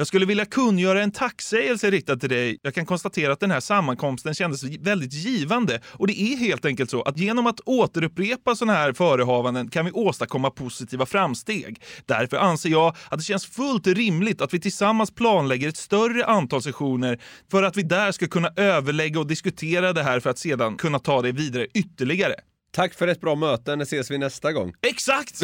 Jag 0.00 0.06
skulle 0.06 0.26
vilja 0.26 0.44
kungöra 0.44 1.02
en 1.02 1.10
tacksägelse 1.10 1.90
riktad 1.90 2.16
till 2.16 2.28
dig. 2.28 2.58
Jag 2.62 2.74
kan 2.74 2.86
konstatera 2.86 3.32
att 3.32 3.40
den 3.40 3.50
här 3.50 3.60
sammankomsten 3.60 4.34
kändes 4.34 4.64
väldigt 4.64 5.12
givande. 5.12 5.80
Och 5.86 6.06
det 6.06 6.20
är 6.20 6.36
helt 6.36 6.64
enkelt 6.64 6.90
så 6.90 7.02
att 7.02 7.18
genom 7.18 7.46
att 7.46 7.60
återupprepa 7.60 8.54
sådana 8.54 8.78
här 8.78 8.92
förehavanden 8.92 9.70
kan 9.70 9.84
vi 9.84 9.90
åstadkomma 9.92 10.50
positiva 10.50 11.06
framsteg. 11.06 11.82
Därför 12.06 12.36
anser 12.36 12.70
jag 12.70 12.96
att 13.08 13.18
det 13.18 13.24
känns 13.24 13.46
fullt 13.46 13.86
rimligt 13.86 14.40
att 14.40 14.54
vi 14.54 14.60
tillsammans 14.60 15.10
planlägger 15.10 15.68
ett 15.68 15.76
större 15.76 16.24
antal 16.24 16.62
sessioner 16.62 17.20
för 17.50 17.62
att 17.62 17.76
vi 17.76 17.82
där 17.82 18.12
ska 18.12 18.26
kunna 18.26 18.50
överlägga 18.56 19.20
och 19.20 19.26
diskutera 19.26 19.92
det 19.92 20.02
här 20.02 20.20
för 20.20 20.30
att 20.30 20.38
sedan 20.38 20.76
kunna 20.76 20.98
ta 20.98 21.22
det 21.22 21.32
vidare 21.32 21.66
ytterligare. 21.74 22.34
Tack 22.72 22.94
för 22.94 23.08
ett 23.08 23.20
bra 23.20 23.34
möte, 23.34 23.76
när 23.76 23.82
ses 23.82 24.10
vi 24.10 24.18
nästa 24.18 24.52
gång? 24.52 24.72
Exakt! 24.82 25.40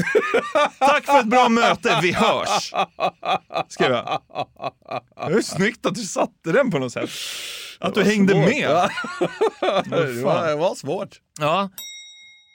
Tack 0.79 1.05
för 1.05 1.21
ett 1.21 1.27
bra 1.27 1.49
möte, 1.49 1.99
vi 2.03 2.13
hörs! 2.13 2.73
Skrev 3.69 3.93
jag. 3.93 4.23
Det 5.17 5.33
är 5.35 5.41
snyggt 5.43 5.87
att 5.87 5.95
du 5.95 6.05
satte 6.05 6.53
den 6.53 6.71
på 6.71 6.79
något 6.79 6.93
sätt. 6.93 7.11
Att 7.81 7.95
du 7.95 8.01
var 8.01 8.11
hängde 8.11 8.33
svårt. 8.33 8.45
med. 8.45 8.71
Ja. 8.71 8.89
Det, 9.85 10.23
var, 10.23 10.47
det 10.47 10.55
var 10.57 10.75
svårt. 10.75 11.21
Ja. 11.41 11.71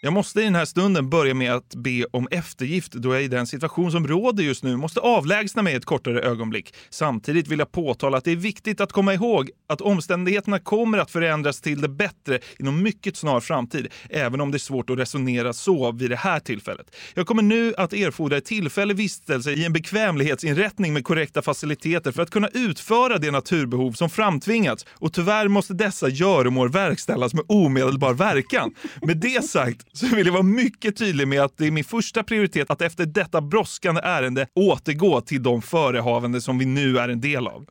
Jag 0.03 0.13
måste 0.13 0.41
i 0.41 0.43
den 0.43 0.55
här 0.55 0.65
stunden 0.65 1.09
börja 1.09 1.33
med 1.33 1.53
att 1.53 1.75
be 1.75 2.05
om 2.11 2.27
eftergift 2.31 2.91
då 2.91 3.13
jag 3.13 3.23
i 3.23 3.27
den 3.27 3.47
situation 3.47 3.91
som 3.91 4.07
råder 4.07 4.43
just 4.43 4.63
nu 4.63 4.75
måste 4.75 4.99
avlägsna 4.99 5.61
mig 5.61 5.75
ett 5.75 5.85
kortare 5.85 6.21
ögonblick. 6.21 6.73
Samtidigt 6.89 7.47
vill 7.47 7.59
jag 7.59 7.71
påtala 7.71 8.17
att 8.17 8.23
det 8.23 8.31
är 8.31 8.35
viktigt 8.35 8.81
att 8.81 8.91
komma 8.91 9.13
ihåg 9.13 9.49
att 9.67 9.81
omständigheterna 9.81 10.59
kommer 10.59 10.97
att 10.97 11.11
förändras 11.11 11.61
till 11.61 11.81
det 11.81 11.89
bättre 11.89 12.39
inom 12.59 12.83
mycket 12.83 13.17
snar 13.17 13.39
framtid, 13.39 13.87
även 14.09 14.41
om 14.41 14.51
det 14.51 14.57
är 14.57 14.59
svårt 14.59 14.89
att 14.89 14.97
resonera 14.97 15.53
så 15.53 15.91
vid 15.91 16.09
det 16.09 16.15
här 16.15 16.39
tillfället. 16.39 16.95
Jag 17.13 17.27
kommer 17.27 17.43
nu 17.43 17.73
att 17.77 17.93
erfordra 17.93 18.37
ett 18.37 18.45
tillfällig 18.45 18.97
vistelse 18.97 19.51
i 19.51 19.65
en 19.65 19.73
bekvämlighetsinrättning 19.73 20.93
med 20.93 21.05
korrekta 21.05 21.41
faciliteter 21.41 22.11
för 22.11 22.21
att 22.21 22.29
kunna 22.29 22.47
utföra 22.53 23.17
det 23.17 23.31
naturbehov 23.31 23.91
som 23.91 24.09
framtvingats 24.09 24.85
och 24.91 25.13
tyvärr 25.13 25.47
måste 25.47 25.73
dessa 25.73 26.09
göromål 26.09 26.71
verkställas 26.71 27.33
med 27.33 27.43
omedelbar 27.47 28.13
verkan. 28.13 28.75
Med 29.01 29.17
det 29.17 29.45
sagt 29.45 29.90
så 29.93 30.15
vill 30.15 30.25
jag 30.25 30.33
vara 30.33 30.43
mycket 30.43 30.97
tydlig 30.97 31.27
med 31.27 31.41
att 31.41 31.57
det 31.57 31.67
är 31.67 31.71
min 31.71 31.83
första 31.83 32.23
prioritet 32.23 32.69
att 32.71 32.81
efter 32.81 33.05
detta 33.05 33.41
brådskande 33.41 34.01
ärende 34.03 34.47
återgå 34.55 35.21
till 35.21 35.43
de 35.43 35.61
förehavanden 35.61 36.41
som 36.41 36.57
vi 36.57 36.65
nu 36.65 36.97
är 36.97 37.09
en 37.09 37.21
del 37.21 37.47
av. 37.47 37.65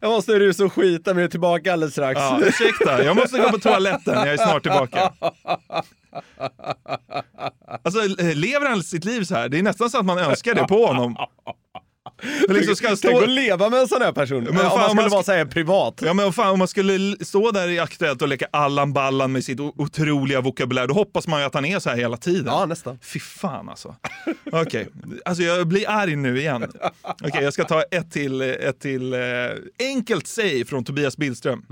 Jag 0.00 0.10
måste 0.10 0.38
rusa 0.38 0.64
och 0.64 0.72
skita 0.72 1.14
mig 1.14 1.30
tillbaka 1.30 1.72
alldeles 1.72 1.92
strax. 1.92 2.20
Ja, 2.20 2.40
ursäkta, 2.42 3.04
jag 3.04 3.16
måste 3.16 3.38
gå 3.38 3.50
på 3.50 3.58
toaletten. 3.58 4.14
Jag 4.14 4.28
är 4.28 4.36
snart 4.36 4.62
tillbaka. 4.62 5.12
Alltså, 7.84 8.00
lever 8.34 8.68
han 8.68 8.82
sitt 8.82 9.04
liv 9.04 9.24
så 9.24 9.34
här? 9.34 9.48
Det 9.48 9.58
är 9.58 9.62
nästan 9.62 9.90
så 9.90 9.98
att 9.98 10.06
man 10.06 10.18
önskar 10.18 10.54
det 10.54 10.64
på 10.64 10.86
honom. 10.86 11.16
Liksom 12.48 12.76
ska 12.76 12.86
Tänk 12.86 12.98
stå... 12.98 13.18
att 13.22 13.28
leva 13.28 13.68
med 13.70 13.80
en 13.80 13.88
sån 13.88 14.02
här 14.02 14.12
person. 14.12 14.44
Men 14.44 14.54
Men 14.54 14.64
om 14.64 14.70
fan, 14.70 14.78
man 14.78 14.88
skulle 14.88 15.02
man 15.02 15.10
vara 15.10 15.22
ska- 15.22 15.32
så 15.32 15.36
här 15.38 15.44
privat. 15.44 16.00
Ja 16.04 16.14
men 16.14 16.32
fan, 16.32 16.50
om 16.50 16.58
man 16.58 16.68
skulle 16.68 17.16
stå 17.24 17.50
där 17.50 17.68
i 17.68 17.78
Aktuellt 17.78 18.22
och 18.22 18.28
leka 18.28 18.46
Allan 18.50 18.92
Ballan 18.92 19.32
med 19.32 19.44
sitt 19.44 19.60
otroliga 19.60 20.40
vokabulär, 20.40 20.86
då 20.86 20.94
hoppas 20.94 21.26
man 21.26 21.40
ju 21.40 21.46
att 21.46 21.54
han 21.54 21.64
är 21.64 21.78
så 21.78 21.90
här 21.90 21.96
hela 21.96 22.16
tiden. 22.16 22.46
Ja, 22.46 22.66
nästan. 22.66 22.98
Fy 23.02 23.20
fan 23.20 23.68
alltså. 23.68 23.94
Okej, 24.52 24.88
alltså 25.24 25.42
jag 25.42 25.66
blir 25.66 25.90
arg 25.90 26.16
nu 26.16 26.38
igen. 26.40 26.72
Okej, 27.24 27.42
jag 27.44 27.52
ska 27.52 27.64
ta 27.64 27.82
ett 27.82 28.10
till, 28.12 28.40
ett 28.42 28.80
till 28.80 29.12
eh, 29.14 29.20
enkelt 29.78 30.26
säg 30.26 30.64
från 30.64 30.84
Tobias 30.84 31.16
Billström. 31.16 31.64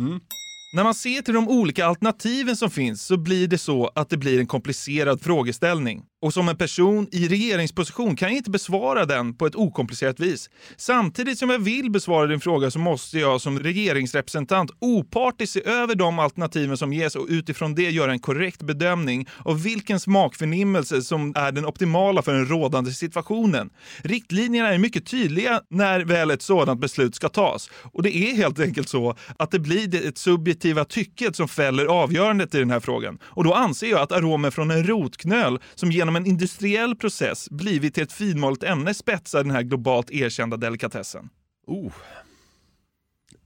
När 0.70 0.84
man 0.84 0.94
ser 0.94 1.22
till 1.22 1.34
de 1.34 1.48
olika 1.48 1.86
alternativen 1.86 2.56
som 2.56 2.70
finns 2.70 3.02
så 3.02 3.16
blir 3.16 3.48
det 3.48 3.58
så 3.58 3.90
att 3.94 4.10
det 4.10 4.16
blir 4.16 4.40
en 4.40 4.46
komplicerad 4.46 5.20
frågeställning. 5.20 6.02
Och 6.22 6.34
som 6.34 6.48
en 6.48 6.56
person 6.56 7.08
i 7.12 7.28
regeringsposition 7.28 8.16
kan 8.16 8.28
jag 8.28 8.36
inte 8.36 8.50
besvara 8.50 9.04
den 9.04 9.34
på 9.34 9.46
ett 9.46 9.54
okomplicerat 9.54 10.20
vis. 10.20 10.50
Samtidigt 10.76 11.38
som 11.38 11.50
jag 11.50 11.58
vill 11.58 11.90
besvara 11.90 12.26
din 12.26 12.40
fråga 12.40 12.70
så 12.70 12.78
måste 12.78 13.18
jag 13.18 13.40
som 13.40 13.58
regeringsrepresentant 13.58 14.70
opartiskt 14.80 15.52
se 15.52 15.64
över 15.64 15.94
de 15.94 16.18
alternativen 16.18 16.76
som 16.76 16.92
ges 16.92 17.16
och 17.16 17.26
utifrån 17.28 17.74
det 17.74 17.90
göra 17.90 18.12
en 18.12 18.18
korrekt 18.18 18.62
bedömning 18.62 19.28
av 19.44 19.62
vilken 19.62 20.00
smakförnimmelse 20.00 21.02
som 21.02 21.32
är 21.36 21.52
den 21.52 21.66
optimala 21.66 22.22
för 22.22 22.34
den 22.34 22.46
rådande 22.46 22.90
situationen. 22.90 23.70
Riktlinjerna 24.02 24.68
är 24.68 24.78
mycket 24.78 25.06
tydliga 25.06 25.60
när 25.70 26.00
väl 26.00 26.30
ett 26.30 26.42
sådant 26.42 26.80
beslut 26.80 27.14
ska 27.14 27.28
tas. 27.28 27.70
Och 27.92 28.02
det 28.02 28.16
är 28.16 28.36
helt 28.36 28.60
enkelt 28.60 28.88
så 28.88 29.16
att 29.36 29.50
det 29.50 29.58
blir 29.58 30.06
ett 30.08 30.18
subjektivt 30.18 30.57
subjektiva 30.58 30.84
tycket 30.84 31.36
som 31.36 31.48
fäller 31.48 31.86
avgörandet 31.86 32.54
i 32.54 32.58
den 32.58 32.70
här 32.70 32.80
frågan. 32.80 33.18
Och 33.22 33.44
då 33.44 33.54
anser 33.54 33.86
jag 33.86 34.00
att 34.00 34.12
aromen 34.12 34.52
från 34.52 34.70
en 34.70 34.84
rotknöl 34.84 35.58
som 35.74 35.92
genom 35.92 36.16
en 36.16 36.26
industriell 36.26 36.96
process 36.96 37.50
blivit 37.50 37.94
till 37.94 38.02
ett 38.02 38.12
finmalet 38.12 38.62
ämne 38.62 38.94
spetsar 38.94 39.42
den 39.42 39.50
här 39.50 39.62
globalt 39.62 40.10
erkända 40.10 40.56
delikatessen. 40.56 41.28
Oh. 41.66 41.92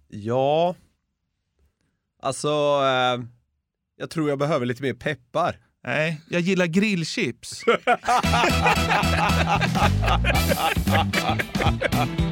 Ja. 0.08 0.74
Alltså, 2.22 2.48
eh, 2.48 3.24
jag 3.96 4.10
tror 4.10 4.28
jag 4.28 4.38
behöver 4.38 4.66
lite 4.66 4.82
mer 4.82 4.94
peppar. 4.94 5.56
Nej, 5.84 6.20
jag 6.28 6.40
gillar 6.40 6.66
grillchips. 6.66 7.64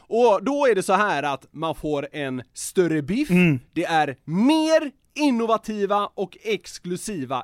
Och 0.13 0.43
då 0.43 0.67
är 0.67 0.75
det 0.75 0.83
så 0.83 0.93
här 0.93 1.23
att 1.23 1.45
man 1.51 1.75
får 1.75 2.07
en 2.11 2.41
större 2.53 3.01
biff, 3.01 3.29
det 3.73 3.85
är 3.85 4.17
mer 4.25 4.91
innovativa 5.15 6.09
och 6.15 6.37
exklusiva 6.43 7.43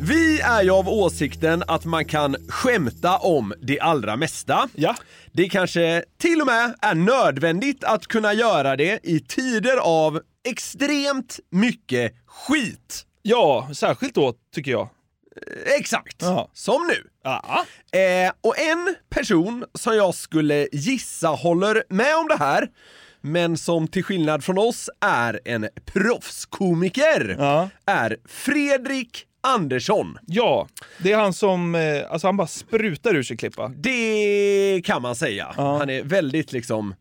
Vi 0.00 0.40
är 0.40 0.62
ju 0.62 0.70
av 0.70 0.88
åsikten 0.88 1.62
att 1.66 1.84
man 1.84 2.04
kan 2.04 2.36
skämta 2.48 3.16
om 3.16 3.54
det 3.62 3.80
allra 3.80 4.16
mesta. 4.16 4.68
Ja. 4.74 4.94
Det 5.32 5.48
kanske 5.48 6.04
till 6.18 6.40
och 6.40 6.46
med 6.46 6.74
är 6.82 6.94
nödvändigt 6.94 7.84
att 7.84 8.06
kunna 8.06 8.32
göra 8.32 8.76
det 8.76 9.00
i 9.02 9.20
tider 9.20 9.76
av 9.76 10.20
extremt 10.48 11.38
mycket 11.50 12.12
skit. 12.26 13.04
Ja, 13.22 13.68
särskilt 13.74 14.14
då 14.14 14.34
tycker 14.54 14.70
jag. 14.70 14.88
Exakt, 15.78 16.16
Ja. 16.20 16.50
som 16.52 16.86
nu. 16.86 17.04
Eh, 17.98 18.32
och 18.40 18.58
en 18.58 18.94
person 19.10 19.64
som 19.74 19.96
jag 19.96 20.14
skulle 20.14 20.68
gissa 20.72 21.28
håller 21.28 21.82
med 21.88 22.16
om 22.16 22.28
det 22.28 22.36
här, 22.36 22.68
men 23.20 23.56
som 23.56 23.88
till 23.88 24.04
skillnad 24.04 24.44
från 24.44 24.58
oss 24.58 24.90
är 25.00 25.40
en 25.44 25.68
proffskomiker, 25.84 27.36
Ja. 27.38 27.68
är 27.86 28.16
Fredrik 28.28 29.24
Andersson. 29.40 30.18
Ja, 30.26 30.68
det 30.98 31.12
är 31.12 31.16
han 31.18 31.32
som, 31.32 31.74
eh, 31.74 32.10
alltså 32.10 32.28
han 32.28 32.36
bara 32.36 32.46
sprutar 32.46 33.14
ur 33.14 33.22
sig 33.22 33.36
klippa. 33.36 33.68
Det 33.68 34.80
kan 34.84 35.02
man 35.02 35.16
säga. 35.16 35.54
Ja. 35.56 35.78
Han 35.78 35.90
är 35.90 36.02
väldigt 36.02 36.52
liksom 36.52 36.94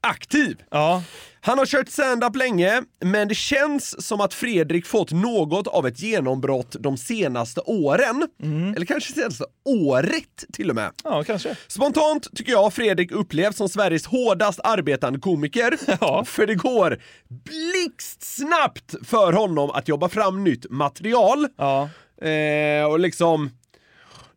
aktiv. 0.00 0.62
Ja. 0.70 1.02
Han 1.46 1.58
har 1.58 1.66
kört 1.66 1.88
stand-up 1.88 2.36
länge, 2.36 2.82
men 3.04 3.28
det 3.28 3.34
känns 3.34 4.06
som 4.06 4.20
att 4.20 4.34
Fredrik 4.34 4.86
fått 4.86 5.12
något 5.12 5.66
av 5.66 5.86
ett 5.86 6.00
genombrott 6.00 6.76
de 6.80 6.96
senaste 6.96 7.60
åren. 7.60 8.28
Eller 8.76 8.86
kanske 8.86 9.12
senaste 9.12 9.44
året 9.64 10.44
till 10.52 10.70
och 10.70 10.76
med. 10.76 10.90
Ja, 11.04 11.24
kanske. 11.24 11.56
Spontant 11.68 12.36
tycker 12.36 12.52
jag 12.52 12.74
Fredrik 12.74 13.12
upplevs 13.12 13.56
som 13.56 13.68
Sveriges 13.68 14.06
hårdast 14.06 14.60
arbetande 14.64 15.18
komiker. 15.18 15.78
Ja. 16.00 16.24
För 16.24 16.46
det 16.46 16.54
går 16.54 16.98
blixtsnabbt 17.28 18.94
för 19.04 19.32
honom 19.32 19.70
att 19.70 19.88
jobba 19.88 20.08
fram 20.08 20.44
nytt 20.44 20.70
material. 20.70 21.48
Ja. 21.56 21.88
Eh, 22.28 22.84
och 22.84 23.00
liksom 23.00 23.50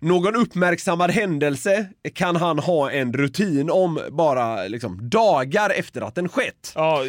någon 0.02 0.36
uppmärksammad 0.36 1.12
händelse 1.12 1.86
kan 2.14 2.36
han 2.36 2.60
ha 2.60 2.92
en 2.92 3.14
rutin 3.14 3.70
om 3.70 4.00
bara 4.12 4.68
liksom 4.68 5.10
dagar 5.10 5.70
efter 5.70 6.02
att 6.02 6.16
den 6.16 6.30
skett. 6.30 6.72
Ja, 6.76 7.04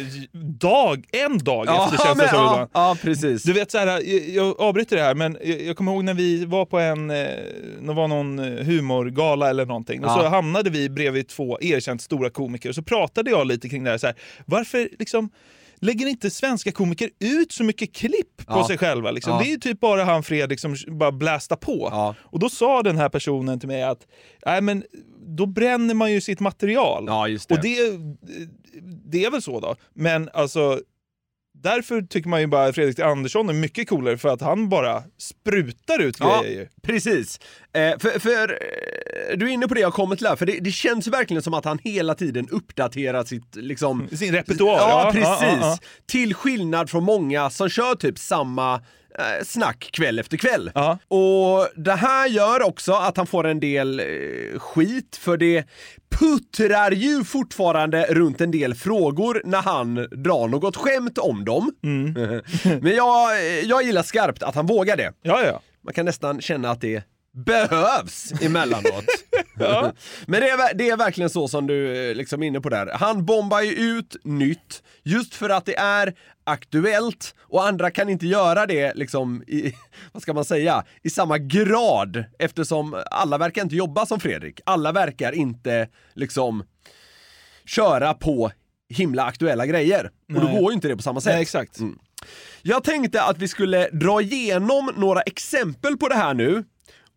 dag, 0.59 1.05
en 1.11 1.37
dag 1.37 1.67
efter 1.67 2.05
känns 2.05 2.19
det 2.19 2.29
som 2.29 2.37
ja, 2.37 2.69
ja, 2.73 2.97
precis. 3.01 3.43
Du 3.43 3.53
vet 3.53 3.71
så 3.71 3.77
här, 3.77 4.01
jag, 4.35 4.61
avbryter 4.61 4.95
det 4.95 5.03
här, 5.03 5.15
men 5.15 5.37
jag, 5.43 5.61
jag 5.61 5.77
kommer 5.77 5.91
ihåg 5.91 6.03
när 6.03 6.13
vi 6.13 6.45
var 6.45 6.65
på 6.65 6.79
en, 6.79 7.09
eh, 7.09 7.15
det 7.81 7.93
var 7.93 8.07
någon 8.07 8.39
eh, 8.39 8.65
humorgala 8.65 9.49
eller 9.49 9.65
någonting, 9.65 10.03
och 10.05 10.11
Ja. 10.11 10.19
så 10.21 10.27
hamnade 10.27 10.69
vi 10.69 10.89
bredvid 10.89 11.27
två 11.27 11.57
erkänt 11.61 12.01
stora 12.01 12.29
komiker, 12.29 12.69
och 12.69 12.75
så 12.75 12.81
pratade 12.83 13.31
jag 13.31 13.47
lite 13.47 13.69
kring 13.69 13.83
det 13.83 13.89
här, 13.91 13.97
så 13.97 14.07
här 14.07 14.15
varför 14.45 14.89
liksom 14.99 15.29
Lägger 15.83 16.07
inte 16.07 16.29
svenska 16.29 16.71
komiker 16.71 17.09
ut 17.19 17.51
så 17.51 17.63
mycket 17.63 17.95
klipp 17.95 18.37
på 18.37 18.43
Ja. 18.59 18.67
sig 18.67 18.77
själva? 18.77 19.11
Liksom? 19.11 19.33
Ja. 19.33 19.39
Det 19.39 19.45
är 19.45 19.51
ju 19.51 19.57
typ 19.57 19.79
bara 19.79 20.03
han 20.03 20.23
Fredrik 20.23 20.59
som 20.59 20.75
bara 20.87 21.11
blästar 21.11 21.55
på. 21.55 21.87
Ja. 21.91 22.15
Och 22.21 22.39
då 22.39 22.49
sa 22.49 22.81
den 22.83 22.97
här 22.97 23.09
personen 23.09 23.59
till 23.59 23.67
mig 23.67 23.83
att 23.83 24.07
Nej, 24.45 24.61
men 24.61 24.83
då 25.27 25.45
bränner 25.45 25.93
man 25.93 26.11
ju 26.11 26.21
sitt 26.21 26.39
material. 26.39 27.03
Ja, 27.07 27.27
det. 27.27 27.51
Och 27.55 27.61
det, 27.61 27.77
det 29.05 29.25
är 29.25 29.31
väl 29.31 29.41
så 29.41 29.59
då. 29.59 29.75
Men 29.93 30.29
alltså, 30.33 30.79
Därför 31.63 32.01
tycker 32.01 32.29
man 32.29 32.41
ju 32.41 32.47
bara 32.47 32.73
Fredrik 32.73 32.99
Andersson 32.99 33.49
är 33.49 33.53
mycket 33.53 33.89
coolare 33.89 34.17
för 34.17 34.29
att 34.29 34.41
han 34.41 34.69
bara 34.69 35.03
sprutar 35.17 36.01
ut 36.01 36.15
Ja, 36.19 36.41
grejer. 36.41 36.69
precis. 36.81 37.39
Eh, 37.73 37.97
för, 37.99 38.19
för 38.19 38.51
eh, 38.51 39.37
du 39.37 39.45
är 39.45 39.49
inne 39.51 39.67
på 39.67 39.73
det 39.73 39.81
jag 39.81 39.93
kommer 39.93 40.15
till 40.15 40.27
här, 40.27 40.35
för 40.35 40.45
det, 40.45 40.59
det 40.61 40.71
känns 40.71 41.07
verkligen 41.07 41.43
som 41.43 41.53
att 41.53 41.65
han 41.65 41.79
hela 41.83 42.15
tiden 42.15 42.47
uppdaterar 42.51 43.23
sitt 43.23 43.55
liksom... 43.55 44.07
Sin 44.11 44.33
repertoar. 44.33 44.73
Ja, 44.77 45.01
Ja, 45.05 45.11
precis. 45.11 45.57
ja. 45.61 45.77
Till 46.05 46.33
skillnad 46.33 46.89
från 46.89 47.03
många 47.03 47.49
som 47.49 47.69
kör 47.69 47.95
typ 47.95 48.19
samma 48.19 48.81
snack 49.43 49.89
kväll 49.91 50.19
efter 50.19 50.37
kväll. 50.37 50.71
Och 51.07 51.67
det 51.75 51.95
här 51.95 52.27
gör 52.27 52.63
också 52.63 52.93
att 52.93 53.17
han 53.17 53.27
får 53.27 53.47
en 53.47 53.59
del 53.59 53.99
eh, 53.99 54.59
skit, 54.59 55.19
för 55.21 55.37
det 55.37 55.65
puttrar 56.19 56.91
ju 56.91 57.23
fortfarande 57.23 58.05
runt 58.09 58.41
en 58.41 58.51
del 58.51 58.75
frågor 58.75 59.41
när 59.45 59.61
han 59.61 59.95
drar 59.95 60.47
något 60.47 60.75
skämt 60.75 61.17
om 61.17 61.45
dem. 61.45 61.71
Men 62.81 62.95
jag, 62.95 63.29
jag 63.63 63.83
gillar 63.83 64.03
skarpt 64.03 64.43
att 64.43 64.55
han 64.55 64.65
vågar 64.65 64.97
det. 64.97 65.13
Ja, 65.21 65.43
ja. 65.45 65.61
Man 65.85 65.93
kan 65.93 66.05
nästan 66.05 66.41
känna 66.41 66.71
att 66.71 66.81
det 66.81 67.03
behövs 67.33 68.33
emellanåt. 68.41 69.05
Men 70.25 70.41
det 70.41 70.49
är, 70.49 70.73
det 70.73 70.89
är 70.89 70.97
verkligen 70.97 71.29
så 71.29 71.47
som 71.47 71.67
du 71.67 72.09
eh, 72.09 72.15
liksom 72.15 72.43
är 72.43 72.47
inne 72.47 72.61
på 72.61 72.69
där. 72.69 72.91
Han 72.93 73.25
bombar 73.25 73.61
ju 73.61 73.71
ut 73.71 74.15
nytt 74.23 74.83
just 75.03 75.35
för 75.35 75.49
att 75.49 75.65
det 75.65 75.77
är 75.77 76.13
aktuellt 76.43 77.35
och 77.39 77.67
andra 77.67 77.91
kan 77.91 78.09
inte 78.09 78.27
göra 78.27 78.65
det 78.65 78.93
liksom 78.93 79.43
i, 79.47 79.73
vad 80.11 80.21
ska 80.21 80.33
man 80.33 80.45
säga, 80.45 80.83
i 81.03 81.09
samma 81.09 81.37
grad 81.37 82.23
eftersom 82.39 83.03
alla 83.11 83.37
verkar 83.37 83.61
inte 83.61 83.75
jobba 83.75 84.05
som 84.05 84.19
Fredrik. 84.19 84.61
Alla 84.65 84.91
verkar 84.91 85.31
inte 85.31 85.87
liksom 86.13 86.63
köra 87.65 88.13
på 88.13 88.51
himla 88.89 89.23
aktuella 89.23 89.65
grejer. 89.65 90.11
Och 90.33 90.41
då 90.41 90.47
Nej. 90.47 90.59
går 90.59 90.71
ju 90.71 90.75
inte 90.75 90.87
det 90.87 90.95
på 90.95 91.01
samma 91.01 91.21
sätt. 91.21 91.33
Nej, 91.33 91.41
exakt. 91.41 91.79
Mm. 91.79 91.99
Jag 92.61 92.83
tänkte 92.83 93.23
att 93.23 93.37
vi 93.37 93.47
skulle 93.47 93.89
dra 93.89 94.21
igenom 94.21 94.91
några 94.97 95.21
exempel 95.21 95.97
på 95.97 96.07
det 96.07 96.15
här 96.15 96.33
nu 96.33 96.63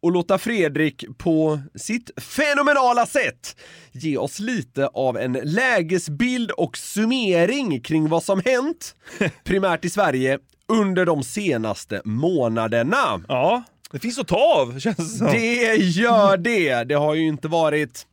och 0.04 0.12
låta 0.12 0.38
Fredrik 0.38 1.04
på 1.18 1.60
sitt 1.74 2.10
fenomenala 2.16 3.06
sätt 3.06 3.56
ge 3.92 4.16
oss 4.16 4.38
lite 4.38 4.86
av 4.86 5.18
en 5.18 5.32
lägesbild 5.32 6.50
och 6.50 6.76
summering 6.76 7.80
kring 7.80 8.08
vad 8.08 8.22
som 8.22 8.42
hänt, 8.44 8.94
primärt 9.44 9.84
i 9.84 9.90
Sverige, 9.90 10.38
under 10.68 11.06
de 11.06 11.22
senaste 11.22 12.02
månaderna. 12.04 13.22
Ja, 13.28 13.62
det 13.92 13.98
finns 13.98 14.18
att 14.18 14.28
ta 14.28 14.36
av 14.60 14.78
känns 14.78 14.96
det 14.96 15.18
som. 15.18 15.26
Det 15.26 15.76
gör 15.76 16.36
det! 16.36 16.84
Det 16.84 16.94
har 16.94 17.14
ju 17.14 17.26
inte 17.26 17.48
varit 17.48 18.06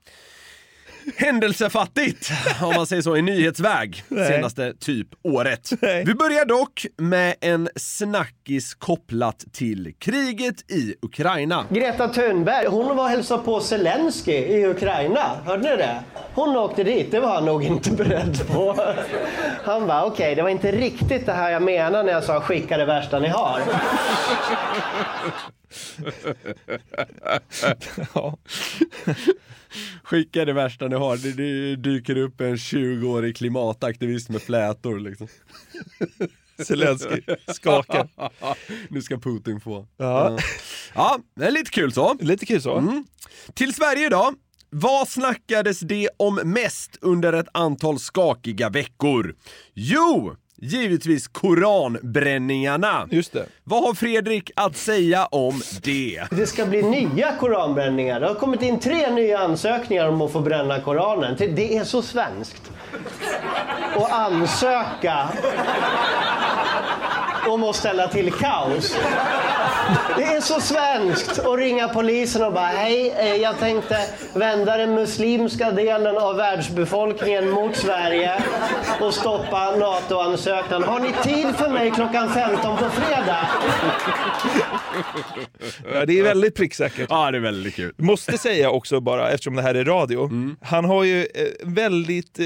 händelsefattigt, 1.16 2.32
om 2.62 2.74
man 2.76 2.88
säger 2.88 3.02
så, 3.02 3.18
i 3.18 3.22
nyhetsväg 3.22 4.04
Nej. 4.08 4.28
senaste 4.28 4.74
typ 4.80 5.08
året. 5.24 5.70
Vi 5.82 6.14
börjar 6.14 6.46
dock 6.46 6.86
med 6.98 7.36
en 7.42 7.70
snackis 7.76 8.74
kopplat 8.74 9.44
till 9.54 9.94
kriget 10.00 10.72
i 10.72 10.96
Ukraina. 11.02 11.66
Greta 11.70 12.08
Thunberg, 12.08 12.68
hon 12.68 12.96
var 12.98 13.04
och 13.04 13.10
hälsade 13.10 13.44
på 13.44 13.60
Zelensky 13.60 14.32
i 14.32 14.66
Ukraina. 14.66 15.22
Hörde 15.46 15.70
ni 15.70 15.78
det? 15.78 16.04
Hon 16.34 16.58
åkte 16.58 16.84
dit, 16.84 17.12
det 17.12 17.20
var 17.20 17.34
han 17.36 17.46
nog 17.46 17.64
inte 17.64 17.92
beredd 18.04 18.48
på. 18.48 18.76
Han 19.64 19.88
var 19.88 20.04
okej, 20.04 20.36
det 20.36 20.42
var 20.42 20.50
inte 20.50 20.72
riktigt 20.72 21.26
det 21.26 21.34
här 21.34 21.50
jag 21.52 21.62
menade 21.62 22.04
när 22.04 22.12
jag 22.12 22.24
sa 22.24 22.42
skicka 22.42 22.78
det 22.78 22.86
värsta 22.86 23.20
ni 23.20 23.28
har. 23.28 23.62
ja. 28.14 28.38
Skicka 30.04 30.46
det 30.46 30.54
värsta 30.54 30.88
ni 30.88 30.96
har. 30.96 31.18
Det, 31.18 31.32
det 31.32 31.76
dyker 31.76 32.18
upp 32.18 32.42
en 32.42 32.56
20-årig 32.56 33.38
klimataktivist 33.38 34.30
med 34.30 34.42
flätor 34.42 35.00
liksom. 35.00 35.28
Zelensky 36.66 37.22
skakar. 37.48 38.10
nu 38.90 39.02
ska 39.02 39.18
Putin 39.18 39.60
få. 39.60 39.88
Ja. 39.98 40.38
ja, 40.94 41.20
det 41.36 41.46
är 41.46 41.52
lite 41.52 41.72
kul 41.72 41.94
så. 41.94 42.18
Lite 42.20 42.46
kul 42.46 42.62
så. 42.62 42.78
Mm. 42.78 43.06
Till 43.54 43.74
Sverige 43.74 44.10
då. 44.10 44.34
Vad 44.74 45.08
snackades 45.08 45.80
det 45.80 46.10
om 46.18 46.40
mest 46.44 46.98
under 47.02 47.34
ett 47.34 47.48
antal 47.54 48.00
skakiga 48.00 48.70
veckor? 48.70 49.36
Jo, 49.74 50.36
givetvis 50.62 51.28
koranbränningarna. 51.28 53.08
Just 53.12 53.34
det. 53.34 53.46
Vad 53.64 53.84
har 53.84 53.94
Fredrik 53.94 54.52
att 54.56 54.78
säga 54.78 55.26
om 55.26 55.62
det? 55.84 56.24
Det 56.32 56.48
ska 56.48 56.66
bli 56.66 56.82
nya 56.82 57.36
koranbränningar. 57.36 58.20
Det 58.20 58.28
har 58.28 58.36
kommit 58.36 58.62
in 58.62 58.80
tre 58.80 59.12
nya 59.12 59.40
ansökningar 59.40 60.08
om 60.08 60.22
att 60.22 60.32
få 60.32 60.40
bränna 60.40 60.80
koranen. 60.80 61.36
Det 61.38 61.78
är 61.78 61.84
så 61.84 62.02
svenskt. 62.02 62.72
Och 63.96 64.14
ansöka 64.16 65.30
om 67.48 67.64
att 67.64 67.76
ställa 67.76 68.08
till 68.08 68.32
kaos. 68.34 68.96
Det 70.18 70.24
är 70.24 70.42
så 70.42 70.60
svenskt 70.60 71.40
att 71.40 71.58
ringa 71.58 71.88
polisen 71.88 72.44
och 72.44 72.54
bara 72.54 72.66
hej, 72.66 73.14
eh, 73.18 73.36
jag 73.36 73.60
tänkte 73.60 73.98
vända 74.34 74.78
den 74.78 74.94
muslimska 74.94 75.72
delen 75.72 76.18
av 76.18 76.36
världsbefolkningen 76.36 77.50
mot 77.50 77.76
Sverige 77.76 78.44
och 79.00 79.14
stoppa 79.14 79.76
NATO-ansökan. 79.76 80.84
Har 80.84 81.00
ni 81.00 81.14
tid 81.24 81.56
för 81.56 81.70
mig 81.70 81.92
klockan 81.92 82.30
15 82.30 82.78
på 82.78 82.90
fredag? 82.90 83.48
Ja, 85.94 86.06
det 86.06 86.20
är 86.20 86.24
väldigt 86.24 86.56
pricksäkert. 86.56 87.08
Ja, 87.10 87.32
det 87.32 87.38
är 87.38 87.42
väldigt 87.42 87.76
kul. 87.76 87.94
Måste 87.98 88.38
säga 88.38 88.70
också 88.70 89.00
bara, 89.02 89.30
eftersom 89.32 89.56
det 89.56 89.62
här 89.62 89.76
är 89.76 89.86
radio, 89.86 90.26
Mm. 90.26 90.56
han 90.62 90.86
har 90.86 91.04
ju 91.04 91.20
eh, 91.22 91.28
väldigt 91.64 92.40
eh, 92.40 92.46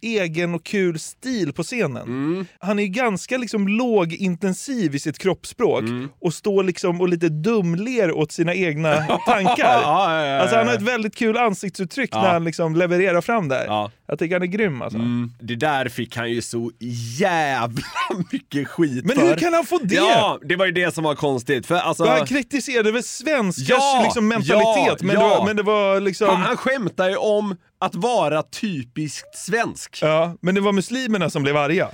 egen 0.00 0.54
och 0.54 0.64
kul 0.64 0.98
stil 0.98 1.52
på 1.52 1.62
scenen. 1.62 2.02
Mm. 2.02 2.46
Han 2.60 2.78
är 2.78 2.82
ju 2.82 2.88
ganska 2.88 3.38
liksom 3.38 3.68
lågintensiv 3.68 4.94
i 4.94 4.98
sitt 4.98 5.18
kroppsspråk 5.18 5.82
Mm. 5.82 6.08
och 6.20 6.34
står 6.34 6.64
liksom 6.64 7.00
och 7.00 7.08
lite 7.08 7.28
dumler 7.28 8.12
åt 8.12 8.32
sina 8.32 8.54
egna 8.54 8.96
tankar. 9.26 9.80
Ja, 9.82 10.14
ja, 10.20 10.26
ja. 10.26 10.40
Alltså 10.40 10.56
han 10.56 10.66
har 10.68 10.74
ett 10.74 10.82
väldigt 10.82 11.16
kul 11.16 11.36
ansiktsuttryck 11.36 12.12
när 12.12 12.32
han 12.32 12.44
liksom 12.44 12.76
levererar 12.76 13.20
fram 13.20 13.48
där. 13.48 13.90
Jag 14.06 14.18
tycker 14.18 14.34
han 14.34 14.42
är 14.42 14.46
grym 14.46 14.82
alltså. 14.82 14.98
Mm. 14.98 15.32
Det 15.40 15.54
där 15.56 15.88
fick 15.88 16.16
han 16.16 16.30
ju 16.30 16.42
så 16.42 16.70
jävla 17.18 17.82
mycket 18.32 18.68
skit 18.68 19.04
Men 19.04 19.16
för. 19.16 19.26
hur 19.28 19.36
kan 19.36 19.54
han 19.54 19.64
få 19.66 19.78
det? 19.78 19.94
Ja, 19.94 20.38
det 20.44 20.56
var 20.56 20.66
ju 20.66 20.72
det 20.72 20.94
som 20.94 21.04
var 21.04 21.14
konstigt. 21.14 21.66
För 21.66 21.74
alltså... 21.82 22.04
Han 22.04 22.26
kritiserade 22.26 22.92
väl 22.92 23.02
svenskars 23.02 23.68
Ja, 23.68 24.00
liksom 24.04 24.28
mentalitet, 24.28 24.96
ja, 25.00 25.06
men, 25.06 25.16
ja. 25.16 25.22
Det 25.22 25.28
var, 25.28 25.46
men 25.46 25.56
det 25.56 25.62
var 25.62 26.00
liksom... 26.00 26.28
Han, 26.28 26.40
han 26.42 26.56
skämtar 26.56 27.08
ju 27.08 27.16
om 27.16 27.56
att 27.78 27.94
vara 27.94 28.42
typiskt 28.42 29.36
svensk. 29.36 29.98
Ja, 30.02 30.36
men 30.40 30.54
det 30.54 30.60
var 30.60 30.72
muslimerna 30.72 31.30
som 31.30 31.42
blev 31.42 31.56
arga. 31.56 31.88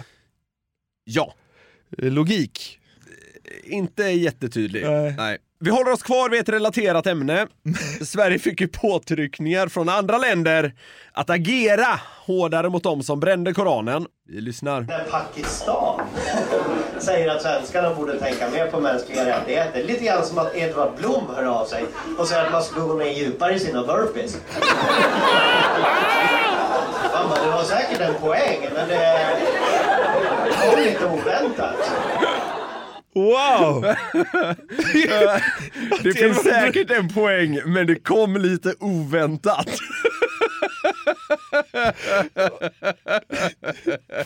Ja. 1.04 1.34
Logik. 1.96 2.78
Inte 3.64 4.02
jättetydlig. 4.02 4.84
Nej. 4.86 5.14
Nej. 5.16 5.38
Vi 5.60 5.70
håller 5.70 5.92
oss 5.92 6.02
kvar 6.02 6.30
vid 6.30 6.40
ett 6.40 6.48
relaterat 6.48 7.06
ämne. 7.06 7.46
Sverige 8.02 8.38
fick 8.38 8.60
ju 8.60 8.68
påtryckningar 8.68 9.68
från 9.68 9.88
andra 9.88 10.18
länder 10.18 10.74
att 11.12 11.30
agera 11.30 12.00
hårdare 12.26 12.68
mot 12.68 12.82
dem 12.82 13.02
som 13.02 13.20
brände 13.20 13.54
Koranen. 13.54 14.06
Vi 14.28 14.40
lyssnar. 14.40 14.84
Pakistan 15.10 16.00
säger 17.00 17.28
att 17.28 17.42
svenskarna 17.42 17.94
borde 17.94 18.18
tänka 18.18 18.50
mer 18.50 18.66
på 18.66 18.80
mänskliga 18.80 19.26
rättigheter. 19.26 19.82
Lite 19.84 20.04
grann 20.04 20.24
som 20.24 20.38
att 20.38 20.56
Edvard 20.56 20.94
Blom 20.96 21.24
hör 21.36 21.44
av 21.44 21.66
sig 21.66 21.84
och 22.18 22.28
säger 22.28 22.44
att 22.44 22.52
man 22.52 22.62
ska 22.62 22.80
gå 22.80 22.94
ner 22.94 23.10
djupare 23.10 23.54
i 23.54 23.58
sina 23.58 23.82
burpees. 23.82 24.36
Man 27.14 27.28
bara, 27.30 27.44
det 27.44 27.50
var 27.50 27.62
säkert 27.62 28.00
en 28.00 28.14
poäng, 28.14 28.68
men 28.74 28.88
det 28.88 29.18
kom 30.60 30.80
lite 30.80 31.06
oväntat. 31.06 31.76
Wow! 33.14 33.82
det 36.02 36.12
finns 36.12 36.42
säkert 36.42 36.90
en 36.90 37.08
poäng, 37.08 37.60
men 37.66 37.86
det 37.86 37.94
kom 37.94 38.36
lite 38.36 38.74
oväntat. 38.80 39.68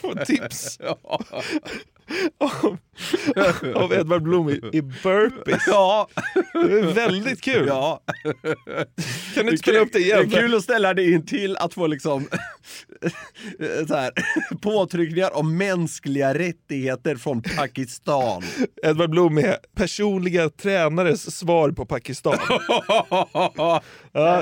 Få 0.01 0.15
tips. 0.25 0.79
um, 2.41 2.81
Av 3.75 3.93
Edvard 3.93 4.23
Blom 4.23 4.51
i, 4.51 4.61
i 4.73 4.83
burpees. 4.83 5.63
Ja. 5.67 6.09
Det 6.53 6.79
är 6.79 6.95
väldigt 6.95 7.41
kul. 7.41 7.67
Ja. 7.67 8.01
Kan 9.35 9.47
du 9.47 9.51
inte 9.53 9.57
spela 9.57 9.79
upp 9.79 9.93
det 9.93 9.99
igen? 9.99 10.29
Det 10.29 10.37
är 10.37 10.41
kul 10.41 10.55
att 10.55 10.63
ställa 10.63 10.95
det 10.95 11.05
in 11.05 11.27
till 11.27 11.57
att 11.57 11.75
få 11.75 11.87
liksom 11.87 12.29
så 13.89 13.95
här, 13.95 14.13
påtryckningar 14.61 15.37
om 15.37 15.57
mänskliga 15.57 16.35
rättigheter 16.35 17.17
från 17.17 17.43
Pakistan. 17.43 18.43
Edvard 18.83 19.11
Blom 19.11 19.39
är 19.39 19.57
personliga 19.77 20.49
tränares 20.49 21.37
svar 21.37 21.71
på 21.71 21.87
Pakistan. 21.87 22.39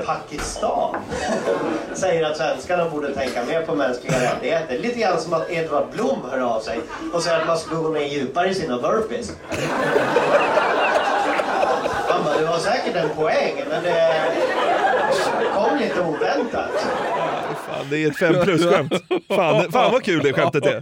Pakistan 0.05 0.95
säger 1.93 2.23
att 2.23 2.37
svenskarna 2.37 2.89
borde 2.89 3.13
tänka 3.15 3.45
mer 3.45 3.61
på 3.61 3.75
mänskliga 3.75 4.21
rättigheter. 4.21 4.79
Lite 4.79 4.99
grann 4.99 5.21
som 5.21 5.33
att 5.33 5.51
Edvard 5.51 5.91
Blom 5.91 6.19
hör 6.31 6.39
av 6.39 6.61
sig 6.61 6.79
och 7.13 7.23
säger 7.23 7.39
att 7.39 7.47
man 7.47 7.57
ska 7.57 7.75
gå 7.75 7.89
ner 7.89 8.05
djupare 8.05 8.40
i 8.47 8.53
sina 8.55 8.77
burpees. 8.79 9.31
Man 12.09 12.23
bara, 12.23 12.37
det 12.37 12.45
var 12.45 12.59
säkert 12.59 12.95
en 12.95 13.09
poäng, 13.09 13.63
men 13.69 13.83
det 13.83 14.13
kom 15.53 15.77
lite 15.77 16.01
oväntat. 16.01 16.71
Fan, 17.67 17.85
det 17.89 17.97
är 18.03 18.07
ett 18.07 18.17
fem 18.17 18.35
plus-skämt. 18.43 18.93
Fan, 19.27 19.71
fan 19.71 19.91
vad 19.91 20.03
kul 20.03 20.23
det 20.23 20.33
skämtet 20.33 20.65
är. 20.65 20.81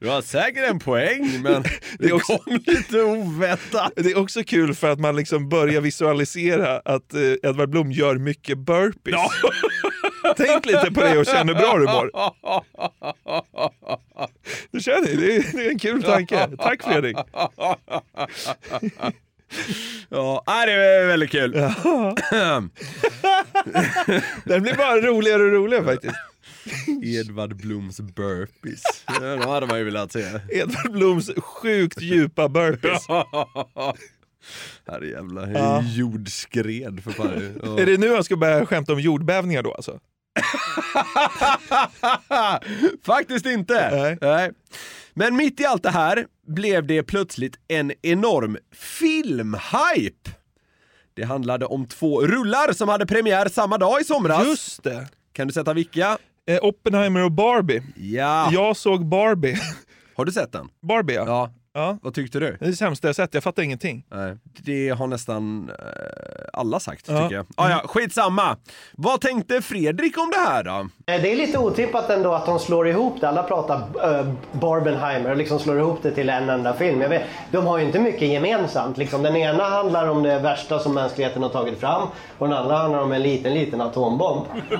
Du 0.00 0.08
har 0.08 0.22
säkert 0.22 0.70
en 0.70 0.78
poäng, 0.78 1.42
men 1.42 1.64
det, 1.98 2.12
också- 2.12 2.38
kom 2.38 2.58
lite 2.66 3.02
oväntat. 3.02 3.92
Det 3.96 4.10
är 4.10 4.18
också 4.18 4.42
kul 4.44 4.74
för 4.74 4.90
att 4.90 4.98
man 5.00 5.16
liksom 5.16 5.48
börjar 5.48 5.80
visualisera 5.80 6.76
att 6.84 7.14
eh, 7.14 7.20
Edvard 7.50 7.68
Blom 7.70 7.92
gör 7.92 8.14
mycket 8.14 8.58
burpees. 8.58 9.16
Tänk 10.36 10.66
lite 10.66 10.90
på 10.94 11.00
det 11.00 11.18
och 11.18 11.26
känn 11.26 11.48
hur 11.48 11.54
bra 11.54 11.78
du 11.78 11.84
mår. 11.84 12.10
Du 14.70 14.80
känner, 14.80 15.16
det 15.16 15.36
är, 15.36 15.56
det 15.56 15.66
är 15.66 15.70
en 15.70 15.78
kul 15.78 16.02
tanke. 16.02 16.48
Tack 16.58 16.82
Fredrik. 16.82 17.16
Ja, 20.08 20.44
nej, 20.46 20.66
det 20.66 20.72
är 20.72 21.06
väldigt 21.06 21.30
kul. 21.30 21.52
Den 24.44 24.62
blir 24.62 24.76
bara 24.76 24.96
roligare 25.00 25.42
och 25.42 25.52
roligare 25.52 25.84
faktiskt. 25.84 26.14
Edvard 27.04 27.56
Bloms 27.56 28.00
burpees. 28.00 28.82
Ja, 29.06 29.36
de 29.36 29.48
hade 29.48 29.66
man 29.66 29.78
ju 29.78 29.84
velat 29.84 30.12
se. 30.12 30.24
Edvard 30.52 30.92
Bloms 30.92 31.30
sjukt 31.36 32.00
djupa 32.02 32.48
burpees. 32.48 33.06
Herrejävlar, 34.86 35.50
Ja. 35.54 35.82
jordskred 35.86 37.02
för 37.04 37.10
fan. 37.10 37.58
Ja. 37.64 37.80
Är 37.80 37.86
det 37.86 37.96
nu 37.98 38.14
han 38.14 38.24
ska 38.24 38.36
börja 38.36 38.66
skämta 38.66 38.92
om 38.92 39.00
jordbävningar 39.00 39.62
då 39.62 39.74
alltså? 39.74 39.98
Faktiskt 43.06 43.46
inte. 43.46 44.16
Nej. 44.20 44.50
Men 45.14 45.36
mitt 45.36 45.60
i 45.60 45.64
allt 45.64 45.82
det 45.82 45.90
här 45.90 46.26
blev 46.46 46.86
det 46.86 47.02
plötsligt 47.02 47.58
en 47.68 47.92
enorm 48.02 48.56
filmhype. 48.72 50.30
Det 51.14 51.24
handlade 51.24 51.66
om 51.66 51.86
två 51.86 52.26
rullar 52.26 52.72
som 52.72 52.88
hade 52.88 53.06
premiär 53.06 53.48
samma 53.48 53.78
dag 53.78 54.00
i 54.00 54.04
somras. 54.04 54.46
Just 54.46 54.82
det. 54.82 55.08
Kan 55.32 55.46
du 55.46 55.52
sätta 55.52 55.72
vilka? 55.72 56.18
Eh, 56.46 56.58
Oppenheimer 56.62 57.24
och 57.24 57.32
Barbie. 57.32 57.82
Ja. 57.96 58.48
Jag 58.52 58.76
såg 58.76 59.06
Barbie. 59.06 59.58
Har 60.16 60.24
du 60.24 60.32
sett 60.32 60.52
den? 60.52 60.68
Barbie 60.82 61.14
ja. 61.14 61.24
Ja. 61.26 61.50
ja. 61.74 61.98
Vad 62.02 62.14
tyckte 62.14 62.40
du? 62.40 62.56
Det 62.60 62.64
är 62.66 62.70
det 62.70 62.76
sämsta 62.76 63.08
jag 63.08 63.16
sett, 63.16 63.34
jag 63.34 63.42
fattar 63.42 63.62
ingenting. 63.62 64.04
Nej, 64.10 64.36
det 64.64 64.88
har 64.88 65.06
nästan 65.06 65.70
eh, 65.78 65.84
alla 66.52 66.80
sagt 66.80 67.04
Ja. 67.08 67.22
tycker 67.22 67.34
jag. 67.36 67.46
Ah, 67.56 67.68
ja, 67.70 67.82
skitsamma. 67.84 68.56
Vad 68.92 69.20
tänkte 69.20 69.62
Fredrik 69.62 70.18
om 70.18 70.30
det 70.30 70.50
här 70.50 70.64
då? 70.64 70.70
Eh, 71.12 71.22
Det 71.22 71.32
är 71.32 71.36
lite 71.36 71.58
otippat 71.58 72.10
ändå 72.10 72.32
att 72.32 72.46
de 72.46 72.58
slår 72.58 72.88
ihop 72.88 73.20
det. 73.20 73.28
Alla 73.28 73.42
pratar 73.42 73.76
uh, 74.20 74.32
Barbenheimer 74.52 75.30
och 75.30 75.36
liksom 75.36 75.58
slår 75.58 75.78
ihop 75.78 75.98
det 76.02 76.10
till 76.10 76.28
en 76.30 76.48
enda 76.48 76.74
film. 76.74 77.00
Jag 77.00 77.08
vet, 77.08 77.22
de 77.50 77.66
har 77.66 77.78
ju 77.78 77.84
inte 77.84 77.98
mycket 78.00 78.28
gemensamt. 78.28 78.96
Liksom, 78.98 79.22
den 79.22 79.36
ena 79.36 79.64
handlar 79.64 80.08
om 80.08 80.22
det 80.22 80.38
värsta 80.38 80.78
som 80.78 80.94
mänskligheten 80.94 81.42
har 81.42 81.50
tagit 81.50 81.80
fram 81.80 82.08
och 82.38 82.48
den 82.48 82.56
andra 82.58 82.76
handlar 82.76 82.98
om 83.02 83.12
en 83.12 83.22
liten, 83.22 83.54
liten 83.54 83.80
atombomb. 83.80 84.44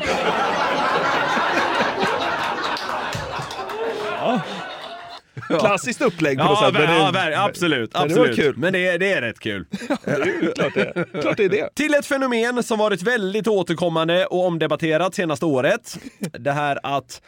Klassiskt 5.49 6.01
upplägg 6.03 6.39
på 6.39 6.45
Ja, 6.45 6.49
något 6.49 6.59
sätt. 6.59 6.69
ver- 6.83 6.87
men 6.87 6.89
det- 6.89 6.99
ja, 6.99 7.11
ver- 7.31 7.49
absolut. 7.49 7.93
men 7.95 8.01
det 8.09 8.15
absolut. 8.15 8.39
var 8.39 8.45
kul. 8.45 8.57
Men 8.57 8.73
det 8.73 8.87
är, 8.89 8.99
det 8.99 9.13
är 9.13 9.21
rätt 9.23 9.41
kul. 9.41 9.67
Det 10.05 10.11
är 10.11 10.27
ju 10.43 10.53
klart 10.53 10.75
det. 10.75 11.21
Klart 11.23 11.37
det 11.37 11.45
är 11.45 11.49
det. 11.49 11.75
Till 11.75 11.95
ett 11.95 12.07
fenomen 12.07 12.63
som 12.63 12.79
varit 12.79 13.03
väldigt 13.03 13.47
återkommande 13.49 14.27
och 14.27 14.47
omdebatterat 14.47 15.15
senaste 15.15 15.47
året. 15.47 15.99
Det 16.39 16.53
här 16.53 16.79
att 16.83 17.23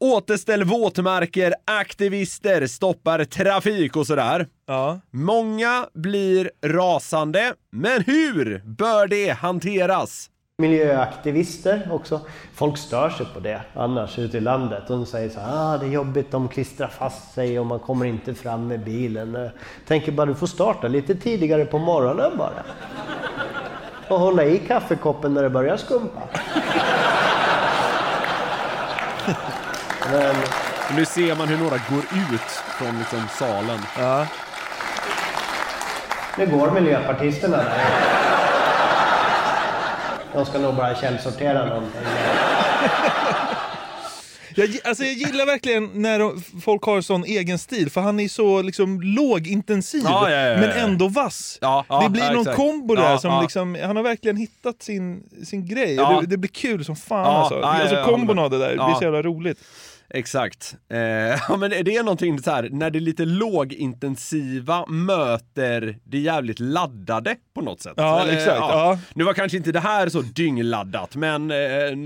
återställ 0.00 0.64
våtmarker, 0.64 1.54
aktivister 1.66 2.66
stoppar 2.66 3.24
trafik 3.24 3.96
och 3.96 4.06
sådär. 4.06 4.46
Ja. 4.66 5.00
Många 5.12 5.86
blir 5.94 6.50
rasande, 6.66 7.54
men 7.72 8.02
hur 8.06 8.62
bör 8.64 9.06
det 9.06 9.30
hanteras? 9.30 10.30
Miljöaktivister 10.62 11.88
också. 11.92 12.20
Folk 12.54 12.78
stör 12.78 13.10
sig 13.10 13.26
på 13.34 13.40
det 13.40 13.60
annars 13.74 14.18
ute 14.18 14.36
i 14.36 14.40
landet. 14.40 14.82
De 14.88 15.06
säger 15.06 15.30
så 15.30 15.40
här, 15.40 15.74
ah, 15.74 15.78
det 15.78 15.86
är 15.86 15.90
jobbigt, 15.90 16.30
de 16.30 16.48
klistrar 16.48 16.88
fast 16.88 17.34
sig 17.34 17.58
och 17.60 17.66
man 17.66 17.78
kommer 17.78 18.06
inte 18.06 18.34
fram 18.34 18.68
med 18.68 18.80
bilen. 18.80 19.50
Tänker 19.86 20.12
bara, 20.12 20.26
du 20.26 20.34
får 20.34 20.46
starta 20.46 20.88
lite 20.88 21.14
tidigare 21.14 21.64
på 21.64 21.78
morgonen 21.78 22.38
bara. 22.38 22.62
Och 24.08 24.20
hålla 24.20 24.44
i 24.44 24.58
kaffekoppen 24.58 25.34
när 25.34 25.42
det 25.42 25.50
börjar 25.50 25.76
skumpa. 25.76 26.20
Men 30.12 30.34
Nu 30.96 31.04
ser 31.04 31.36
man 31.36 31.48
hur 31.48 31.58
några 31.58 31.76
går 31.90 32.04
ut 32.32 32.50
från 32.50 32.98
liksom 32.98 33.22
salen. 33.38 33.78
Ja. 33.98 34.26
nu 36.38 36.46
går 36.46 36.70
miljöpartisterna 36.70 37.56
där. 37.56 38.43
De 40.34 40.46
ska 40.46 40.58
nog 40.58 40.74
bara 40.74 40.94
källsortera 40.94 41.66
någonting. 41.66 42.00
Jag, 44.56 44.68
alltså 44.84 45.04
jag 45.04 45.12
gillar 45.12 45.46
verkligen 45.46 45.90
när 45.94 46.32
folk 46.60 46.82
har 46.82 47.00
sån 47.00 47.24
egen 47.24 47.58
stil, 47.58 47.90
för 47.90 48.00
han 48.00 48.20
är 48.20 48.28
så 48.28 48.62
liksom 48.62 49.00
lågintensiv, 49.00 50.02
Ja, 50.04 50.30
ja, 50.30 50.36
ja, 50.36 50.46
ja. 50.48 50.56
men 50.60 50.70
ändå 50.70 51.08
vass. 51.08 51.58
Ja, 51.60 51.84
ja, 51.88 52.00
det 52.02 52.08
blir 52.10 52.22
ja, 52.22 52.30
någon 52.30 52.40
exakt. 52.40 52.56
kombo 52.56 52.94
där 52.94 53.10
Ja, 53.10 53.18
som 53.18 53.30
ja. 53.30 53.42
liksom, 53.42 53.76
han 53.82 53.96
har 53.96 54.02
verkligen 54.02 54.36
hittat 54.36 54.82
sin, 54.82 55.22
sin 55.44 55.66
grej. 55.66 55.94
Ja. 55.94 56.18
Det, 56.20 56.26
det 56.26 56.36
blir 56.36 56.50
kul 56.50 56.84
som 56.84 56.96
fan 56.96 57.18
Ja, 57.18 57.26
alltså. 57.26 57.54
ja, 57.54 57.76
ja, 57.78 57.82
alltså 57.82 58.10
kombon 58.12 58.38
av 58.38 58.50
det 58.50 58.58
där, 58.58 58.68
det 58.68 58.74
blir 58.84 58.94
så 58.94 59.04
jävla 59.04 59.22
roligt. 59.22 59.58
Exakt. 60.10 60.76
Eh, 60.90 60.98
ja, 61.48 61.56
men 61.58 61.70
det 61.70 61.96
är 61.96 62.02
någonting 62.02 62.42
så 62.42 62.50
här, 62.50 62.68
när 62.72 62.90
det 62.90 63.00
lite 63.00 63.24
lågintensiva 63.24 64.86
möter 64.86 65.98
det 66.04 66.18
jävligt 66.18 66.60
laddade 66.60 67.36
på 67.54 67.60
något 67.60 67.80
sätt. 67.80 67.94
Ja, 67.96 68.28
exakt, 68.28 68.58
ja. 68.58 68.98
Nu 69.14 69.24
var 69.24 69.34
kanske 69.34 69.56
inte 69.56 69.72
det 69.72 69.80
här 69.80 70.08
så 70.08 70.20
dyngladdat, 70.20 71.16
men 71.16 71.50
eh, 71.50 71.56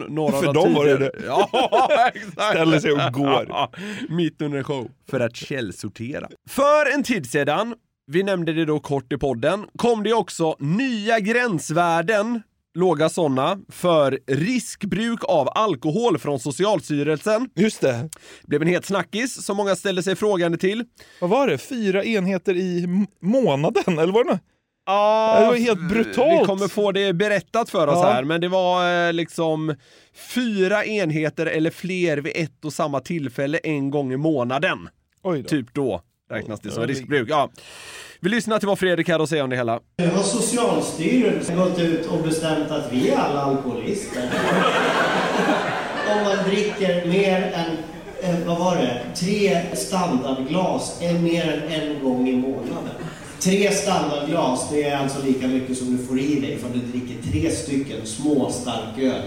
några 0.08 0.32
För 0.32 0.52
dem 0.52 0.74
var 0.74 0.84
det 0.84 0.98
det. 0.98 1.10
Ja, 1.26 1.48
exakt. 2.14 2.32
Ställer 2.32 2.80
sig 2.80 2.92
och 2.92 3.12
går. 3.12 3.68
Mitt 4.14 4.42
under 4.42 4.58
en 4.58 4.64
show. 4.64 4.90
För 5.10 5.20
att 5.20 5.36
källsortera. 5.36 6.28
För 6.48 6.94
en 6.94 7.02
tid 7.02 7.30
sedan, 7.30 7.74
vi 8.06 8.22
nämnde 8.22 8.52
det 8.52 8.64
då 8.64 8.80
kort 8.80 9.12
i 9.12 9.18
podden, 9.18 9.66
kom 9.76 10.02
det 10.02 10.12
också 10.12 10.56
nya 10.58 11.20
gränsvärden 11.20 12.42
låga 12.74 13.08
sådana, 13.08 13.58
för 13.68 14.18
riskbruk 14.26 15.24
av 15.24 15.48
alkohol 15.54 16.18
från 16.18 16.40
Socialstyrelsen. 16.40 17.48
Just 17.54 17.80
det. 17.80 18.08
blev 18.46 18.62
en 18.62 18.68
het 18.68 18.84
snackis 18.86 19.44
som 19.44 19.56
många 19.56 19.76
ställde 19.76 20.02
sig 20.02 20.16
frågande 20.16 20.58
till. 20.58 20.84
Vad 21.20 21.30
var 21.30 21.46
det? 21.46 21.58
Fyra 21.58 22.04
enheter 22.04 22.56
i 22.56 22.86
månaden? 23.22 23.98
Eller 23.98 24.12
var 24.12 24.24
det 24.24 24.30
något? 24.30 24.40
Ja, 24.86 25.36
det 25.40 25.46
var 25.46 25.54
helt 25.56 25.88
brutalt. 25.88 26.42
Vi 26.42 26.46
kommer 26.46 26.68
få 26.68 26.92
det 26.92 27.12
berättat 27.12 27.70
för 27.70 27.86
oss 27.86 27.94
Ja. 28.02 28.10
här, 28.12 28.24
men 28.24 28.40
det 28.40 28.48
var 28.48 29.06
eh, 29.08 29.12
liksom 29.12 29.74
fyra 30.34 30.84
enheter 30.84 31.46
eller 31.46 31.70
fler 31.70 32.16
vid 32.18 32.32
ett 32.36 32.64
och 32.64 32.72
samma 32.72 33.00
tillfälle 33.00 33.58
en 33.58 33.90
gång 33.90 34.12
i 34.12 34.16
månaden. 34.16 34.88
Då. 35.22 35.42
Typ 35.42 35.74
då 35.74 36.02
räknas 36.30 36.60
det 36.60 36.70
som 36.70 36.86
riskbruk. 36.86 37.28
Ja. 37.30 37.50
Vi 38.20 38.28
lyssnar 38.28 38.58
till 38.58 38.68
vad 38.68 38.78
Fredrik 38.78 39.08
hade 39.08 39.22
att 39.22 39.28
säga 39.28 39.44
om 39.44 39.50
det 39.50 39.56
hela. 39.56 39.80
Nu 39.98 40.08
har 40.08 40.22
Socialstyrelsen 40.22 41.56
gått 41.56 41.78
ut 41.78 42.06
och 42.06 42.22
bestämt 42.22 42.70
att 42.70 42.92
vi 42.92 43.10
är 43.10 43.16
alla 43.16 43.42
alkoholister. 43.42 44.22
Om 46.16 46.24
man 46.24 46.48
dricker 46.48 47.06
mer 47.06 47.52
än, 47.54 47.76
eh, 48.22 48.46
vad 48.46 48.58
var 48.58 48.76
det, 48.76 49.00
tre 49.16 49.60
standardglas 49.76 51.02
är 51.02 51.12
mer 51.12 51.64
än 51.68 51.80
en 51.82 52.04
gång 52.04 52.28
i 52.28 52.36
månaden. 52.36 52.94
Tre 53.40 53.72
standardglas, 53.72 54.70
det 54.70 54.82
är 54.82 54.96
alltså 54.96 55.26
lika 55.26 55.46
mycket 55.46 55.78
som 55.78 55.96
du 55.96 56.06
får 56.06 56.20
i 56.20 56.40
dig 56.40 56.58
för 56.58 56.68
du 56.68 56.78
dricker 56.78 57.30
tre 57.32 57.50
stycken 57.50 58.06
små 58.06 58.50
starköl. 58.50 59.22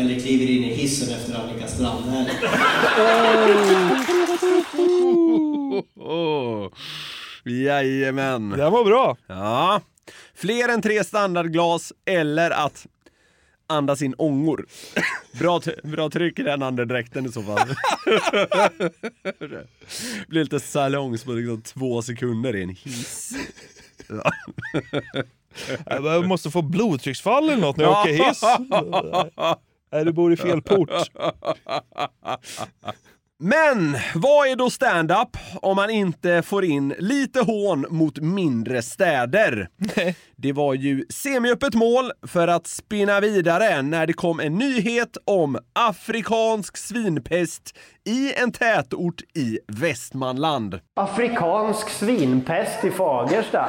Eller 0.00 0.20
kliver 0.20 0.46
in 0.46 0.64
i 0.64 0.74
hissen 0.74 1.14
efter 1.14 1.34
Annika 1.40 1.66
Strandhäll. 1.66 2.30
Oh. 5.96 6.68
Jajamän. 7.44 8.50
Den 8.50 8.72
var 8.72 8.84
bra. 8.84 9.16
Ja. 9.26 9.80
Fler 10.34 10.68
än 10.68 10.82
tre 10.82 11.04
standardglas 11.04 11.92
eller 12.06 12.50
att 12.50 12.86
andas 13.66 14.02
in 14.02 14.14
ångor. 14.18 14.66
Bra, 15.38 15.60
bra 15.82 16.10
tryck 16.10 16.38
i 16.38 16.42
den 16.42 16.62
andedräkten 16.62 17.26
i 17.26 17.32
så 17.32 17.42
fall. 17.42 17.58
Blir 20.28 20.42
lite 20.42 20.60
salongs 20.60 21.24
på 21.24 21.32
liksom 21.32 21.62
två 21.62 22.02
sekunder 22.02 22.56
i 22.56 22.62
en 22.62 22.68
hiss. 22.68 23.32
Ja. 24.08 24.32
Jag 25.86 26.26
måste 26.26 26.50
få 26.50 26.62
blodtrycksfall 26.62 27.48
eller 27.50 27.60
något 27.62 27.76
när 27.76 27.84
jag 27.84 28.00
åker 28.00 28.12
hiss. 28.12 28.42
Nej, 29.92 30.04
du 30.04 30.12
bor 30.12 30.32
i 30.32 30.36
fel 30.36 30.62
port. 30.62 30.90
Men 33.42 33.96
vad 34.14 34.48
är 34.48 34.56
då 34.56 34.70
stand-up 34.70 35.36
om 35.62 35.76
man 35.76 35.90
inte 35.90 36.42
får 36.42 36.64
in 36.64 36.94
lite 36.98 37.40
hån 37.40 37.86
mot 37.90 38.18
mindre 38.18 38.82
städer? 38.82 39.68
Det 40.36 40.52
var 40.52 40.74
ju 40.74 41.04
semiöppet 41.10 41.74
mål 41.74 42.12
för 42.26 42.48
att 42.48 42.66
spinna 42.66 43.20
vidare 43.20 43.82
när 43.82 44.06
det 44.06 44.12
kom 44.12 44.40
en 44.40 44.54
nyhet 44.54 45.16
om 45.24 45.58
afrikansk 45.72 46.76
svinpest 46.76 47.78
i 48.04 48.34
en 48.34 48.52
tätort 48.52 49.22
i 49.34 49.58
Västmanland. 49.66 50.80
Afrikansk 50.96 51.88
svinpest 51.90 52.84
i 52.84 52.90
Fagersta. 52.90 53.68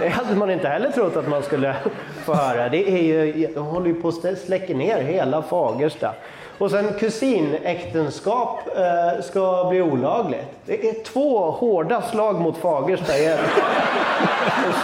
Det 0.00 0.08
hade 0.08 0.36
man 0.36 0.50
inte 0.50 0.68
heller 0.68 0.90
trott 0.90 1.16
att 1.16 1.28
man 1.28 1.42
skulle 1.42 1.76
få 2.26 2.34
höra. 2.34 2.68
Det 2.68 2.90
är 2.90 3.02
ju, 3.02 3.46
de 3.54 3.66
håller 3.66 3.86
ju 3.86 3.94
på 3.94 4.08
att 4.08 4.38
släcka 4.38 4.74
ner 4.74 5.02
hela 5.02 5.42
Fagersta. 5.42 6.14
Och 6.58 6.70
sen 6.70 6.92
kusinäktenskap 6.98 8.60
eh, 8.76 9.22
ska 9.22 9.66
bli 9.70 9.82
olagligt. 9.82 10.46
Det 10.66 10.88
är 10.88 11.04
två 11.04 11.50
hårda 11.50 12.02
slag 12.02 12.40
mot 12.40 12.56
Fagersta 12.56 13.18
i, 13.18 13.36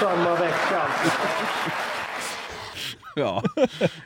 samma 0.01 0.37
vecka. 0.37 0.83
Ja. 3.17 3.43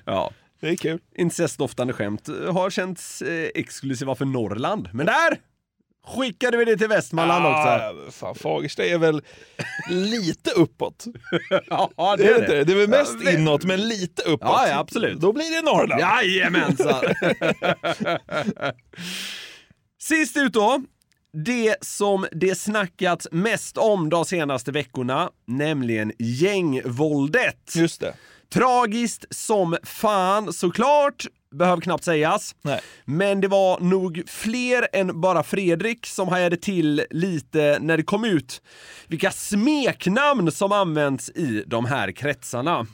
ja. 0.05 0.31
Det 0.61 0.69
är 0.69 0.77
kul. 0.77 0.99
Incestdoftande 1.15 1.93
skämt 1.93 2.29
har 2.53 2.71
känts 2.71 3.23
eh, 3.23 3.51
exklusiva 3.55 4.15
för 4.15 4.25
Norrland. 4.25 4.89
Men 4.93 5.07
där 5.07 5.39
skickade 6.07 6.57
vi 6.57 6.65
det 6.65 6.77
till 6.77 6.89
Västmanland 6.89 7.47
också. 7.47 7.69
Ah, 7.69 8.11
fan, 8.11 8.35
Fagersta 8.35 8.85
är 8.85 8.99
väl 8.99 9.23
lite 9.89 10.51
uppåt. 10.51 11.05
ja, 11.97 12.17
det 12.19 12.29
är, 12.29 12.49
det. 12.49 12.65
det 12.65 12.73
är 12.73 12.77
väl 12.77 12.89
mest 12.89 13.17
Ja, 13.25 13.31
inåt, 13.31 13.65
men 13.65 13.89
lite 13.89 14.23
uppåt. 14.23 14.49
Ja, 14.49 14.69
ja, 14.69 14.79
absolut. 14.79 15.21
Då 15.21 15.33
blir 15.33 15.57
det 15.57 15.63
Norrland. 15.63 16.01
Jajamensan! 16.01 17.05
Sist 20.01 20.37
ut 20.37 20.53
då. 20.53 20.83
Det 21.45 21.77
som 21.81 22.27
det 22.33 22.55
snackats 22.55 23.29
mest 23.31 23.79
om 23.79 24.11
de 24.11 24.25
senaste 24.25 24.73
veckorna, 24.73 25.31
nämligen 25.47 26.13
gängvåldet. 26.19 27.73
Just 27.77 28.01
det. 28.01 28.15
Tragiskt 28.53 29.25
som 29.31 29.77
fan 29.83 30.53
såklart, 30.53 31.27
behöver 31.57 31.83
knappt 31.83 32.05
sägas. 32.05 32.55
Nej. 32.63 32.81
Men 33.05 33.41
det 33.41 33.49
var 33.49 33.81
nog 33.81 34.23
fler 34.27 34.89
än 34.93 35.21
bara 35.21 35.43
Fredrik 35.43 36.07
som 36.07 36.29
hajade 36.29 36.57
till 36.57 37.05
lite 37.11 37.79
när 37.81 37.97
det 37.97 38.03
kom 38.03 38.25
ut 38.25 38.63
vilka 39.09 39.31
smeknamn 39.31 40.53
som 40.53 40.73
används 40.73 41.31
i 41.31 41.65
de 41.67 41.85
här 41.85 42.13
kretsarna. 42.13 42.87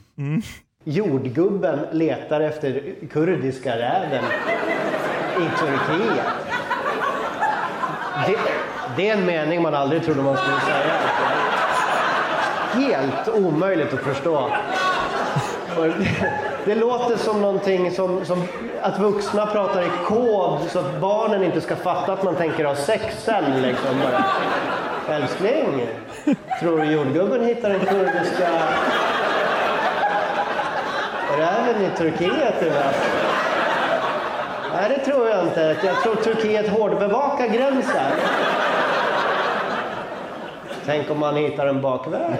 Jordgubben 0.84 1.86
letar 1.92 2.40
efter 2.40 2.94
kurdiska 3.10 3.76
räven 3.76 4.24
i 5.36 5.58
Turkiet. 5.58 6.26
Det, 8.26 8.36
det 8.96 9.08
är 9.08 9.16
en 9.16 9.26
mening 9.26 9.62
man 9.62 9.74
aldrig 9.74 10.02
trodde 10.02 10.22
man 10.22 10.36
skulle 10.36 10.60
säga. 10.60 10.98
Helt 12.72 13.28
omöjligt 13.28 13.92
att 13.92 14.00
förstå. 14.00 14.50
Det, 16.64 16.74
låter 16.74 17.16
som 17.16 17.42
någonting 17.42 17.90
som, 17.90 18.24
som 18.24 18.42
att 18.82 18.98
vuxna 18.98 19.46
pratar 19.46 19.82
i 19.82 19.90
kod 20.06 20.58
så 20.68 20.78
att 20.78 21.00
barnen 21.00 21.44
inte 21.44 21.60
ska 21.60 21.76
fatta 21.76 22.12
att 22.12 22.22
man 22.22 22.34
tänker 22.34 22.64
ha 22.64 22.76
sex 22.76 23.24
sen. 23.24 23.62
Liksom. 23.62 24.00
Bara, 24.02 24.24
Älskling, 25.16 25.86
tror 26.60 26.78
du 26.78 26.84
jordgubben 26.84 27.44
hittar 27.44 27.68
den 27.68 27.80
kurdiska 27.80 28.50
räven 31.38 31.82
i 31.82 31.90
Turkiet 31.96 32.62
eller? 32.62 32.92
Nej, 34.74 34.88
det 34.88 35.04
tror 35.04 35.28
jag 35.28 35.44
inte. 35.44 35.76
Jag 35.84 36.02
tror 36.02 36.14
Turkiet 36.14 36.68
hårdbevakar 36.68 37.46
gränsen. 37.46 38.12
Tänk 40.86 41.10
om 41.10 41.18
man 41.18 41.36
hittar 41.36 41.66
en 41.66 41.80
bakväg. 41.80 42.36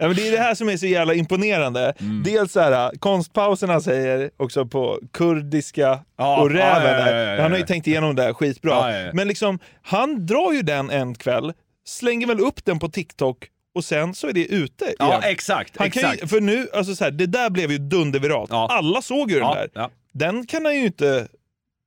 Ja, 0.00 0.06
men 0.06 0.16
det 0.16 0.28
är 0.28 0.32
det 0.32 0.38
här 0.38 0.54
som 0.54 0.68
är 0.68 0.76
så 0.76 0.86
jävla 0.86 1.14
imponerande. 1.14 1.92
Mm. 2.00 2.22
Dels 2.22 2.52
så 2.52 2.60
här, 2.60 2.92
konstpauserna 2.98 3.80
säger 3.80 4.30
också 4.36 4.66
på 4.66 5.00
kurdiska 5.12 5.98
Ja, 6.18 6.40
och 6.42 6.50
räven. 6.50 6.82
ja, 6.84 6.98
ja, 7.00 7.10
ja, 7.10 7.16
ja, 7.16 7.34
ja. 7.34 7.42
Han 7.42 7.50
har 7.50 7.58
ju 7.58 7.64
tänkt 7.66 7.86
igenom 7.86 8.16
det 8.16 8.22
här 8.22 8.32
skitbra. 8.32 8.70
Ja, 8.70 8.92
ja, 8.92 8.98
ja. 8.98 9.10
Men 9.14 9.28
liksom, 9.28 9.58
han 9.82 10.26
drar 10.26 10.52
ju 10.52 10.62
den 10.62 10.90
en 10.90 11.14
kväll, 11.14 11.52
slänger 11.86 12.26
väl 12.26 12.40
upp 12.40 12.64
den 12.64 12.78
på 12.78 12.88
TikTok 12.88 13.46
och 13.74 13.84
sen 13.84 14.14
så 14.14 14.28
är 14.28 14.32
det 14.32 14.44
ute 14.44 14.94
Ja, 14.98 15.08
igen. 15.08 15.20
exakt. 15.24 15.76
Han 15.78 15.90
kan 15.90 16.02
ju, 16.02 16.08
exakt. 16.08 16.30
för 16.30 16.40
nu, 16.40 16.68
alltså 16.74 16.94
så 16.94 17.04
här, 17.04 17.10
det 17.10 17.26
där 17.26 17.50
blev 17.50 17.70
ju 17.72 17.78
dunderviralt. 17.78 18.50
Alla 18.52 19.02
såg 19.02 19.30
ju 19.30 19.36
den 19.38 19.48
Ja, 19.48 19.54
där. 19.54 19.68
ja. 19.74 19.90
Den 20.12 20.46
kan 20.46 20.64
han 20.64 20.74
ju 20.76 20.86
inte 20.86 21.28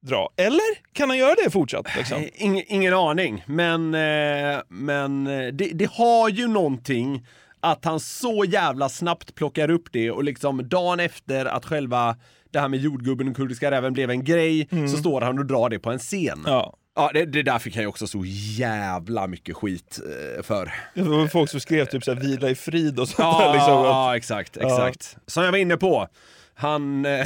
dra. 0.05 0.29
Eller 0.37 0.93
kan 0.93 1.09
han 1.09 1.17
göra 1.17 1.35
det 1.45 1.49
fortsatt? 1.51 1.85
Liksom? 1.97 2.27
Ing, 2.33 2.63
ingen 2.67 2.93
aning, 2.93 3.43
men, 3.47 3.93
eh, 3.93 4.59
men 4.69 5.27
eh, 5.27 5.47
det, 5.53 5.65
det 5.73 5.89
har 5.91 6.29
ju 6.29 6.47
någonting 6.47 7.25
att 7.63 7.85
han 7.85 7.99
så 7.99 8.45
jävla 8.47 8.89
snabbt 8.89 9.35
plockar 9.35 9.69
upp 9.69 9.83
det 9.91 10.11
och 10.11 10.23
liksom 10.23 10.69
dagen 10.69 10.99
efter 10.99 11.45
att 11.45 11.65
själva 11.65 12.15
det 12.51 12.59
här 12.59 12.67
med 12.67 12.79
jordgubben 12.79 13.27
och 13.29 13.35
kurdiska 13.35 13.71
räven 13.71 13.93
blev 13.93 14.09
en 14.09 14.23
grej 14.23 14.67
så 14.91 14.97
står 14.97 15.21
han 15.21 15.39
och 15.39 15.45
drar 15.45 15.69
det 15.69 15.79
på 15.79 15.91
en 15.91 15.99
scen. 15.99 16.43
Ja. 16.45 16.77
Ja, 16.95 17.11
det, 17.13 17.25
det 17.25 17.43
där 17.43 17.59
fick 17.59 17.75
han 17.75 17.83
ju 17.83 17.87
också 17.87 18.07
så 18.07 18.23
jävla 18.57 19.27
mycket 19.27 19.55
skit 19.55 19.99
eh, 20.37 20.43
för. 20.43 20.73
Det 20.95 21.01
var 21.01 21.27
folk 21.27 21.49
som 21.49 21.59
skrev 21.59 21.85
typ 21.85 22.03
såhär 22.03 22.19
vila 22.21 22.49
i 22.49 22.55
frid 22.55 22.99
och 22.99 23.07
sånt 23.07 23.19
Ja, 23.19 23.45
där. 23.47 23.53
Liksom. 23.53 23.73
ja 23.73 24.17
exakt, 24.17 24.57
Ja. 24.61 24.67
exakt. 24.67 25.17
Som 25.27 25.43
jag 25.43 25.51
var 25.51 25.57
inne 25.57 25.77
på, 25.77 26.07
han, 26.55 27.05
eh, 27.05 27.25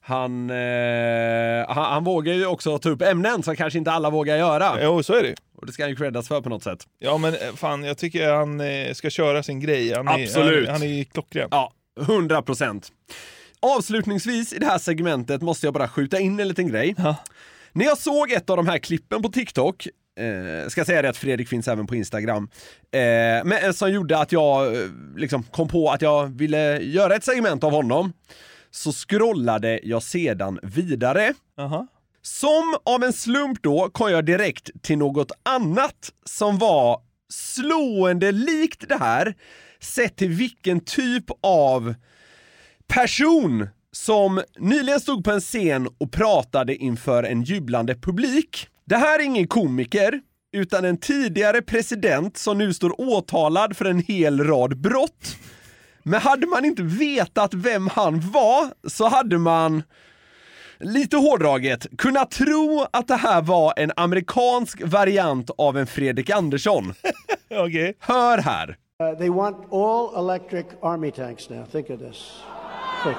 han, 0.00 0.50
eh, 0.50 1.68
han, 1.68 1.84
han 1.84 2.04
vågar 2.04 2.32
ju 2.34 2.46
också 2.46 2.78
ta 2.78 2.88
upp 2.90 3.02
ämnen 3.02 3.42
som 3.42 3.56
kanske 3.56 3.78
inte 3.78 3.92
alla 3.92 4.10
vågar 4.10 4.36
göra. 4.36 4.72
Jo, 4.82 5.02
så 5.02 5.14
är 5.14 5.22
det 5.22 5.34
Och 5.56 5.66
det 5.66 5.72
ska 5.72 5.82
han 5.82 5.90
ju 5.90 5.96
creddas 5.96 6.28
för 6.28 6.40
på 6.40 6.48
något 6.48 6.62
sätt. 6.62 6.86
Ja 6.98 7.18
men 7.18 7.34
eh, 7.34 7.54
fan, 7.54 7.84
jag 7.84 7.98
tycker 7.98 8.32
han 8.32 8.60
eh, 8.60 8.92
ska 8.92 9.10
köra 9.10 9.42
sin 9.42 9.60
grej. 9.60 9.94
Han 9.94 10.08
är, 10.08 10.22
Absolut. 10.24 10.68
Han, 10.68 10.80
han 10.80 10.88
är 10.88 11.04
klockren. 11.04 11.48
Ja, 11.50 11.72
100 12.00 12.42
procent. 12.42 12.92
Avslutningsvis 13.60 14.52
i 14.52 14.58
det 14.58 14.66
här 14.66 14.78
segmentet 14.78 15.42
måste 15.42 15.66
jag 15.66 15.74
bara 15.74 15.88
skjuta 15.88 16.18
in 16.20 16.40
en 16.40 16.48
liten 16.48 16.68
grej. 16.68 16.94
När 17.72 17.84
jag 17.84 17.98
såg 17.98 18.32
ett 18.32 18.50
av 18.50 18.56
de 18.56 18.66
här 18.66 18.78
klippen 18.78 19.22
på 19.22 19.28
TikTok, 19.28 19.86
eh, 20.20 20.68
ska 20.68 20.84
säga 20.84 21.02
det 21.02 21.08
att 21.08 21.16
Fredrik 21.16 21.48
finns 21.48 21.68
även 21.68 21.86
på 21.86 21.94
Instagram, 21.94 22.48
eh, 22.92 22.98
men, 23.44 23.52
eh, 23.52 23.72
som 23.72 23.92
gjorde 23.92 24.18
att 24.18 24.32
jag 24.32 24.74
eh, 24.76 24.88
liksom 25.16 25.42
kom 25.42 25.68
på 25.68 25.90
att 25.90 26.02
jag 26.02 26.38
ville 26.38 26.80
göra 26.80 27.14
ett 27.14 27.24
segment 27.24 27.64
av 27.64 27.70
honom, 27.70 28.12
så 28.70 28.92
scrollade 28.92 29.80
jag 29.82 30.02
sedan 30.02 30.58
vidare. 30.62 31.34
Aha. 31.58 31.86
Som 32.26 32.76
av 32.84 33.04
en 33.04 33.12
slump 33.12 33.62
då 33.62 33.90
kom 33.90 34.10
jag 34.10 34.24
direkt 34.24 34.82
till 34.82 34.98
något 34.98 35.32
annat 35.42 36.12
som 36.24 36.58
var 36.58 37.00
slående 37.28 38.32
likt 38.32 38.88
det 38.88 38.96
här, 38.96 39.34
sett 39.80 40.16
till 40.16 40.28
vilken 40.28 40.80
typ 40.80 41.24
av 41.42 41.94
person 42.86 43.68
som 43.92 44.42
nyligen 44.58 45.00
stod 45.00 45.24
på 45.24 45.30
en 45.30 45.40
scen 45.40 45.88
och 45.98 46.12
pratade 46.12 46.76
inför 46.76 47.22
en 47.22 47.42
jublande 47.42 47.94
publik. 47.94 48.68
Det 48.84 48.96
här 48.96 49.18
är 49.18 49.24
ingen 49.24 49.48
komiker, 49.48 50.20
utan 50.52 50.84
en 50.84 50.98
tidigare 50.98 51.62
president 51.62 52.36
som 52.36 52.58
nu 52.58 52.74
står 52.74 53.00
åtalad 53.00 53.76
för 53.76 53.84
en 53.84 54.00
hel 54.00 54.44
rad 54.44 54.80
brott. 54.80 55.36
Men 56.02 56.20
hade 56.20 56.46
man 56.46 56.64
inte 56.64 56.82
vetat 56.82 57.54
vem 57.54 57.88
han 57.88 58.30
var 58.30 58.88
så 58.88 59.08
hade 59.08 59.38
man 59.38 59.82
lite 60.78 61.16
hårdraget, 61.16 61.86
kunnat 61.98 62.30
tro 62.30 62.86
att 62.90 63.08
det 63.08 63.16
här 63.16 63.42
var 63.42 63.72
en 63.76 63.92
amerikansk 63.96 64.82
variant 64.84 65.50
av 65.58 65.76
en 65.76 65.86
Fredrik 65.86 66.30
Andersson. 66.30 66.94
Okej. 67.50 67.96
Hör 68.00 68.38
här. 68.38 68.76
Uh, 69.02 69.18
they 69.18 69.28
want 69.28 69.72
all 69.72 70.16
electric 70.16 70.66
army 70.82 71.10
tanks 71.10 71.50
now. 71.50 71.64
Think 71.64 71.90
of 71.90 71.98
this. 71.98 72.42
Think. 73.04 73.16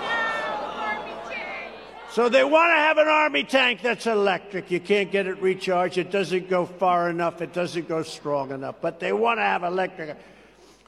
So 2.18 2.30
they 2.30 2.44
want 2.44 2.72
to 2.72 2.80
have 2.80 2.98
an 2.98 3.08
army 3.08 3.44
tank 3.44 3.82
that's 3.84 4.08
electric. 4.08 4.72
You 4.72 4.80
can't 4.80 5.12
get 5.12 5.28
it 5.28 5.40
recharged. 5.40 6.00
It 6.00 6.12
doesn't 6.12 6.50
go 6.50 6.66
far 6.66 7.12
enough. 7.12 7.44
It 7.44 7.54
doesn't 7.54 7.88
go 7.88 8.02
strong 8.02 8.52
enough. 8.52 8.76
But 8.82 9.00
they 9.00 9.14
want 9.14 9.38
to 9.38 9.44
have 9.44 9.64
electric. 9.64 10.18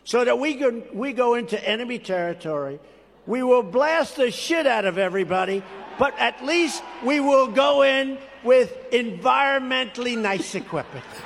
So 0.05 0.25
that 0.25 0.39
we 0.39 0.55
go, 0.55 0.81
we 0.91 1.13
go 1.13 1.35
into 1.35 1.63
enemy 1.69 1.99
territory. 1.99 2.79
We 3.27 3.43
will 3.43 3.61
blast 3.61 4.15
the 4.15 4.31
shit 4.31 4.65
out 4.65 4.85
of 4.85 4.97
everybody. 4.97 5.61
But 5.99 6.17
at 6.17 6.43
least 6.43 6.81
we 7.03 7.19
will 7.19 7.47
go 7.47 7.83
in 7.83 8.17
with 8.41 8.89
environmentally 8.91 10.17
nice 10.17 10.55
equipment. 10.55 11.05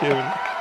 Do 0.00 0.06
you? 0.06 0.57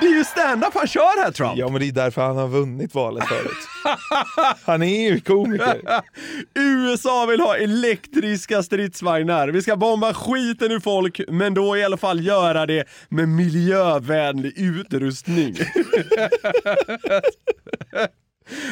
Det 0.00 0.06
är 0.06 0.14
ju 0.14 0.24
stand-up 0.24 0.74
han 0.74 0.86
kör 0.86 1.22
här 1.24 1.30
Trump! 1.32 1.52
Ja 1.56 1.68
men 1.68 1.80
det 1.80 1.88
är 1.88 1.92
därför 1.92 2.22
han 2.22 2.36
har 2.36 2.48
vunnit 2.48 2.94
valet 2.94 3.24
förut. 3.28 3.68
Han 4.64 4.82
är 4.82 5.10
ju 5.10 5.20
komiker. 5.20 5.80
USA 6.54 7.26
vill 7.26 7.40
ha 7.40 7.56
elektriska 7.56 8.62
stridsvagnar. 8.62 9.48
Vi 9.48 9.62
ska 9.62 9.76
bomba 9.76 10.14
skiten 10.14 10.72
ur 10.72 10.80
folk, 10.80 11.20
men 11.28 11.54
då 11.54 11.76
i 11.76 11.84
alla 11.84 11.96
fall 11.96 12.26
göra 12.26 12.66
det 12.66 12.84
med 13.08 13.28
miljövänlig 13.28 14.52
utrustning. 14.56 15.56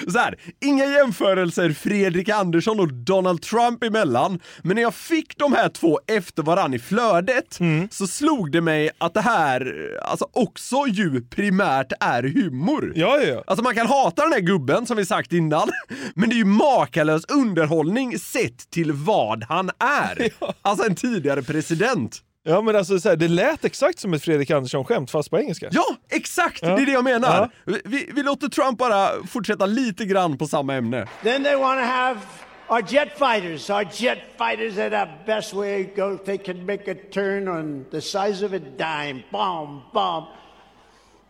Så 0.08 0.18
här, 0.18 0.38
inga 0.60 0.84
jämförelser 0.84 1.72
Fredrik 1.72 2.28
Andersson 2.28 2.80
och 2.80 2.92
Donald 2.92 3.42
Trump 3.42 3.82
emellan, 3.82 4.40
men 4.62 4.74
när 4.74 4.82
jag 4.82 4.94
fick 4.94 5.38
de 5.38 5.52
här 5.52 5.68
två 5.68 6.00
efter 6.06 6.42
varann 6.42 6.74
i 6.74 6.78
flödet 6.78 7.58
så 7.90 8.06
slog 8.06 8.52
det 8.52 8.60
mig 8.60 8.90
att 8.98 9.14
det 9.14 9.20
här 9.20 9.74
alltså 10.02 10.26
också 10.32 10.76
ju 10.86 11.20
primärt 11.20 11.92
är 12.00 12.22
humor. 12.22 12.92
Ja, 12.96 13.18
ja, 13.20 13.26
ja. 13.26 13.44
Alltså 13.46 13.62
man 13.62 13.74
kan 13.74 13.86
hata 13.86 14.22
den 14.22 14.32
här 14.32 14.40
gubben 14.40 14.86
som 14.86 14.96
vi 14.96 15.06
sagt 15.06 15.32
innan, 15.32 15.68
men 16.14 16.28
det 16.28 16.34
är 16.34 16.38
ju 16.38 16.44
makalös 16.44 17.24
underhållning 17.24 18.18
sett 18.18 18.70
till 18.70 18.92
vad 18.92 19.44
han 19.44 19.70
är. 19.78 20.30
Alltså 20.62 20.86
en 20.86 20.94
tidigare 20.96 21.42
president. 21.42 22.22
Ja 22.46 22.62
men 22.62 22.76
alltså 22.76 23.00
så 23.00 23.08
här, 23.08 23.16
det 23.16 23.28
lät 23.28 23.64
exakt 23.64 23.98
som 23.98 24.14
ett 24.14 24.22
Fredrik 24.22 24.50
Andersson-skämt 24.50 25.10
fast 25.10 25.30
på 25.30 25.38
engelska. 25.38 25.68
Ja, 25.72 25.96
exakt! 26.08 26.62
Ja. 26.62 26.76
Det 26.76 26.82
är 26.82 26.86
det 26.86 26.92
jag 26.92 27.04
menar. 27.04 27.50
Ja. 27.64 27.74
Vi, 27.84 28.10
vi 28.14 28.22
låter 28.22 28.48
Trump 28.48 28.78
bara 28.78 29.26
fortsätta 29.26 29.66
lite 29.66 30.04
grann 30.04 30.38
på 30.38 30.46
samma 30.46 30.74
ämne. 30.74 31.06
Then 31.22 31.44
they 31.44 31.56
want 31.56 31.80
to 31.80 31.86
have 31.86 32.20
our 32.68 32.82
jet 32.88 33.18
fighters. 33.18 33.70
Our 33.70 33.84
jet 33.92 34.18
fighters 34.38 34.78
are 34.78 34.90
the 34.90 35.10
best 35.26 35.54
way 35.54 35.84
to 35.84 35.90
go. 35.96 36.18
They 36.24 36.38
can 36.38 36.66
make 36.66 36.90
a 36.90 36.94
turn 37.12 37.48
on 37.48 37.84
the 37.90 38.00
size 38.00 38.46
of 38.46 38.52
a 38.52 38.58
dime. 38.58 39.22
Bomb, 39.30 39.82
bomb. 39.92 40.24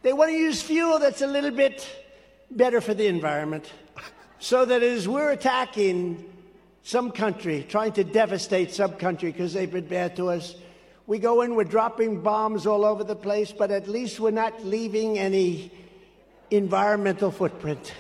They 0.02 0.12
want 0.12 0.30
to 0.30 0.36
use 0.36 0.62
fuel 0.62 0.98
that's 0.98 1.22
a 1.22 1.26
little 1.26 1.56
bit 1.56 1.88
better 2.50 2.80
for 2.80 2.94
the 2.94 3.06
environment. 3.06 3.72
So 4.38 4.66
that 4.66 4.82
as 4.82 5.06
we're 5.06 5.32
attacking 5.32 6.24
some 6.82 7.10
country, 7.10 7.64
trying 7.68 7.92
to 7.92 8.04
devastate 8.04 8.74
some 8.74 8.92
country 8.92 9.32
because 9.32 9.54
they've 9.54 9.72
been 9.72 9.88
bad 9.88 10.16
to 10.16 10.30
us, 10.30 10.54
we 11.07 11.18
go 11.18 11.42
in, 11.42 11.55
we're 11.55 11.64
dropping 11.64 12.20
bombs 12.20 12.66
all 12.66 12.84
over 12.84 13.05
the 13.05 13.16
place, 13.16 13.52
but 13.52 13.70
at 13.70 13.88
least 13.88 14.20
we're 14.20 14.30
not 14.30 14.64
leaving 14.64 15.18
any 15.18 15.70
environmental 16.50 17.30
footprint. 17.30 17.92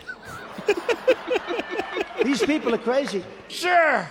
These 2.24 2.42
people 2.42 2.74
are 2.74 2.78
crazy. 2.78 3.22
Sure, 3.48 4.08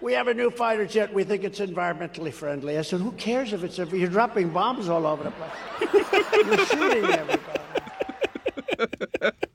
we 0.00 0.12
have 0.12 0.28
a 0.28 0.34
new 0.34 0.50
fighter 0.50 0.84
jet. 0.86 1.12
We 1.14 1.24
think 1.24 1.44
it's 1.44 1.60
environmentally 1.60 2.32
friendly. 2.32 2.76
I 2.76 2.82
said, 2.82 3.00
who 3.00 3.12
cares 3.12 3.54
if 3.54 3.64
it's 3.64 3.78
if 3.78 3.92
you're 3.92 4.08
dropping 4.08 4.50
bombs 4.50 4.88
all 4.88 5.06
over 5.06 5.24
the 5.24 5.30
place? 5.30 5.50
you're 6.46 6.66
shooting 6.66 7.04
everybody. 7.04 7.60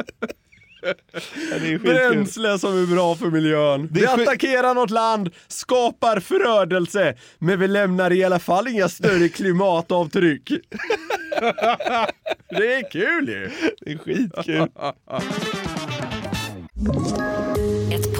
Bränsle 1.80 2.59
som 2.59 2.84
är 2.84 2.86
bra 2.86 3.16
för 3.16 3.32
miljön. 3.32 3.89
Vi 3.91 4.05
attackerar 4.05 4.74
något 4.74 4.89
land, 4.89 5.30
skapar 5.47 6.20
förödelse, 6.20 7.16
men 7.39 7.59
vi 7.59 7.68
lämnar 7.68 8.14
i 8.14 8.24
alla 8.24 8.39
fall 8.39 8.68
inga 8.68 8.89
större 8.89 9.30
klimatavtryck. 9.30 10.49
det 12.49 12.74
är 12.74 12.91
kul 12.91 13.30
ju! 13.30 13.49
Det 13.82 13.91
är 13.91 13.97
skitkul. 13.97 14.68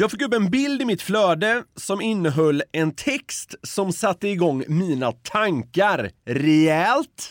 Jag 0.00 0.10
fick 0.10 0.22
upp 0.22 0.34
en 0.34 0.50
bild 0.50 0.82
i 0.82 0.84
mitt 0.84 1.02
flöde 1.02 1.62
som 1.76 2.00
innehöll 2.00 2.62
en 2.72 2.94
text 2.94 3.54
som 3.62 3.92
satte 3.92 4.28
igång 4.28 4.64
mina 4.68 5.12
tankar 5.12 6.10
rejält. 6.26 7.30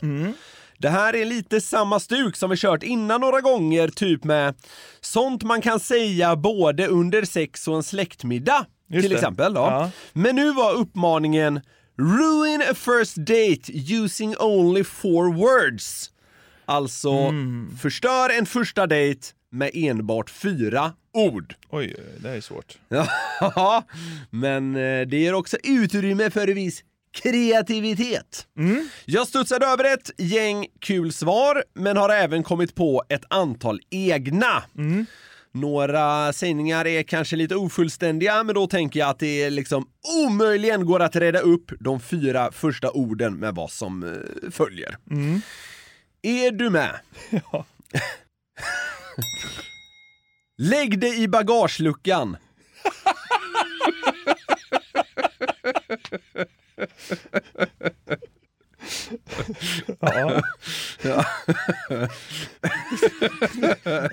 Det 0.78 0.90
här 0.90 1.16
är 1.16 1.26
lite 1.26 1.62
samma 1.62 2.00
stuk 2.00 2.36
som 2.36 2.50
vi 2.50 2.58
kört 2.58 2.84
innan 2.84 3.22
några 3.22 3.42
gånger, 3.42 3.88
typ 3.88 4.24
med 4.24 4.56
sånt 5.02 5.44
man 5.44 5.62
kan 5.62 5.80
säga 5.80 6.36
både 6.36 6.88
under 6.88 7.24
sex 7.24 7.68
och 7.68 7.76
en 7.76 7.84
släktmiddag. 7.84 8.66
Just 8.90 9.02
till 9.04 9.10
det. 9.10 9.16
exempel. 9.16 9.54
Då. 9.54 9.62
Ja. 9.62 9.92
Men 10.14 10.36
nu 10.36 10.52
var 10.54 10.74
uppmaningen 10.74 11.62
Ruin 11.98 12.62
a 12.72 12.74
first 12.76 13.16
date 13.16 13.72
using 13.94 14.36
only 14.40 14.84
four 14.84 15.34
words. 15.34 16.12
Alltså, 16.66 17.12
Mm. 17.12 17.78
förstör 17.82 18.30
en 18.30 18.46
första 18.46 18.88
dejt 18.88 19.28
med 19.52 19.72
enbart 19.74 20.30
fyra 20.30 20.94
ord. 21.14 21.56
Oj, 21.70 21.96
det 22.18 22.30
är 22.30 22.42
svårt. 22.42 22.78
Ja, 22.90 23.84
men 24.30 24.76
eh, 24.76 25.08
det 25.08 25.18
ger 25.18 25.34
också 25.34 25.58
utrymme 25.64 26.30
för 26.30 26.48
viss 26.48 26.84
kreativitet. 27.12 28.48
Jag 29.06 29.28
studsade 29.28 29.66
över 29.66 29.94
ett 29.94 30.12
gäng 30.18 30.68
kul 30.80 31.14
svar, 31.14 31.64
men 31.76 31.98
har 31.98 32.10
även 32.10 32.44
kommit 32.44 32.76
på 32.76 33.04
ett 33.10 33.24
antal 33.28 33.80
egna. 33.90 34.64
Några 35.52 36.34
sägningar 36.34 36.88
är 36.88 37.04
kanske 37.04 37.36
lite 37.36 37.56
ofullständiga, 37.56 38.44
men 38.44 38.56
då 38.56 38.68
tänker 38.68 39.00
jag 39.00 39.10
att 39.10 39.20
det 39.20 39.50
liksom 39.50 39.88
omöjligen 40.26 40.86
går 40.86 41.00
att 41.00 41.16
reda 41.16 41.40
upp 41.40 41.72
de 41.80 42.00
fyra 42.00 42.52
första 42.52 42.92
orden 42.92 43.36
med 43.36 43.56
vad 43.56 43.72
som 43.72 44.04
eh, 44.04 44.52
följer. 44.52 44.98
Är 46.22 46.52
du 46.52 46.70
med? 46.70 47.00
Ja. 47.52 47.66
Lägg 50.58 51.00
dig 51.00 51.24
i 51.24 51.28
bagageluckan. 51.28 52.38
Ja. 60.00 60.42
Ja. 61.02 61.26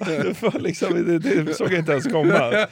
det, 0.07 0.43
var 0.43 0.59
liksom, 0.59 1.05
det, 1.05 1.19
det 1.19 1.55
såg 1.55 1.73
jag 1.73 1.79
inte 1.79 1.93
ens 1.93 2.07
komma. 2.07 2.67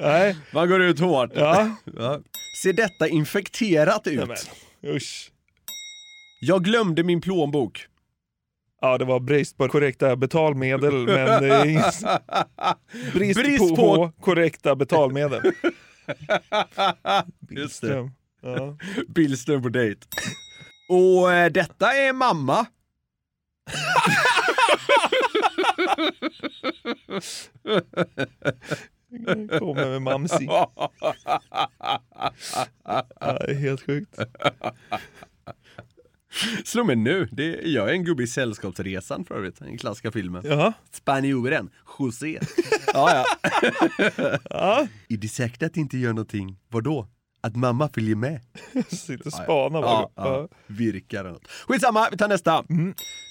Nej. 0.00 0.36
Man 0.52 0.68
går 0.68 0.82
ut 0.82 1.00
hårt. 1.00 1.30
Ja. 1.34 1.76
Ja. 1.96 2.20
Ser 2.62 2.72
detta 2.72 3.08
infekterat 3.08 4.06
ut? 4.06 4.28
Nej, 4.28 4.36
men, 4.82 4.96
usch. 4.96 5.30
Jag 6.40 6.64
glömde 6.64 7.02
min 7.02 7.20
plånbok. 7.20 7.86
Ja, 8.80 8.98
det 8.98 9.04
var 9.04 9.20
brist 9.20 9.56
på 9.58 9.68
korrekta 9.68 10.16
betalmedel, 10.16 11.06
men 11.06 11.28
är 11.28 11.64
ing- 11.64 12.18
brist, 13.14 13.40
Brist 13.40 13.58
på, 13.58 13.76
på- 13.76 14.12
korrekta 14.20 14.74
betalmedel. 14.76 15.40
Billström. 17.40 18.10
Ja. 18.42 18.76
Billström 19.08 19.62
på 19.62 19.68
dejt. 19.68 20.00
Och 20.88 21.32
eh, 21.32 21.50
detta 21.52 21.92
är 21.92 22.12
mamma. 22.12 22.66
Kommer 29.58 29.90
med 29.90 30.02
Mamsi. 30.02 30.44
Ja, 33.20 33.38
helt 33.60 33.86
sjukt. 33.86 34.18
Slå 36.64 36.84
mig 36.84 36.96
nu, 36.96 37.28
det 37.32 37.76
är 37.76 37.88
en 37.88 38.04
gubbe 38.04 38.22
i 38.22 38.26
Sällskapsresan 38.26 39.24
för 39.24 39.34
övrigt, 39.34 39.58
den 39.58 39.78
klassiska 39.78 40.12
filmen. 40.12 40.42
Jaha. 40.44 40.72
Spanjoren, 40.90 41.70
José. 41.98 42.40
ja, 42.94 43.24
ja. 43.42 43.50
ja. 44.50 44.86
Är 45.08 45.16
det 45.16 45.28
säkert 45.28 45.62
att 45.62 45.74
det 45.74 45.80
inte 45.80 45.98
gör 45.98 46.08
någonting? 46.12 46.58
Vadå? 46.68 47.06
Att 47.42 47.56
mamma 47.56 47.88
följer 47.88 48.16
med? 48.16 48.40
Sitter 48.88 49.26
och 49.26 49.32
spanar 49.32 49.82
bara. 49.82 50.00
Ja, 50.00 50.10
ja. 50.14 50.48
Virkar 50.66 51.20
eller 51.20 51.30
något. 51.30 51.48
Skitsamma, 51.48 52.08
vi 52.10 52.16
tar 52.16 52.28
nästa. 52.28 52.64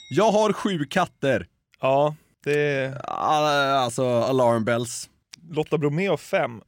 Jag 0.10 0.32
har 0.32 0.54
sju 0.54 0.86
katter. 0.86 1.48
Ja, 1.82 2.16
det 2.44 2.60
är... 2.60 3.10
Alltså 3.10 4.08
alarm 4.08 4.66
bells. 4.66 5.10
Lotta 5.52 5.78
Bromé 5.78 6.08
har 6.08 6.18
fem. 6.18 6.62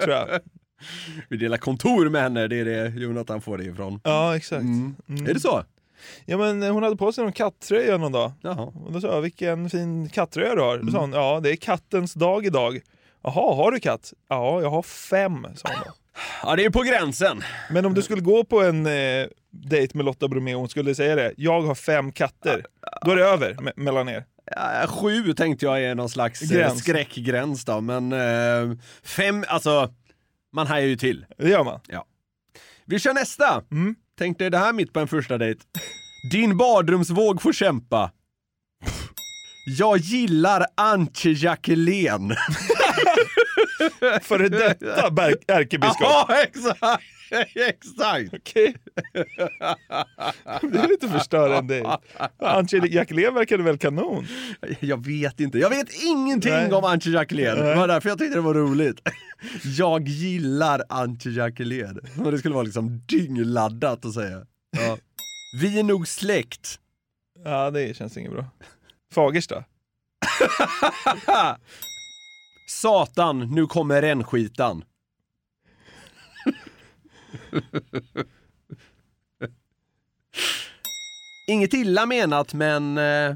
Tror 0.00 0.14
jag. 0.14 0.40
Vi 1.28 1.36
delar 1.36 1.56
kontor 1.56 2.08
med 2.08 2.22
henne, 2.22 2.46
det 2.48 2.56
är 2.60 2.64
det 2.64 2.88
Jonathan 3.00 3.40
får 3.40 3.58
det 3.58 3.64
ifrån. 3.64 4.00
Ja, 4.04 4.36
exakt. 4.36 4.62
Mm. 4.62 4.96
Mm. 5.08 5.26
Är 5.26 5.34
det 5.34 5.40
så? 5.40 5.64
Ja 6.24 6.38
men 6.38 6.62
hon 6.62 6.82
hade 6.82 6.96
på 6.96 7.12
sig 7.12 7.24
någon 7.24 7.32
kattröja 7.32 7.96
någon 7.96 8.12
dag. 8.12 8.32
Jaha. 8.40 8.72
Och 8.84 8.92
då 8.92 9.00
sa 9.00 9.06
jag, 9.14 9.20
vilken 9.22 9.70
fin 9.70 10.08
kattröja 10.08 10.54
du 10.54 10.60
har. 10.60 10.78
Då 10.78 10.92
sa 10.92 10.98
hon, 11.00 11.12
ja 11.12 11.40
det 11.42 11.50
är 11.50 11.56
kattens 11.56 12.14
dag 12.14 12.46
idag. 12.46 12.80
Jaha, 13.22 13.54
har 13.56 13.72
du 13.72 13.80
katt? 13.80 14.12
Ja, 14.28 14.60
jag 14.62 14.70
har 14.70 14.82
fem, 14.82 15.46
sa 15.54 15.68
hon 15.68 15.78
då. 15.86 15.92
Ja, 16.42 16.56
det 16.56 16.64
är 16.64 16.70
på 16.70 16.82
gränsen. 16.82 17.42
Men 17.70 17.86
om 17.86 17.94
du 17.94 18.02
skulle 18.02 18.20
gå 18.20 18.44
på 18.44 18.62
en 18.62 18.86
eh, 18.86 19.26
dejt 19.50 19.96
med 19.96 20.04
Lotta 20.06 20.28
Bromé 20.28 20.54
och 20.54 20.60
hon 20.60 20.68
skulle 20.68 20.94
säga 20.94 21.14
det, 21.16 21.32
jag 21.36 21.60
har 21.62 21.74
fem 21.74 22.12
katter. 22.12 22.64
Då 23.04 23.10
är 23.10 23.16
det 23.16 23.24
över 23.24 23.54
me- 23.54 23.72
mellan 23.76 24.08
er. 24.08 24.24
Ja, 24.56 24.86
sju 24.88 25.32
tänkte 25.32 25.66
jag 25.66 25.82
är 25.84 25.94
någon 25.94 26.08
slags 26.08 26.42
eh, 26.42 26.48
Gräns. 26.48 26.78
skräckgräns 26.80 27.64
då, 27.64 27.80
men 27.80 28.12
eh, 28.12 28.76
fem, 29.02 29.44
alltså, 29.48 29.90
man 30.56 30.66
hajar 30.66 30.86
ju 30.86 30.96
till. 30.96 31.26
Det 31.38 31.48
gör 31.48 31.64
man. 31.64 31.80
Ja. 31.88 32.04
Vi 32.84 32.98
kör 32.98 33.14
nästa. 33.14 33.62
Tänk 34.18 34.38
dig 34.38 34.50
det 34.50 34.58
här 34.58 34.72
mitt 34.72 34.92
på 34.92 35.00
en 35.00 35.08
första 35.08 35.38
dejt. 35.38 35.60
Din 36.32 36.56
badrumsvåg 36.56 37.42
får 37.42 37.52
kämpa. 37.52 38.10
Jag 39.78 39.98
gillar 39.98 40.66
Antje 40.74 41.32
Jackelén. 41.32 42.28
Före 44.22 44.48
detta 44.48 45.06
ärkebiskop. 45.48 45.96
Ja, 46.00 46.28
exakt! 46.42 47.04
exakt! 47.54 48.34
Okej. 48.34 48.76
Det 50.62 50.78
är 50.78 50.88
lite 50.88 51.08
förstörande. 51.08 51.98
Antje 52.38 52.86
Jackelén 52.86 53.34
verkade 53.34 53.62
väl 53.62 53.78
kanon? 53.78 54.26
Jag 54.80 55.06
vet 55.06 55.40
inte. 55.40 55.58
Jag 55.58 55.70
vet 55.70 55.88
ingenting 56.04 56.52
Nej. 56.52 56.72
om 56.72 56.84
Antje 56.84 57.12
Jackelén. 57.12 57.56
Det 57.56 57.74
var 57.74 57.88
därför 57.88 58.08
jag 58.08 58.18
tyckte 58.18 58.34
det 58.36 58.40
var 58.40 58.54
roligt. 58.54 59.00
Jag 59.62 60.08
gillar 60.08 60.82
Antje 60.88 61.32
Jackelén. 61.32 62.00
Det 62.24 62.38
skulle 62.38 62.54
vara 62.54 62.64
liksom 62.64 63.00
dyngladdat 63.06 64.04
att 64.04 64.14
säga. 64.14 64.46
Ja. 64.70 64.98
Vi 65.60 65.78
är 65.78 65.82
nog 65.82 66.08
släkt. 66.08 66.80
Ja, 67.44 67.70
det 67.70 67.96
känns 67.96 68.16
inget 68.16 68.32
bra. 68.32 68.44
Fagersta. 69.14 69.64
Satan, 72.68 73.54
nu 73.54 73.66
kommer 73.66 74.02
rännskitan. 74.02 74.84
Inget 81.48 81.74
illa 81.74 82.06
menat 82.06 82.54
men... 82.54 82.98
Eh... 82.98 83.34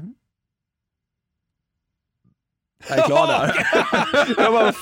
Jag 2.89 2.99
är 2.99 3.05
klar 3.05 3.27
där. 3.27 3.67
Jag 4.43 4.53
bara. 4.53 4.73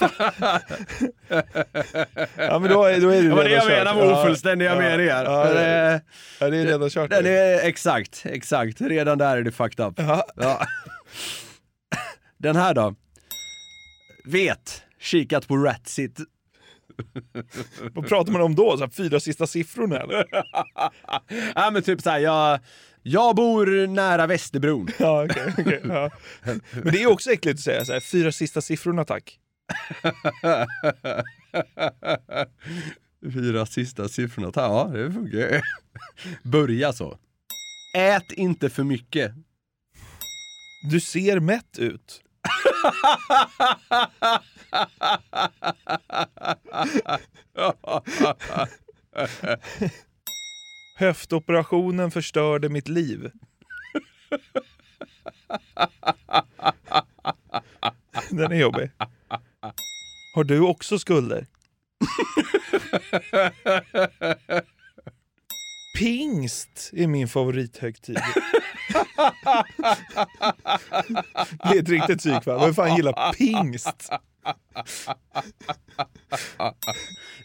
Ja, 2.37 2.59
men 2.59 2.69
då 2.71 2.83
är- 2.83 3.01
då 3.01 3.09
är 3.09 3.21
det 3.21 3.29
det 3.29 3.35
var 3.35 3.43
det 3.43 3.49
jag 3.51 3.69
redan 3.71 3.85
menar 3.85 3.93
kört. 3.93 3.95
med 3.95 4.09
Ja, 4.09 4.21
ofullständiga 4.21 4.73
ja, 4.73 4.79
meningar. 4.79 5.23
ja, 5.23 5.43
Men, 5.45 5.53
det- 5.55 5.93
eh, 5.93 5.99
ja, 6.39 6.49
det 6.49 6.57
är 6.57 6.65
redan 6.65 6.89
kört. 6.89 7.09
Den 7.09 7.25
är, 7.25 7.59
exakt, 7.67 8.21
exakt. 8.25 8.81
Redan 8.81 9.17
där 9.17 9.37
är 9.37 9.43
det 9.43 9.51
fucked 9.51 9.85
up. 9.87 9.93
Ja. 10.35 10.65
Den 12.37 12.55
här 12.55 12.73
då? 12.73 12.95
Vet, 14.25 14.83
kikat 14.99 15.47
på 15.47 15.57
Ratsit. 15.57 16.19
Vad 17.93 18.07
pratar 18.07 18.31
man 18.31 18.41
om 18.41 18.55
då? 18.55 18.77
Så 18.77 18.83
här, 18.83 18.91
fyra 18.91 19.19
sista 19.19 19.47
siffrorna 19.47 19.99
eller? 19.99 20.25
ja 21.55 21.71
men 21.71 21.83
typ 21.83 22.01
såhär, 22.01 22.19
jag, 22.19 22.59
jag 23.03 23.35
bor 23.35 23.87
nära 23.87 24.27
Västerbron. 24.27 24.87
Ja, 24.99 25.25
okej, 25.25 25.53
okej, 25.57 25.81
ja. 25.83 26.09
Men 26.71 26.93
det 26.93 27.03
är 27.03 27.07
också 27.07 27.31
äckligt 27.31 27.57
att 27.57 27.63
säga 27.63 27.85
så 27.85 27.93
här, 27.93 27.99
fyra 27.99 28.31
sista 28.31 28.61
siffrorna 28.61 29.05
tack. 29.05 29.39
Fyra 33.33 33.65
sista 33.65 34.09
siffrorna, 34.09 34.51
ja 34.55 34.91
det 34.93 35.11
funkar 35.11 35.61
Börja 36.43 36.93
så. 36.93 37.17
Ät 37.97 38.31
inte 38.31 38.69
för 38.69 38.83
mycket. 38.83 39.31
Du 40.91 40.99
ser 40.99 41.39
mätt 41.39 41.77
ut. 41.77 42.21
Höftoperationen 50.95 52.11
förstörde 52.11 52.69
mitt 52.69 52.87
liv. 52.87 53.31
Den 58.29 58.51
är 58.51 58.55
jobbig. 58.55 58.91
Har 60.35 60.43
du 60.43 60.59
också 60.59 60.99
skulder? 60.99 61.47
Pingst 65.97 66.89
är 66.93 67.07
min 67.07 67.27
favorithögtid. 67.27 68.19
Det 71.63 71.77
är 71.77 71.79
ett 71.79 71.89
riktigt 71.89 72.19
psykfall. 72.19 72.59
Vem 72.59 72.73
fan 72.73 72.95
gillar 72.95 73.33
pingst? 73.33 74.09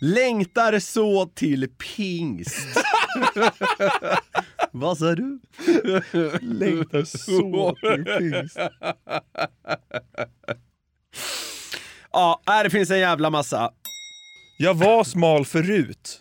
Längtar 0.01 0.79
så 0.79 1.27
till 1.27 1.69
pingst. 1.69 2.67
Vad 4.73 4.99
sa 4.99 5.15
du? 5.15 5.41
Längtar 6.41 7.05
så 7.05 7.75
till 7.75 8.05
pingst. 8.05 8.59
Ja, 12.13 12.43
här 12.47 12.65
det 12.65 12.71
finns 12.71 12.91
en 12.91 12.99
jävla 12.99 13.31
massa. 13.31 13.71
Jag 14.59 14.75
var 14.75 15.05
smal 15.05 15.45
förut. 15.45 16.21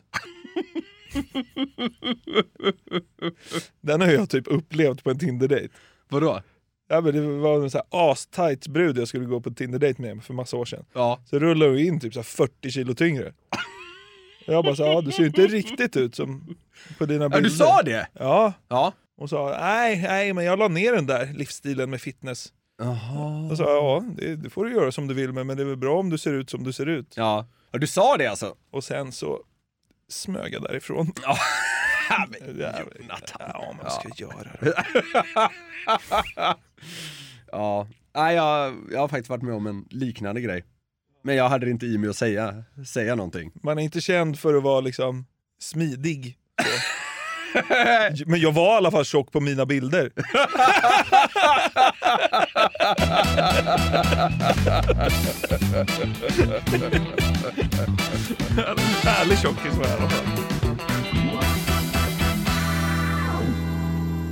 Den 3.81 4.01
har 4.01 4.07
jag 4.07 4.29
typ 4.29 4.47
upplevt 4.47 5.03
på 5.03 5.09
en 5.09 5.19
Tinder-date. 5.19 5.69
Vadå? 6.09 6.41
Ja, 6.93 7.01
men 7.01 7.13
det 7.13 7.21
var 7.21 7.55
en 7.55 7.61
här 7.73 8.11
astight 8.11 8.67
brud 8.67 8.97
jag 8.97 9.07
skulle 9.07 9.25
gå 9.25 9.41
på 9.41 9.49
Tinder-date 9.51 10.01
med 10.01 10.23
för 10.23 10.33
massa 10.33 10.57
år 10.57 10.65
sedan. 10.65 10.85
Ja. 10.93 11.19
Så 11.25 11.39
rullade 11.39 11.71
hon 11.71 11.79
in 11.79 11.99
typ 11.99 12.13
så 12.13 12.19
här 12.19 12.23
40 12.23 12.71
kilo 12.71 12.93
tyngre. 12.93 13.33
Jag 14.45 14.63
bara 14.63 14.75
så 14.75 14.83
ja, 14.83 15.01
du 15.01 15.11
ser 15.11 15.19
ju 15.19 15.27
inte 15.27 15.47
riktigt 15.47 15.97
ut 15.97 16.15
som 16.15 16.55
på 16.97 17.05
dina 17.05 17.25
Ja, 17.25 17.29
bilder. 17.29 17.49
du 17.49 17.55
sa 17.55 17.81
det? 17.81 18.07
Ja. 18.13 18.53
ja. 18.67 18.93
Och 19.17 19.29
sa, 19.29 19.57
nej, 19.61 20.01
nej, 20.01 20.33
men 20.33 20.45
jag 20.45 20.59
la 20.59 20.67
ner 20.67 20.93
den 20.93 21.05
där 21.07 21.33
livsstilen 21.33 21.89
med 21.89 22.01
fitness. 22.01 22.53
Jaha. 22.77 23.51
Och 23.51 23.57
sa, 23.57 23.63
ja, 23.63 24.03
det, 24.17 24.35
det 24.35 24.49
får 24.49 24.65
du 24.65 24.71
göra 24.71 24.91
som 24.91 25.07
du 25.07 25.13
vill 25.13 25.31
med, 25.31 25.45
men 25.45 25.57
det 25.57 25.63
är 25.63 25.67
väl 25.67 25.77
bra 25.77 25.99
om 25.99 26.09
du 26.09 26.17
ser 26.17 26.33
ut 26.33 26.49
som 26.49 26.63
du 26.63 26.73
ser 26.73 26.85
ut. 26.85 27.13
Ja. 27.17 27.45
ja 27.71 27.79
du 27.79 27.87
sa 27.87 28.17
det 28.17 28.27
alltså? 28.27 28.55
Och 28.71 28.83
sen 28.83 29.11
så 29.11 29.39
smög 30.09 30.53
jag 30.53 30.61
därifrån. 30.63 31.11
Ja. 31.21 31.37
Jonathan. 32.99 33.51
Ja, 33.53 33.75
man 33.81 33.91
ska 33.91 34.09
göra 34.15 34.49
det. 34.59 34.73
ja, 37.51 37.87
Nej, 38.15 38.35
jag, 38.35 38.75
jag 38.91 38.99
har 38.99 39.07
faktiskt 39.07 39.29
varit 39.29 39.43
med 39.43 39.55
om 39.55 39.67
en 39.67 39.85
liknande 39.89 40.41
grej. 40.41 40.63
Men 41.23 41.35
jag 41.35 41.49
hade 41.49 41.65
det 41.65 41.71
inte 41.71 41.85
i 41.85 41.97
mig 41.97 42.09
att 42.09 42.15
säga, 42.15 42.63
säga 42.87 43.15
någonting. 43.15 43.51
Man 43.63 43.79
är 43.79 43.83
inte 43.83 44.01
känd 44.01 44.39
för 44.39 44.53
att 44.53 44.63
vara 44.63 44.81
liksom 44.81 45.25
smidig. 45.61 46.37
Men 48.25 48.39
jag 48.39 48.51
var 48.51 48.73
i 48.73 48.77
alla 48.77 48.91
fall 48.91 49.05
tjock 49.05 49.31
på 49.31 49.39
mina 49.39 49.65
bilder. 49.65 50.11
Härlig 59.03 59.39
tjockis 59.39 59.73
var 59.73 59.85
jag 59.87 59.99
i 59.99 60.01
alla 60.01 60.09
fall. 60.09 60.52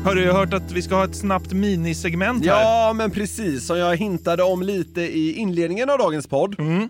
Har 0.06 0.16
du 0.16 0.32
hört 0.32 0.54
att 0.54 0.72
vi 0.72 0.82
ska 0.82 0.96
ha 0.96 1.06
ett 1.06 1.16
snabbt 1.16 1.54
minisegment 1.54 2.46
här? 2.46 2.62
Ja, 2.62 2.94
men 2.94 3.12
precis 3.12 3.66
som 3.68 3.78
jag 3.78 3.96
hintade 3.98 4.44
om 4.44 4.62
lite 4.62 5.02
i 5.02 5.34
inledningen 5.34 5.90
av 5.90 5.98
dagens 5.98 6.28
podd. 6.28 6.60
Mm. 6.60 6.90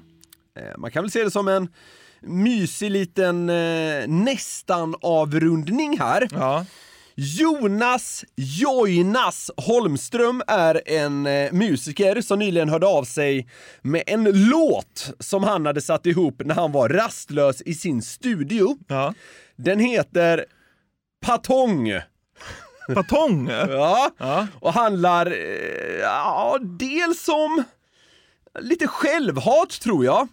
Eh, 0.59 0.77
Man 0.77 0.91
kan 0.91 1.03
väl 1.03 1.11
se 1.11 1.23
det 1.23 1.31
som 1.31 1.47
en 1.47 1.67
mysig 2.21 2.91
liten 2.91 3.49
eh, 3.49 4.07
nästan 4.07 4.95
avrundning 5.01 5.99
här. 5.99 6.27
Ja. 6.31 6.65
Jonas 7.15 8.25
Joinas 8.35 9.51
Holmström 9.57 10.43
är 10.47 10.81
en 10.85 11.25
eh, 11.25 11.51
musiker 11.51 12.21
som 12.21 12.39
nyligen 12.39 12.69
hörde 12.69 12.87
av 12.87 13.03
sig 13.03 13.47
med 13.81 14.03
en 14.07 14.49
låt 14.49 15.13
som 15.19 15.43
han 15.43 15.65
hade 15.65 15.81
satt 15.81 16.05
ihop 16.05 16.41
när 16.45 16.55
han 16.55 16.71
var 16.71 16.89
rastlös 16.89 17.61
i 17.61 17.73
sin 17.73 18.01
studio. 18.01 18.77
Ja. 18.87 19.13
Den 19.55 19.79
heter 19.79 20.45
Patong. 21.25 22.01
Patong? 22.95 23.49
ja. 23.49 24.11
Ja. 24.17 24.47
Och 24.59 24.73
handlar, 24.73 25.25
eh, 25.25 25.99
ja, 26.01 26.57
dels 26.61 27.27
om 27.27 27.63
lite 28.59 28.87
självhat 28.87 29.69
tror 29.69 30.05
jag. 30.05 30.27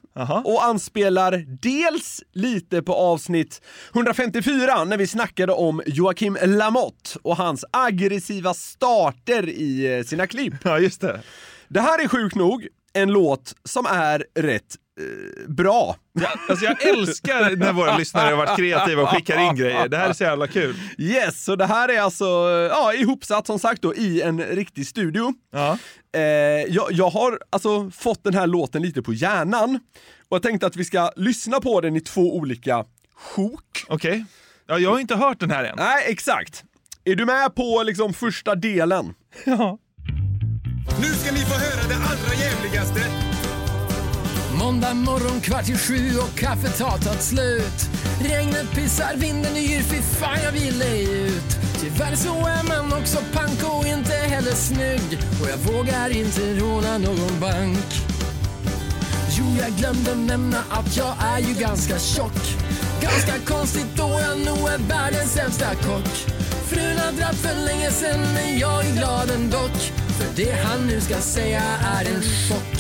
Och 0.45 0.65
anspelar 0.65 1.45
dels 1.63 2.23
lite 2.33 2.83
på 2.83 2.95
avsnitt 2.95 3.63
154 3.95 4.85
när 4.85 4.97
vi 4.97 5.07
snackade 5.07 5.53
om 5.53 5.83
Joakim 5.87 6.39
Lamotte 6.43 7.19
och 7.23 7.37
hans 7.37 7.65
aggressiva 7.71 8.55
starter 8.55 9.49
i 9.49 9.97
eh, 9.99 10.05
sina 10.05 10.27
klipp. 10.27 10.55
Ja, 10.65 10.79
just 10.79 11.01
det. 11.01 11.21
Det 11.69 11.81
här 11.81 12.05
är 12.05 12.09
sjukt 12.09 12.37
nog 12.37 12.69
en 12.93 13.13
låt 13.13 13.55
som 13.65 13.87
är 13.87 14.25
rätt 14.35 14.77
eh, 15.01 15.51
bra. 15.51 15.97
Ja, 16.13 16.29
alltså 16.49 16.65
jag 16.65 16.83
älskar 16.83 17.57
när 17.57 17.73
våra 17.73 17.97
lyssnare 17.97 18.31
har 18.31 18.37
varit 18.37 18.57
kreativa 18.57 19.03
och 19.03 19.09
skickar 19.09 19.39
in 19.39 19.57
grejer. 19.57 19.89
Det 19.89 19.97
här 19.97 20.09
är 20.09 20.13
så 20.13 20.25
jävla 20.25 20.47
kul. 20.47 20.77
Yes, 20.99 21.45
så 21.45 21.57
det 21.57 21.67
här 21.67 21.89
är 21.89 22.01
alltså 22.01 22.25
ja, 22.71 22.95
ihopsatt 22.95 23.47
som 23.47 23.59
sagt 23.59 23.83
då 23.83 23.95
i 23.95 24.23
en 24.23 24.43
riktig 24.43 24.87
studio. 24.87 25.35
Ja. 25.53 25.79
Eh, 26.15 26.23
jag, 26.69 26.87
jag 26.91 27.11
har 27.11 27.39
alltså 27.51 27.91
fått 27.91 28.25
den 28.25 28.35
här 28.35 28.47
låten 28.47 28.83
lite 28.83 29.03
på 29.03 29.13
hjärnan 29.13 29.81
och 30.29 30.35
jag 30.35 30.43
tänkte 30.43 30.67
att 30.67 30.77
vi 30.77 30.85
ska 30.85 31.11
lyssna 31.17 31.61
på 31.61 31.81
den 31.81 31.97
i 31.97 32.01
två 32.01 32.37
olika 32.37 32.85
sjok. 33.17 33.85
Okej. 33.89 34.25
Ja, 34.67 34.79
jag 34.79 34.91
har 34.91 34.99
inte 34.99 35.17
hört 35.17 35.41
den 35.41 35.51
här 35.51 35.65
än. 35.65 35.75
Nej, 35.77 36.05
exakt. 36.07 36.65
Är 37.05 37.15
du 37.15 37.25
med 37.27 37.55
på 37.55 37.83
liksom 37.83 38.15
första 38.15 38.55
delen? 38.55 39.15
Ja. 39.45 39.79
Nu 41.01 41.07
ska 41.07 41.33
ni 41.33 41.41
få 41.41 41.55
höra 41.55 41.89
det 41.89 41.95
allra 41.95 42.35
jävligaste. 42.35 42.78
Måndag 44.69 44.95
morgon 44.95 45.41
kvart 45.41 45.69
i 45.69 45.77
sju 45.77 46.19
och 46.19 46.39
kaffet 46.39 46.81
har 46.81 46.99
tagit 46.99 47.23
slut. 47.23 47.91
Regnet 48.21 48.71
pissar, 48.75 49.17
vinden 49.17 49.57
yr, 49.57 49.83
fy 49.83 50.03
fan 50.03 50.39
jag 50.45 50.53
vill 50.53 50.83
ej 50.83 51.27
ut. 51.27 51.57
Tyvärr 51.81 52.17
så 52.17 52.47
är 52.47 52.63
man 52.63 52.93
också 53.01 53.19
pank 53.33 53.63
och 53.63 53.87
inte 53.87 54.13
heller 54.13 54.53
snygg. 54.53 55.19
Och 55.43 55.49
jag 55.51 55.73
vågar 55.73 56.11
inte 56.11 56.41
råna 56.41 56.99
någon 56.99 57.41
bank. 57.41 57.87
Jo, 59.39 59.45
jag 59.61 59.71
glömde 59.71 60.15
nämna 60.15 60.59
att 60.71 60.97
jag 60.97 61.15
är 61.21 61.39
ju 61.39 61.55
ganska 61.55 61.99
tjock. 61.99 62.43
Ganska 63.01 63.33
konstigt 63.47 63.97
då 63.97 64.21
jag 64.29 64.39
nog 64.39 64.69
är 64.69 64.79
världens 64.79 65.33
sämsta 65.33 65.75
kock. 65.75 66.15
Frun 66.67 66.99
har 66.99 67.13
dratt 67.13 67.37
för 67.37 67.55
länge 67.67 67.91
sen 67.91 68.21
men 68.21 68.59
jag 68.59 68.87
är 68.87 68.93
glad 68.97 69.31
ändå. 69.31 69.69
För 70.19 70.37
det 70.37 70.53
han 70.65 70.87
nu 70.87 71.01
ska 71.01 71.15
säga 71.15 71.63
är 71.99 72.05
en 72.05 72.23
chock. 72.23 72.79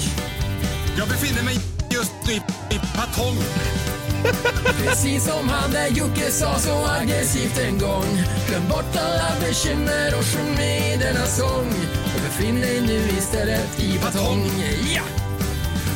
Jag 0.98 1.08
befinner 1.08 1.42
mig 1.42 1.77
just 1.98 2.14
nu 2.26 2.32
i 2.76 2.78
batong. 2.96 3.38
Precis 4.84 5.24
som 5.24 5.48
han 5.48 5.70
där 5.70 5.88
Jocke 5.88 6.30
sa 6.30 6.58
så 6.58 6.86
aggressivt 7.00 7.58
en 7.58 7.78
gång. 7.78 8.24
Glöm 8.48 8.68
bort 8.68 8.96
alla 8.96 9.40
bekymmer 9.40 10.14
och 10.18 10.24
sjung 10.24 10.54
med 10.56 10.94
i 10.94 10.96
denna 10.96 11.26
sång. 11.26 11.72
Och 12.14 12.20
befinn 12.26 12.60
dig 12.60 12.80
nu 12.80 13.00
istället 13.18 13.80
i 13.80 13.98
batong 13.98 14.50
Ja! 14.94 15.02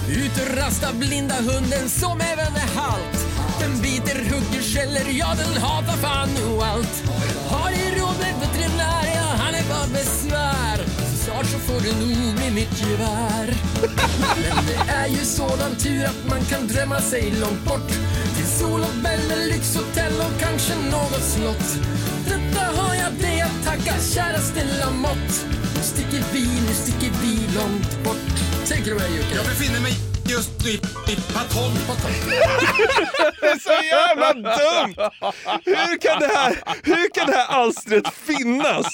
Ut 0.09 0.32
och 0.42 0.57
rasta 0.57 0.92
blinda 0.92 1.34
hunden 1.34 1.88
som 1.88 2.20
även 2.20 2.55
är 2.55 2.80
halt. 2.80 3.26
Den 3.61 3.82
biter, 3.82 4.18
hugger, 4.30 4.62
skäller, 4.62 5.07
ja 5.11 5.34
den 5.38 5.62
hatar 5.62 5.96
fan 5.96 6.30
och 6.55 6.66
allt. 6.66 7.03
Har 7.48 7.70
ni 7.70 8.00
råd 8.00 8.16
med 8.20 8.34
veterinär, 8.40 9.07
ja 9.14 9.28
han 9.38 9.55
är 9.55 9.68
bara 9.68 9.86
besvär 9.86 11.11
snart 11.25 11.47
så 11.47 11.59
får 11.59 11.81
du 11.81 11.91
nog 12.01 12.35
bli 12.37 12.51
mitt 12.51 12.81
gevär. 12.81 13.55
Men 14.55 14.66
det 14.66 14.93
är 14.93 15.09
ju 15.09 15.25
sådan 15.25 15.77
tur 15.77 16.05
att 16.05 16.25
man 16.29 16.45
kan 16.45 16.68
drömma 16.68 17.01
sig 17.01 17.35
långt 17.41 17.64
bort. 17.64 17.91
Till 18.37 18.47
sol 18.59 18.81
och 18.81 19.05
värme, 19.05 19.37
lyxhotell 19.53 20.16
och 20.27 20.41
kanske 20.41 20.75
något 20.75 21.25
slott. 21.35 21.68
Detta 22.25 22.64
har 22.81 22.95
jag 22.95 23.12
dig 23.12 23.41
att 23.41 23.64
tacka 23.64 23.95
stilla 24.43 24.91
mått. 24.91 25.47
Nu 25.77 25.83
sticker 25.83 26.25
vi, 26.33 26.41
nu 26.41 26.75
sticker 26.75 27.12
vi 27.23 27.35
långt 27.55 28.05
bort. 28.05 28.35
Take 28.68 28.81
it 28.81 28.93
away 28.93 29.16
Jocke 29.16 29.35
Jag 29.35 29.45
befinner 29.45 29.81
mig 29.81 30.11
i 30.33 31.16
Patong. 31.35 31.72
Det 33.41 33.47
är 33.47 33.59
så 33.59 33.85
jävla 33.85 34.33
dumt! 34.33 35.11
Hur 35.64 35.99
kan 35.99 36.20
det 36.20 36.26
här, 36.26 36.59
hur 36.83 37.14
kan 37.14 37.26
det 37.26 37.33
här 37.33 37.47
alstret 37.47 38.14
finnas? 38.14 38.87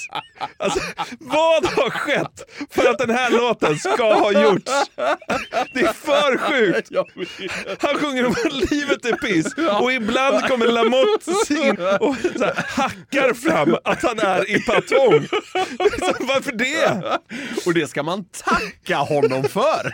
Alltså, 0.57 0.79
vad 1.19 1.65
har 1.65 1.89
skett 1.89 2.41
för 2.71 2.89
att 2.89 2.97
den 2.97 3.09
här 3.09 3.31
låten 3.31 3.79
ska 3.79 4.13
ha 4.13 4.31
gjorts? 4.31 4.71
Det 5.73 5.79
är 5.79 5.93
för 5.93 6.37
sjukt! 6.37 6.89
Han 7.81 7.95
sjunger 7.95 8.25
om 8.25 8.31
att 8.31 8.71
livet 8.71 9.05
är 9.05 9.15
piss 9.15 9.53
och 9.81 9.91
ibland 9.91 10.47
kommer 10.47 10.67
Lamotte 10.67 11.53
in 11.53 11.77
och 11.99 12.15
så 12.37 12.45
här, 12.45 12.65
hackar 12.67 13.33
fram 13.33 13.77
att 13.83 14.03
han 14.03 14.19
är 14.19 14.49
i 14.49 14.63
patong. 14.63 15.27
Liksom, 15.79 16.27
Varför 16.27 16.51
det? 16.51 17.19
Och 17.65 17.73
det 17.73 17.87
ska 17.87 18.03
man 18.03 18.25
tacka 18.25 18.97
honom 18.97 19.43
för! 19.43 19.93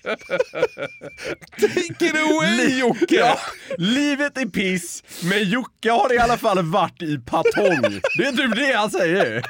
Take 1.59 2.05
it 2.05 2.15
away 2.15 2.79
Jocke! 2.79 3.15
Ja, 3.15 3.39
livet 3.77 4.37
är 4.37 4.45
piss, 4.45 5.03
men 5.23 5.49
Jocke 5.49 5.91
har 5.91 6.13
i 6.13 6.17
alla 6.17 6.37
fall 6.37 6.65
varit 6.65 7.01
i 7.01 7.17
patong. 7.17 8.01
Det 8.17 8.23
är 8.23 8.31
typ 8.31 8.55
det 8.55 8.73
han 8.73 8.91
säger. 8.91 9.43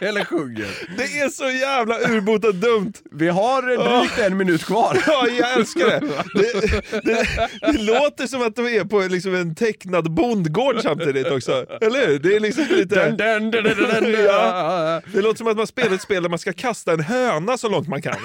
Eller 0.00 0.24
sjunger. 0.24 0.66
Det 0.96 1.20
är 1.20 1.28
så 1.28 1.50
jävla 1.50 1.98
urbota 1.98 2.52
dumt. 2.52 2.92
Vi 3.12 3.28
har 3.28 3.62
drygt 3.62 4.18
en 4.18 4.36
minut 4.36 4.64
kvar. 4.64 5.02
Ja, 5.06 5.26
jag 5.28 5.52
älskar 5.52 5.86
det. 5.86 6.00
Det, 6.34 7.02
det. 7.02 7.26
det 7.72 7.82
låter 7.82 8.26
som 8.26 8.42
att 8.42 8.56
de 8.56 8.66
är 8.66 8.84
på 8.84 9.00
liksom 9.00 9.34
en 9.34 9.54
tecknad 9.54 10.10
bondgård 10.14 10.80
samtidigt 10.82 11.26
också. 11.26 11.66
Eller 11.80 12.06
hur? 12.06 12.18
Det 12.18 12.36
är 12.36 12.40
liksom 12.40 12.64
lite... 12.70 13.10
Dun, 13.10 13.50
dun, 13.50 13.50
dun. 13.50 14.24
Ja. 14.24 15.00
Det 15.12 15.20
låter 15.20 15.38
som 15.38 15.46
att 15.46 15.56
man 15.56 15.66
spelar 15.66 15.94
ett 15.94 16.02
spel 16.02 16.22
där 16.22 16.30
man 16.30 16.38
ska 16.38 16.52
kasta 16.52 16.92
en 16.92 17.00
höna 17.00 17.58
så 17.58 17.68
långt 17.68 17.88
man 17.88 18.02
kan. 18.02 18.16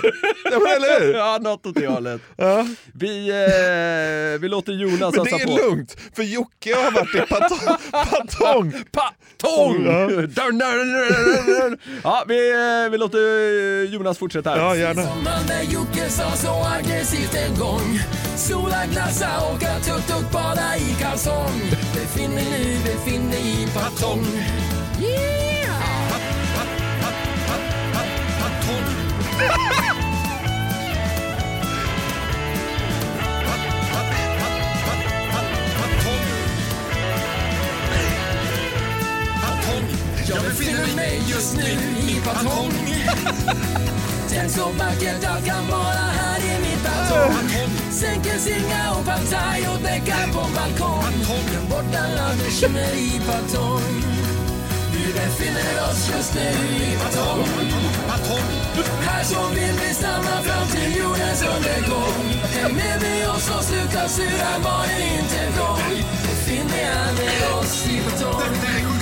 Ja, 0.52 0.76
eller 0.76 1.00
hur? 1.06 1.14
Ja, 1.14 1.38
något 1.42 1.66
åt 1.68 1.76
det 1.76 1.88
hållet. 1.88 2.22
Ja. 2.36 2.68
Vi, 2.93 3.30
eh, 3.30 4.41
vi 4.41 4.47
låter 4.47 4.72
Jonas 4.74 5.15
Men 5.15 5.24
det 5.24 5.32
är 5.32 5.45
på. 5.45 5.57
lugnt, 5.57 5.95
för 6.15 6.24
Jocke 6.24 6.76
har 6.76 6.91
varit 6.91 7.15
i 7.15 7.20
patong. 7.20 7.78
patong. 7.91 8.74
Patong! 8.91 9.86
Ja. 9.86 10.07
Dun, 10.07 10.30
dun, 10.34 10.57
dun, 10.59 10.93
dun, 10.93 11.59
dun. 11.59 11.78
Ja, 12.03 12.24
vi, 12.28 12.51
eh, 12.51 12.91
vi 12.91 12.97
låter 12.97 13.18
eh, 13.18 13.93
Jonas 13.93 14.18
fortsätta 14.18 14.49
här. 14.49 14.57
Ja, 14.57 14.76
gärna. 14.76 15.01
Jocke 15.72 16.09
sa 16.09 16.32
så 16.32 16.63
aggressivt 16.63 17.36
en 17.36 17.59
gång 17.59 17.99
Sola, 18.36 18.86
glassa, 18.91 19.28
åka 19.53 19.80
tuk-tuk, 19.80 20.32
bada 20.32 20.78
i 20.78 20.95
kalsong 21.01 21.61
Befinn 21.93 22.36
dig 22.36 22.45
nu, 22.51 22.91
befinn 22.91 23.30
dig 23.32 23.63
i 23.63 23.68
patong 23.74 24.26
Yeah! 24.99 25.47
Jag 29.39 30.03
befinner 40.48 40.95
mig 40.95 41.22
just 41.30 41.58
nu 41.58 41.72
i 42.12 42.22
patong 42.26 42.72
Tänk 44.30 44.52
så 44.58 44.66
vackert 44.80 45.24
allt 45.30 45.45
kan 45.45 45.68
vara 45.68 46.06
här 46.20 46.39
i 46.39 46.60
mitt 46.62 46.84
batong. 46.84 47.36
Sänker 47.91 48.38
singa 48.38 48.91
och 48.91 49.06
partaj 49.06 49.68
och 49.74 49.82
däckar 49.84 50.28
på 50.34 50.43
balkong. 50.56 51.16
Glöm 51.50 51.66
bort 51.70 51.95
alla 52.04 52.28
bekymmer 52.43 52.93
i 52.95 53.22
patong 53.28 54.04
Vi 54.93 55.14
befinner 55.14 55.74
oss 55.89 56.10
just 56.16 56.36
nu 56.36 56.50
i 56.76 56.98
patong 57.04 57.48
Här 59.02 59.24
så 59.24 59.48
vill 59.56 59.76
vi 59.82 59.93
stanna 59.93 60.41
fram 60.41 60.68
till 60.68 60.98
jordens 60.98 61.41
undergång. 61.41 62.24
Häng 62.56 62.76
med 62.76 63.02
med 63.02 63.30
oss 63.30 63.50
och 63.58 63.64
sluta 63.64 64.08
sura, 64.08 64.52
var 64.64 64.84
det 64.88 65.04
inte 65.20 65.58
vrång 65.58 66.04
Befinn 66.24 66.68
dig 66.68 66.86
här 66.86 67.14
med 67.14 67.60
oss 67.60 67.88
i 67.88 68.02
patong 68.02 68.97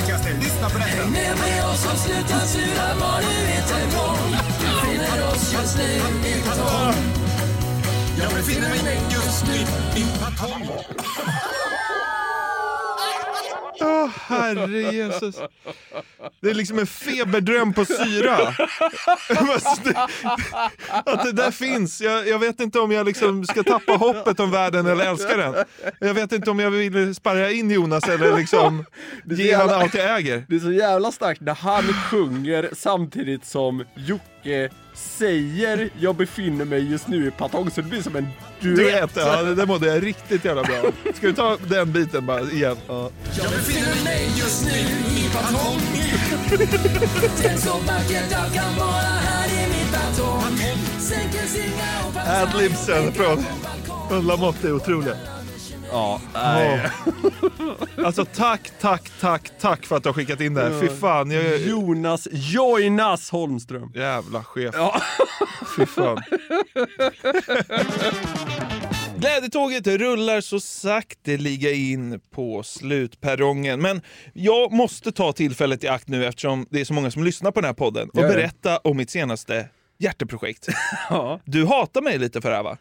Lyssna 0.46 0.70
på 0.70 0.78
Häng 0.78 1.12
med 1.12 1.38
med 1.38 1.66
oss 1.66 1.86
och 1.86 1.98
sluta 1.98 2.40
sura, 2.40 2.96
var 3.00 3.22
du 3.22 3.52
inte 3.58 3.96
vrång 3.96 4.32
Befinner 4.58 5.28
oss 5.28 5.54
just 5.54 5.78
nu 5.78 5.84
i 6.30 6.42
patong 6.42 6.96
Jag 8.20 8.34
befinner 8.34 8.70
mig 8.70 9.02
just 9.12 9.48
nu 9.48 9.56
i 10.02 10.06
Patong. 10.20 11.55
Åh, 14.06 14.12
herre 14.28 14.94
Jesus. 14.94 15.36
Det 16.42 16.50
är 16.50 16.54
liksom 16.54 16.80
en 16.80 16.88
feberdröm 16.88 17.74
på 17.74 17.86
syra. 17.86 18.38
Att 21.06 21.24
det 21.24 21.32
där 21.32 21.52
finns. 21.52 22.02
Jag, 22.02 22.28
jag 22.28 22.40
vet 22.40 22.60
inte 22.60 22.80
om 22.80 22.92
jag 22.92 23.06
liksom 23.06 23.46
ska 23.46 23.64
tappa 23.64 23.92
hoppet 23.92 24.40
om 24.40 24.52
världen 24.52 24.86
eller 24.86 25.06
älska 25.06 25.38
den. 25.38 25.56
Jag 26.00 26.14
vet 26.14 26.32
inte 26.32 26.52
om 26.52 26.60
jag 26.60 26.72
vill 26.72 27.16
sparra 27.16 27.52
in 27.52 27.72
Jonas 27.72 28.08
eller 28.10 28.38
liksom 28.38 28.86
ge 29.26 29.56
honom 29.56 29.82
allt 29.82 29.94
jag 29.94 30.18
äger. 30.18 30.46
Det 30.50 30.56
är 30.56 30.60
så 30.60 30.72
jävla 30.72 31.12
starkt 31.12 31.42
när 31.42 31.56
han 31.56 31.84
sjunger 31.84 32.70
samtidigt 32.74 33.46
som 33.46 33.84
Jocke 33.96 34.35
säger 34.94 35.90
jag 36.00 36.16
befinner 36.16 36.66
mig 36.66 36.92
just 36.92 37.08
nu 37.08 37.28
i 37.28 37.32
patong 37.32 37.72
så 37.72 37.82
det 37.82 37.88
blir 37.88 38.02
som 38.02 38.16
en 38.16 38.28
Du 38.60 38.76
duett. 38.76 39.12
ja, 39.16 39.44
det 39.44 39.56
där 39.56 39.66
mådde 39.66 39.88
jag 39.88 40.04
riktigt 40.06 40.46
jävla 40.46 40.64
bra. 40.64 40.82
Ska 41.14 41.28
vi 41.28 41.34
ta 41.34 41.58
den 41.68 41.92
biten 41.92 42.26
bara 42.26 42.42
igen? 42.42 42.78
Ja. 42.88 43.10
Jag 43.38 43.50
befinner 43.50 44.04
mig 44.04 44.28
just 44.38 44.66
nu 44.66 44.80
i 45.22 45.30
patong 45.34 45.80
Tänk 47.42 47.60
så 47.60 47.74
vackert 47.74 48.34
allt 48.36 48.54
kan 48.54 48.76
vara 48.80 48.92
här 49.02 49.48
i 49.48 49.68
mitt 49.68 49.92
batong 49.92 50.58
Sänker 51.00 51.48
singa 51.48 52.06
och 52.08 52.32
Adlibsen 52.42 53.14
från, 53.14 53.46
från 54.10 54.28
Lamotte 54.28 54.68
är 54.68 54.74
otroliga. 54.74 55.16
Ja, 55.96 56.22
nej. 56.34 56.82
Alltså 58.06 58.26
tack, 58.26 58.72
tack, 58.82 59.12
tack, 59.20 59.52
tack 59.60 59.86
för 59.86 59.96
att 59.96 60.04
du 60.04 60.10
har 60.10 60.14
skickat 60.14 60.42
in 60.42 60.54
det 60.54 60.62
här. 60.62 60.80
Fy 60.80 60.90
fan. 60.90 61.32
Jag, 61.32 61.58
Jonas 61.60 62.28
Joinas 62.32 63.30
Holmström. 63.30 63.92
Jävla 63.96 64.44
chef. 64.44 64.76
Ja. 64.78 65.02
Fy 65.78 65.86
fan. 65.86 66.24
Glädjetåget 69.18 69.88
rullar 69.88 70.42
så 70.42 70.60
sakteliga 70.60 71.72
in 71.72 72.20
på 72.32 72.64
slutperrongen. 72.64 73.82
Men 73.82 74.02
jag 74.34 74.72
måste 74.72 75.12
ta 75.12 75.34
tillfället 75.34 75.84
i 75.84 75.88
akt 75.88 76.08
nu 76.08 76.26
eftersom 76.26 76.66
det 76.70 76.82
är 76.82 76.86
så 76.86 76.94
många 76.94 77.12
som 77.12 77.24
lyssnar 77.24 77.52
på 77.52 77.62
den 77.62 77.68
här 77.68 77.74
podden 77.74 78.10
och 78.10 78.22
berätta 78.22 78.78
om 78.78 78.98
mitt 78.98 79.10
senaste 79.10 79.70
hjärteprojekt. 80.00 80.68
Ja. 81.10 81.40
Du 81.46 81.66
hatar 81.66 82.02
mig 82.02 82.18
lite 82.18 82.42
för 82.42 82.50
det 82.50 82.56
här 82.56 82.64
va? 82.64 82.78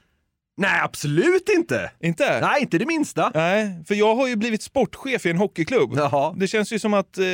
Nej, 0.56 0.80
absolut 0.82 1.48
inte! 1.48 1.90
Inte? 2.00 2.40
Nej, 2.40 2.62
inte 2.62 2.78
det 2.78 2.86
minsta. 2.86 3.30
Nej, 3.34 3.84
för 3.88 3.94
jag 3.94 4.14
har 4.14 4.28
ju 4.28 4.36
blivit 4.36 4.62
sportchef 4.62 5.26
i 5.26 5.30
en 5.30 5.38
hockeyklubb. 5.38 5.92
Jaha. 5.96 6.34
Det 6.36 6.46
känns 6.46 6.72
ju 6.72 6.78
som 6.78 6.94
att 6.94 7.18
eh, 7.18 7.24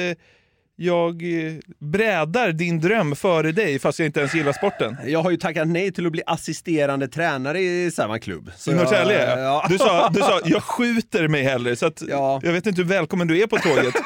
jag 0.76 1.22
eh, 1.22 1.52
brädar 1.78 2.52
din 2.52 2.80
dröm 2.80 3.16
före 3.16 3.52
dig 3.52 3.78
fast 3.78 3.98
jag 3.98 4.06
inte 4.06 4.20
ens 4.20 4.34
gillar 4.34 4.52
sporten. 4.52 4.96
Jag 5.06 5.22
har 5.22 5.30
ju 5.30 5.36
tackat 5.36 5.68
nej 5.68 5.92
till 5.92 6.06
att 6.06 6.12
bli 6.12 6.22
assisterande 6.26 7.08
tränare 7.08 7.60
i 7.60 7.90
samma 7.90 8.18
klubb. 8.18 8.50
I 8.68 8.70
Norrtälje? 8.70 9.40
ja. 9.40 9.66
Du, 9.68 9.78
sa, 9.78 10.08
du 10.08 10.20
sa 10.20 10.40
jag 10.44 10.62
skjuter 10.62 11.28
mig 11.28 11.42
hellre, 11.42 11.76
så 11.76 11.86
att 11.86 12.02
jag 12.42 12.52
vet 12.52 12.66
inte 12.66 12.82
hur 12.82 12.88
välkommen 12.88 13.26
du 13.26 13.42
är 13.42 13.46
på 13.46 13.56
tåget. 13.56 13.94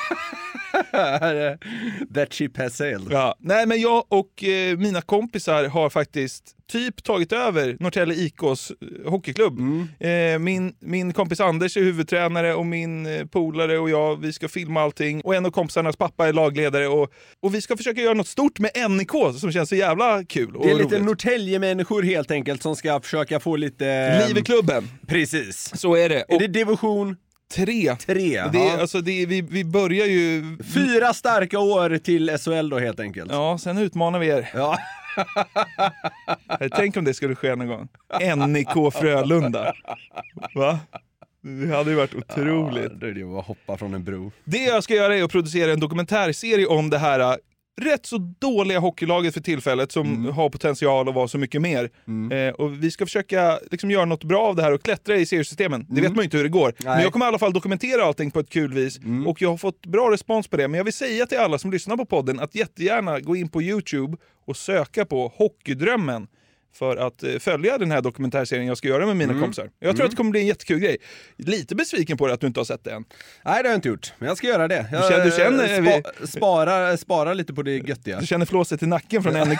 That 2.15 2.33
ship 2.33 2.57
has 2.57 2.77
sailed. 2.77 3.09
Ja. 3.11 3.35
Nej, 3.41 3.67
men 3.67 3.81
jag 3.81 4.05
och 4.09 4.45
eh, 4.45 4.79
mina 4.79 5.01
kompisar 5.01 5.65
har 5.65 5.91
faktiskt 5.91 6.57
typ 6.73 7.05
tagit 7.05 7.33
över 7.33 7.77
Norrtälje 7.81 8.17
IKs 8.17 8.71
eh, 8.71 9.11
hockeyklubb. 9.11 9.59
Eh, 10.01 10.39
min, 10.39 10.75
min 10.81 11.13
kompis 11.13 11.41
Anders 11.41 11.77
är 11.77 11.81
huvudtränare 11.81 12.55
och 12.55 12.67
min 12.67 13.07
eh, 13.07 13.25
polare 13.27 13.79
och 13.79 13.91
jag, 13.91 14.21
vi 14.21 14.33
ska 14.33 14.49
filma 14.49 14.83
allting. 14.83 15.21
Och 15.21 15.35
en 15.35 15.47
av 15.47 15.51
kompisarnas 15.51 15.97
pappa 15.97 16.29
är 16.29 16.33
lagledare 16.33 16.89
och, 16.89 17.13
och 17.41 17.55
vi 17.55 17.61
ska 17.61 17.77
försöka 17.77 18.01
göra 18.01 18.15
något 18.15 18.29
stort 18.29 18.59
med 18.59 18.91
NIK 18.91 19.11
som 19.41 19.53
känns 19.53 19.69
så 19.69 19.77
jävla 19.77 20.25
kul 20.25 20.57
och 20.57 20.67
Det 20.67 20.73
är 20.73 20.79
lite. 20.79 20.99
Norrtälje-människor 20.99 22.03
helt 22.03 22.31
enkelt 22.31 22.63
som 22.63 22.77
ska 22.77 23.01
försöka 23.01 23.41
få 23.41 23.57
lite... 23.57 24.19
Liv 24.27 24.39
i 24.39 24.43
klubben. 24.43 24.89
Precis. 25.07 25.73
Så 25.75 25.97
är 25.97 26.09
det. 26.09 26.25
Är 26.29 26.39
det 26.39 26.47
division? 26.47 27.17
Tre. 27.53 27.97
Tre, 27.97 28.43
det 28.53 28.69
är, 28.69 28.79
alltså, 28.79 29.01
det 29.01 29.23
är, 29.23 29.27
vi, 29.27 29.41
vi 29.41 29.65
börjar 29.65 30.07
ju... 30.07 30.57
Fyra 30.75 31.15
starka 31.15 31.59
år 31.59 31.99
till 31.99 32.39
SHL 32.39 32.69
då 32.69 32.79
helt 32.79 33.01
enkelt. 33.01 33.33
Ja, 33.33 33.59
sen 33.59 33.79
utmanar 33.79 34.19
vi 34.19 34.29
er. 34.29 34.51
Ja. 34.55 34.79
Tänk 36.77 36.97
om 36.97 37.05
det 37.05 37.15
skulle 37.15 37.35
ske 37.35 37.55
någon 37.55 37.69
gång. 37.69 37.89
NIK 38.53 38.69
Frölunda. 38.95 39.75
Va? 40.55 40.79
Det 41.43 41.77
hade 41.77 41.91
ju 41.91 41.97
varit 41.97 42.15
otroligt. 42.15 42.93
Ja, 42.93 42.99
det 42.99 43.07
är 43.07 43.15
ju 43.15 43.39
att 43.39 43.47
hoppa 43.47 43.77
från 43.77 43.95
en 43.95 44.05
bro. 44.05 44.33
Det 44.45 44.65
jag 44.65 44.85
ska 44.85 44.95
göra 44.95 45.17
är 45.17 45.23
att 45.23 45.31
producera 45.31 45.73
en 45.73 45.81
dokumentärserie 45.81 46.67
om 46.67 46.91
det 46.91 46.99
här 46.99 47.39
rätt 47.81 48.07
så 48.07 48.19
dåliga 48.39 48.79
hockeylaget 48.79 49.35
för 49.35 49.41
tillfället 49.41 49.93
som 49.93 50.07
Mm. 50.07 50.33
har 50.33 50.51
potential 50.51 51.09
att 51.09 51.15
vara 51.15 51.29
så 51.29 51.39
mycket 51.39 51.63
mer. 51.63 51.91
Eh, 52.33 52.55
och 52.55 52.85
vi 52.85 52.91
ska 52.91 53.07
försöka 53.07 53.59
liksom, 53.71 53.91
göra 53.91 54.05
något 54.05 54.25
bra 54.25 54.43
av 54.47 54.57
det 54.57 54.63
här 54.63 54.73
och 54.73 54.83
klättra 54.83 55.17
i 55.17 55.27
seriesystemen. 55.27 55.87
Det 55.89 56.01
vet 56.01 56.11
man 56.11 56.19
ju 56.19 56.25
inte 56.25 56.37
hur 56.37 56.45
det 56.45 56.51
går. 56.51 56.75
Men 56.79 56.87
Mm. 56.87 56.97
Nej. 56.97 57.03
jag 57.05 57.13
kommer 57.13 57.27
i 57.27 57.29
alla 57.29 57.39
fall 57.39 57.53
dokumentera 57.53 58.05
allting 58.05 58.31
på 58.31 58.41
ett 58.41 58.51
kul 58.51 58.73
vis 58.75 58.99
Mm. 58.99 59.27
och 59.27 59.43
jag 59.43 59.51
har 59.51 59.57
fått 59.57 59.87
bra 59.87 60.11
respons 60.11 60.49
på 60.49 60.57
det. 60.57 60.69
Men 60.69 60.79
jag 60.79 60.85
vill 60.85 60.93
säga 60.93 61.27
till 61.27 61.39
alla 61.39 61.59
som 61.59 61.71
lyssnar 61.71 61.97
på 61.97 62.05
podden 62.07 62.41
att 62.41 62.55
jättegärna 62.55 63.21
gå 63.21 63.37
in 63.37 63.49
på 63.49 63.63
Youtube 63.63 64.17
och 64.47 64.57
söka 64.57 65.05
på 65.05 65.33
Hockeydrömmen 65.37 66.27
för 66.75 66.97
att 66.97 67.23
eh, 67.23 67.39
följa 67.39 67.79
den 67.79 67.91
här 67.91 68.01
dokumentärserien 68.01 68.67
jag 68.67 68.79
ska 68.79 68.89
göra 68.89 69.07
med 69.07 69.17
mina 69.17 69.33
Mm. 69.33 69.43
kompisar. 69.43 69.63
Jag 69.65 69.71
tror 69.81 69.91
Mm. 69.95 70.05
att 70.05 70.11
det 70.11 70.17
kommer 70.17 70.31
bli 70.31 70.41
en 70.41 70.47
jättekul 70.47 70.79
grej. 70.79 70.97
Lite 71.37 71.75
besviken 71.75 72.17
på 72.17 72.27
det 72.27 72.33
att 72.35 72.41
du 72.41 72.47
inte 72.47 72.61
har 72.61 72.65
sett 72.65 72.85
det 72.85 72.91
än. 72.93 73.05
Nej 73.45 73.63
det 73.63 73.69
har 73.69 73.73
jag 73.73 73.75
inte 73.75 73.89
gjort, 73.89 74.13
men 74.19 74.29
jag 74.29 74.37
ska 74.37 74.47
göra 74.47 74.69
det. 74.69 74.87
Jag, 74.93 75.03
Du 75.03 75.09
känner- 75.09 75.63
du 75.63 75.69
känner- 75.69 76.01
spa, 76.27 76.27
spara, 76.27 76.97
spara 76.97 77.35
lite 77.35 77.55
på 77.55 77.63
det 77.63 77.77
göttiga. 77.77 78.21
Du 78.21 78.27
känner 78.27 78.47
flåset 78.47 78.83
i 78.83 78.87
nacken 78.87 79.23
från 79.23 79.33
NIK? 79.49 79.59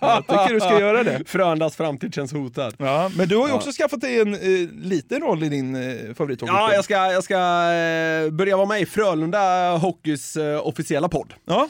jag 0.00 0.26
tycker 0.26 0.54
du 0.54 0.60
ska 0.60 0.80
göra 0.80 1.02
det. 1.04 1.22
Frölundas 1.26 1.76
framtid 1.76 2.14
känns 2.14 2.32
hotad. 2.32 2.74
Ja, 2.78 3.10
men 3.16 3.28
du 3.28 3.36
har 3.36 3.46
ju 3.46 3.50
Ja. 3.52 3.56
också 3.56 3.72
skaffat 3.72 4.00
dig 4.00 4.20
en 4.20 4.34
eh, 4.34 4.40
liten 4.82 5.20
roll 5.20 5.42
i 5.42 5.48
din 5.48 5.74
eh, 5.74 5.80
favorithockeyspel. 6.14 6.46
Ja, 6.48 6.72
jag 6.74 6.84
ska, 6.84 6.94
jag 6.94 7.24
ska 7.24 7.34
eh, 7.34 8.30
börja 8.30 8.56
vara 8.56 8.66
med 8.66 8.80
i 8.80 8.86
Frölunda 8.86 9.70
Hockeys 9.76 10.36
eh, 10.36 10.66
officiella 10.66 11.08
podd. 11.08 11.34
Ja. 11.46 11.68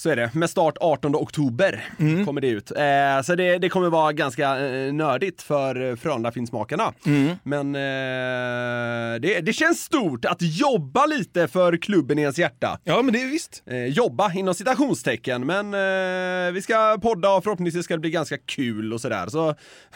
Så 0.00 0.10
är 0.10 0.16
det. 0.16 0.30
Med 0.34 0.50
start 0.50 0.76
18 0.80 1.16
oktober 1.16 1.84
Mm. 1.98 2.26
kommer 2.26 2.40
det 2.40 2.48
ut. 2.48 2.70
Eh, 2.70 3.22
så 3.24 3.34
det, 3.34 3.58
det 3.58 3.68
kommer 3.68 3.90
vara 3.90 4.12
ganska 4.12 4.58
eh, 4.58 4.92
nördigt 4.92 5.42
för 5.42 5.90
eh, 5.90 5.96
Frölunda-finsmakarna. 5.96 6.92
Mm. 7.06 7.36
Men 7.42 7.74
eh, 7.74 9.20
det, 9.20 9.40
det 9.40 9.52
känns 9.52 9.80
stort 9.82 10.24
att 10.24 10.42
jobba 10.42 11.06
lite 11.06 11.48
för 11.48 11.76
klubben 11.76 12.18
i 12.18 12.22
ens 12.22 12.38
hjärta. 12.38 12.78
Ja, 12.84 13.02
men 13.02 13.12
det 13.14 13.22
är 13.22 13.26
visst. 13.26 13.62
Eh, 13.66 13.84
jobba 13.84 14.32
inom 14.32 14.54
citationstecken, 14.54 15.46
men 15.46 15.74
eh, 15.74 16.52
vi 16.52 16.62
ska 16.62 16.98
podda 17.02 17.30
och 17.34 17.44
förhoppningsvis 17.44 17.84
ska 17.84 17.94
det 17.94 18.00
bli 18.00 18.10
ganska 18.10 18.38
kul 18.38 18.92
och 18.92 19.00
sådär. 19.00 19.26
Så 19.26 19.54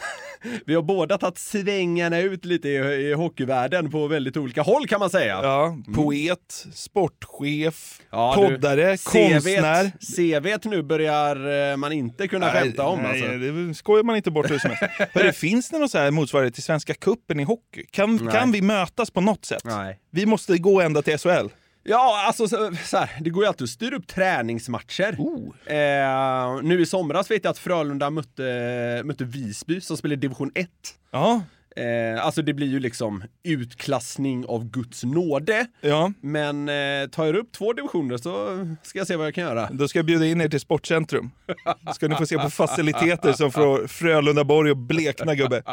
vi 0.65 0.75
har 0.75 0.81
båda 0.81 1.17
tagit 1.17 1.37
svängarna 1.37 2.19
ut 2.19 2.45
lite 2.45 2.69
i, 2.69 2.75
i 3.09 3.13
hockeyvärlden 3.13 3.91
på 3.91 4.07
väldigt 4.07 4.37
olika 4.37 4.61
håll 4.61 4.87
kan 4.87 4.99
man 4.99 5.09
säga. 5.09 5.39
Ja, 5.43 5.77
poet, 5.95 6.65
sportchef, 6.73 8.01
Ja, 8.11 8.35
du, 8.37 8.47
poddare, 8.55 8.97
CVt 8.97 9.03
konstnär. 9.33 9.91
CVt 9.99 10.65
nu 10.65 10.81
börjar 10.81 11.71
eh, 11.71 11.77
man 11.77 11.91
inte 11.91 12.27
kunna 12.27 12.51
skämta 12.51 12.83
om 12.83 12.99
nej, 12.99 13.11
alltså. 13.11 13.37
det 13.37 13.73
skojar 13.73 14.03
man 14.03 14.15
inte 14.15 14.31
bort 14.31 14.51
hur 14.51 14.59
som 14.59 14.71
helst. 14.71 14.95
Hörru, 15.13 15.31
finns 15.31 15.69
det 15.69 15.79
någon 15.79 15.89
så 15.89 15.97
här 15.97 16.11
motsvarighet 16.11 16.53
till 16.53 16.63
Svenska 16.63 16.93
cupen 16.93 17.39
i 17.39 17.43
hockey? 17.43 17.85
Kan, 17.91 18.15
Nej. 18.15 18.33
kan 18.33 18.51
vi 18.51 18.61
mötas 18.61 19.11
på 19.11 19.21
något 19.21 19.45
sätt? 19.45 19.63
Nej. 19.63 19.99
Vi 20.11 20.25
måste 20.25 20.57
gå 20.57 20.81
ända 20.81 21.01
till 21.01 21.17
SHL. 21.17 21.47
Ja, 21.87 22.25
alltså 22.27 22.47
så, 22.47 22.71
så 22.83 22.97
här, 22.97 23.09
det 23.21 23.29
går 23.29 23.43
ju 23.43 23.47
alltid 23.47 23.63
att 23.63 23.69
styra 23.69 23.95
upp 23.95 24.07
träningsmatcher. 24.07 25.15
Oh. 25.19 25.73
Eh, 25.75 26.61
nu 26.63 26.81
i 26.81 26.85
somras 26.85 27.31
vet 27.31 27.43
jag 27.43 27.51
att 27.51 27.57
Frölunda 27.57 28.09
mötte, 28.09 29.01
mötte 29.05 29.23
Visby 29.23 29.81
som 29.81 29.97
spelar 29.97 30.15
division 30.15 30.51
1. 30.55 30.69
Ja. 31.11 31.41
Eh, 31.75 32.25
alltså 32.25 32.41
det 32.41 32.53
blir 32.53 32.67
ju 32.67 32.79
liksom 32.79 33.23
utklassning 33.43 34.45
av 34.45 34.65
Guds 34.69 35.03
nåde. 35.03 35.65
Ja. 35.81 36.11
Men 36.21 36.69
eh, 36.69 37.07
tar 37.11 37.25
jag 37.25 37.35
upp 37.35 37.51
två 37.51 37.73
divisioner 37.73 38.17
så 38.17 38.47
ska 38.83 38.99
jag 38.99 39.07
se 39.07 39.15
vad 39.15 39.27
jag 39.27 39.35
kan 39.35 39.43
göra. 39.43 39.69
Då 39.71 39.87
ska 39.87 39.99
jag 39.99 40.05
bjuda 40.05 40.25
in 40.25 40.41
er 40.41 40.49
till 40.49 40.59
Sportcentrum. 40.59 41.31
Ska 41.95 42.07
ni 42.07 42.15
få 42.15 42.25
se 42.25 42.37
på 42.37 42.49
faciliteter 42.49 43.33
som 43.33 43.51
får 43.51 43.87
Frölundaborg 43.87 44.71
och 44.71 44.77
blekna 44.77 45.35
gubbe. 45.35 45.63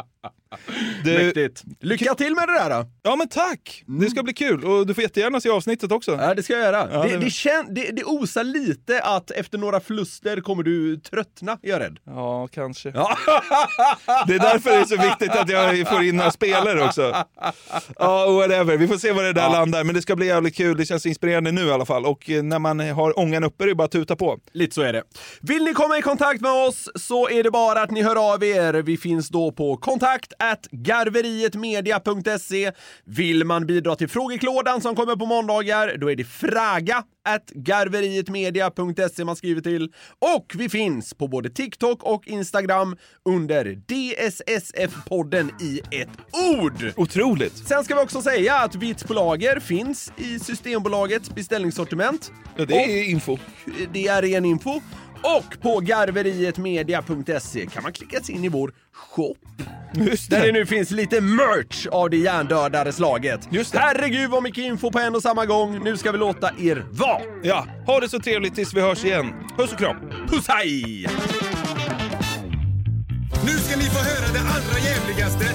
Du- 1.03 1.13
Mäktigt. 1.25 1.63
Lycka 1.79 2.15
till 2.15 2.35
med 2.35 2.47
det 2.47 2.53
där 2.53 2.69
då! 2.69 2.85
Ja 3.03 3.15
men 3.15 3.27
tack! 3.29 3.83
Det 3.99 4.09
ska 4.09 4.23
bli 4.23 4.33
kul 4.33 4.65
och 4.65 4.87
du 4.87 4.93
får 4.93 5.01
jättegärna 5.01 5.41
se 5.41 5.49
avsnittet 5.49 5.91
också. 5.91 6.11
Ja, 6.21 6.33
det 6.33 6.43
ska 6.43 6.53
jag 6.53 6.61
göra. 6.63 6.89
Ja, 6.91 7.03
det, 7.03 7.17
det- 7.17 7.29
kän, 7.29 7.73
det, 7.73 7.91
det 7.91 8.03
osar 8.03 8.43
lite 8.43 9.01
att 9.03 9.31
efter 9.31 9.57
några 9.57 9.79
förluster 9.79 10.41
kommer 10.41 10.63
du 10.63 10.97
tröttna, 10.97 11.51
är 11.61 11.69
jag 11.69 11.79
rädd. 11.79 11.99
Ja, 12.03 12.47
kanske. 12.47 12.89
Ja. 12.95 13.17
Det 14.27 14.33
är 14.35 14.39
därför 14.39 14.69
det 14.69 14.75
är 14.75 14.85
så 14.85 14.97
viktigt 15.01 15.31
att 15.31 15.49
jag 15.49 15.75
får 15.95 16.03
in 16.03 16.17
några 16.17 16.31
spelare 16.31 16.83
också. 16.83 17.15
Ja, 17.99 18.31
whatever. 18.31 18.77
Vi 18.77 18.87
får 18.87 18.97
se 18.97 19.11
var 19.11 19.23
det 19.23 19.33
där 19.33 19.49
landar. 19.49 19.83
Men 19.83 19.95
det 19.95 20.01
ska 20.01 20.15
bli 20.15 20.27
jävligt 20.27 20.55
kul. 20.55 20.77
Det 20.77 20.85
känns 20.85 21.05
inspirerande 21.05 21.51
nu 21.51 21.65
i 21.65 21.71
alla 21.71 21.85
fall. 21.85 22.05
Och 22.05 22.29
eh, 22.29 22.43
när 22.43 22.59
man 22.59 22.79
har 22.79 23.19
ångan 23.19 23.43
uppe 23.43 23.63
är 23.63 23.67
det 23.67 23.75
bara 23.75 23.85
att 23.85 23.91
tuta 23.91 24.15
på. 24.15 24.37
Lite 24.51 24.75
så 24.75 24.81
är 24.81 24.93
det. 24.93 25.03
Vill 25.41 25.63
ni 25.63 25.73
komma 25.73 25.97
i 25.97 26.01
kontakt 26.01 26.41
med 26.41 26.67
oss 26.67 26.89
så 26.95 27.29
är 27.29 27.43
det 27.43 27.51
bara 27.51 27.81
att 27.81 27.91
ni 27.91 28.01
hör 28.01 28.33
av 28.33 28.43
er. 28.43 28.73
Vi 28.73 28.97
finns 28.97 29.29
då 29.29 29.51
på 29.51 29.77
kontakt 29.77 30.33
garverietmedia.se. 30.71 32.71
Vill 33.05 33.43
man 33.43 33.65
bidra 33.65 33.95
till 33.95 34.09
frågeklådan 34.09 34.81
som 34.81 34.95
kommer 34.95 35.15
på 35.15 35.25
måndagar, 35.25 35.97
då 35.97 36.11
är 36.11 36.15
det 36.15 36.23
fraga 36.23 37.03
at 37.23 37.49
garverietmedia.se 37.49 39.25
man 39.25 39.35
skriver 39.35 39.61
till. 39.61 39.93
Och 40.19 40.53
vi 40.55 40.69
finns 40.69 41.13
på 41.13 41.27
både 41.27 41.49
TikTok 41.49 42.03
och 42.03 42.27
Instagram 42.27 42.97
under 43.25 43.65
DSSF-podden 43.87 45.49
i 45.61 45.81
ett 46.01 46.09
ord. 46.59 46.93
Otroligt! 46.95 47.57
Sen 47.67 47.83
ska 47.83 47.95
vi 47.95 48.01
också 48.01 48.21
säga 48.21 48.55
att 48.55 48.75
Vitt 48.75 49.07
på 49.07 49.13
lager 49.13 49.59
finns 49.59 50.11
i 50.17 50.39
Systembolagets 50.39 51.35
beställningssortiment. 51.35 52.31
Ja, 52.55 52.65
det 52.65 52.75
är 52.75 53.09
info. 53.09 53.37
Det 53.93 54.07
är 54.07 54.21
ren 54.21 54.45
info. 54.45 54.81
Och 55.23 55.61
på 55.61 55.79
garverietmedia.se 55.79 57.65
kan 57.65 57.83
man 57.83 57.93
klicka 57.93 58.19
sig 58.19 58.35
in 58.35 58.43
i 58.43 58.49
vår 58.49 58.73
shop. 58.93 59.35
Just 59.95 60.29
Där 60.29 60.45
det 60.45 60.51
nu 60.51 60.65
finns 60.65 60.91
lite 60.91 61.21
merch 61.21 61.87
av 61.87 62.09
det 62.09 62.17
hjärndödare 62.17 62.91
slaget. 62.91 63.47
Just 63.51 63.71
det. 63.73 63.79
Herregud 63.79 64.29
vad 64.29 64.43
mycket 64.43 64.63
info 64.63 64.91
på 64.91 64.99
en 64.99 65.15
och 65.15 65.21
samma 65.21 65.45
gång. 65.45 65.83
Nu 65.83 65.97
ska 65.97 66.11
vi 66.11 66.17
låta 66.17 66.51
er 66.59 66.85
vara. 66.91 67.21
Ja, 67.43 67.67
ha 67.85 67.99
det 67.99 68.09
så 68.09 68.19
trevligt 68.19 68.55
tills 68.55 68.73
vi 68.73 68.81
hörs 68.81 69.05
igen. 69.05 69.33
Puss 69.57 69.71
och 69.71 69.77
kram! 69.77 69.97
Puss 70.29 70.47
hej! 70.47 71.07
Nu 73.45 73.51
ska 73.51 73.77
ni 73.77 73.83
få 73.83 73.99
höra 73.99 74.33
det 74.33 74.39
allra 74.39 74.79
jävligaste. 74.79 75.45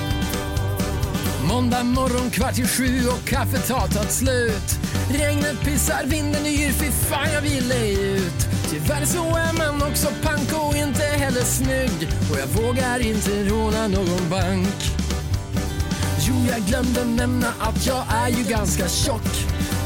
Måndag 1.49 1.83
morgon 1.83 2.31
kvart 2.31 2.59
i 2.59 2.67
sju 2.67 3.09
och 3.09 3.29
kaffet 3.29 3.71
har 3.71 3.89
tagit 3.89 4.11
slut. 4.11 4.79
Regnet 5.11 5.61
pissar, 5.65 6.05
vinden 6.05 6.47
yr, 6.47 6.73
fy 6.73 6.91
fan 6.91 7.33
jag 7.35 7.43
vill 7.43 7.73
ut. 7.73 8.58
Tyvärr 8.71 9.05
så 9.05 9.37
är 9.37 9.53
man 9.53 9.83
också 9.83 10.09
pank 10.23 10.53
och 10.53 10.77
inte 10.77 11.03
heller 11.03 11.41
snygg. 11.41 12.09
Och 12.31 12.39
jag 12.39 12.47
vågar 12.63 12.99
inte 12.99 13.45
råna 13.45 13.89
någon 13.89 14.31
bank. 14.31 14.75
Jo, 16.19 16.35
jag 16.51 16.61
glömde 16.61 17.05
nämna 17.05 17.49
att 17.61 17.87
jag 17.87 18.05
är 18.11 18.29
ju 18.29 18.45
ganska 18.45 18.89
tjock. 18.89 19.31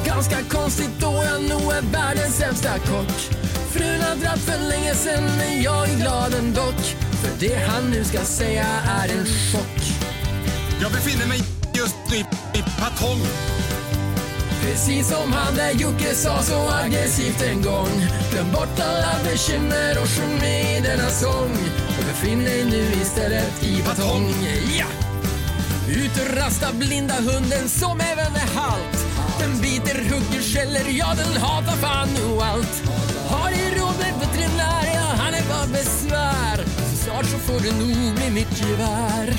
Ganska 0.05 0.37
konstigt 0.49 0.91
då 1.01 1.25
jag 1.25 1.43
nog 1.43 1.73
är 1.73 1.83
världens 1.83 2.37
sämsta 2.37 2.79
kock. 2.79 3.17
Frun 3.71 4.01
har 4.01 4.17
dratt 4.17 4.41
för 4.41 4.69
länge 4.69 4.95
sen 4.95 5.25
men 5.25 5.63
jag 5.63 5.89
är 5.89 5.97
glad 5.97 6.35
ändå. 6.35 6.73
För 7.23 7.31
det 7.41 7.55
han 7.55 7.91
nu 7.91 8.05
ska 8.05 8.19
säga 8.19 8.67
är 8.87 9.09
en 9.09 9.27
chock. 9.27 9.83
Jag 10.81 10.93
befinner 10.93 11.27
mig 11.27 11.41
just 11.75 11.97
nu 12.11 12.17
i 12.59 12.63
Patong. 12.81 13.21
Precis 14.63 15.09
som 15.09 15.33
han 15.33 15.55
där 15.55 15.73
Jocke 15.73 16.15
sa 16.15 16.43
så 16.43 16.71
aggressivt 16.85 17.43
en 17.43 17.63
gång. 17.63 17.89
Glöm 18.31 18.53
bort 18.53 18.81
alla 18.81 19.25
bekymmer 19.25 19.99
och 20.03 20.09
sjung 20.09 20.39
med 20.41 20.79
i 20.79 20.81
denna 20.81 21.11
sång. 21.11 21.53
Och 21.99 22.05
befinn 22.05 22.45
dig 22.45 22.65
nu 22.65 22.83
istället 23.03 23.65
i 23.65 23.83
batong. 23.83 24.35
Ja! 24.79 24.87
Ut 25.89 26.21
och 26.21 26.37
rasta 26.37 26.73
blinda 26.73 27.15
hunden 27.15 27.69
som 27.69 28.01
även 28.01 28.35
är 28.35 28.55
halt. 28.55 29.07
Den 29.41 29.61
biter, 29.61 29.95
hugger, 29.95 30.43
skäller, 30.43 30.87
ja 30.99 31.15
den 31.17 31.43
hatar 31.43 31.77
fan 31.77 32.09
och 32.35 32.45
allt. 32.45 32.83
Har 33.29 33.51
i 33.51 33.79
råd 33.79 33.95
med 33.99 34.15
veterinär, 34.21 34.87
ja 34.95 35.07
han 35.19 35.35
är 35.35 35.45
bara 35.49 35.67
besvär. 35.67 36.65
Så 36.91 36.97
snart 36.97 37.27
så 37.27 37.39
får 37.39 37.61
du 37.61 37.73
nog 37.73 38.15
bli 38.15 38.31
mitt 38.31 38.61
gevär 38.61 39.35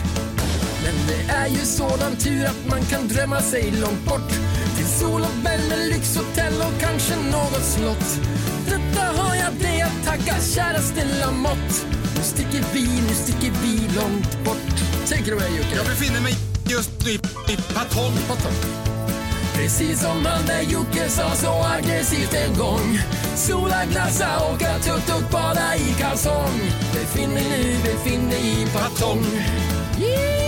men 0.83 1.07
det 1.07 1.33
är 1.33 1.47
ju 1.47 1.65
sådan 1.65 2.15
tur 2.15 2.45
att 2.45 2.65
man 2.69 2.85
kan 2.85 3.07
drömma 3.07 3.41
sig 3.41 3.71
långt 3.71 4.05
bort 4.05 4.31
Tills 4.77 4.99
sol 4.99 5.21
och 5.21 5.45
värme, 5.45 5.75
lyxhotell 5.91 6.53
och 6.61 6.81
kanske 6.81 7.15
något 7.15 7.63
slott. 7.63 8.19
Detta 8.65 9.21
har 9.21 9.35
jag 9.35 9.53
dig 9.53 9.81
att 9.81 10.05
tacka, 10.05 10.35
kära 10.55 10.79
stilla 10.79 11.31
mått. 11.31 11.85
Nu 12.15 12.21
sticker 12.23 12.63
vi, 12.73 12.81
nu 12.81 13.13
sticker 13.13 13.51
vi 13.63 13.77
långt 13.95 14.43
bort. 14.45 14.75
Take 15.09 15.21
it 15.21 15.33
away 15.33 15.57
Jocke. 15.57 15.75
Jag 15.75 15.85
befinner 15.85 16.21
mig 16.21 16.33
just 16.65 16.91
nu 17.05 17.11
i 17.11 17.19
i 17.53 17.57
Patong. 17.73 18.13
Precis 19.55 20.01
som 20.01 20.25
han 20.25 20.45
där 20.45 20.61
Jocke 20.61 21.09
sa 21.09 21.35
så 21.35 21.63
aggressivt 21.77 22.33
en 22.33 22.57
gång. 22.57 22.99
Sola, 23.35 23.85
glassa, 23.91 24.27
åka 24.53 24.79
tuk-tuk, 24.79 25.31
bada 25.31 25.75
i 25.75 25.93
kalsong. 25.99 26.59
Befinner 26.93 27.41
nu, 27.57 27.75
befinner 27.83 28.35
i 28.35 28.67
Patong. 28.73 29.25
Yeah! 29.99 30.42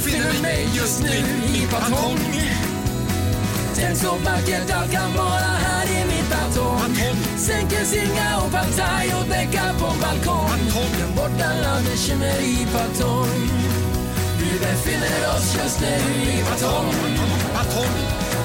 Jag 0.00 0.12
befinner 0.12 0.42
mig 0.42 0.68
just 0.74 1.02
nu 1.02 1.16
i 1.58 1.66
Patong. 1.66 2.18
Tänk 3.74 3.96
så 3.98 4.10
vackert 4.24 4.70
allt 4.74 4.92
kan 4.92 5.12
vara 5.16 5.50
här 5.64 5.86
i 5.86 6.04
mitt 6.06 6.30
batong. 6.30 6.94
Sänker 7.36 7.84
singa 7.84 8.38
och 8.44 8.52
partaj 8.52 9.14
och 9.14 9.28
däckar 9.28 9.72
på 9.78 9.88
balkong. 10.02 10.60
Glöm 10.96 11.14
bort 11.16 11.42
alla 11.50 11.80
bekymmer 11.80 12.40
i 12.40 12.66
Patong. 12.72 13.28
Vi 14.40 14.58
befinner 14.58 15.36
oss 15.36 15.56
just 15.62 15.80
nu 15.80 15.96
i 16.30 16.44
Patong. 16.50 16.94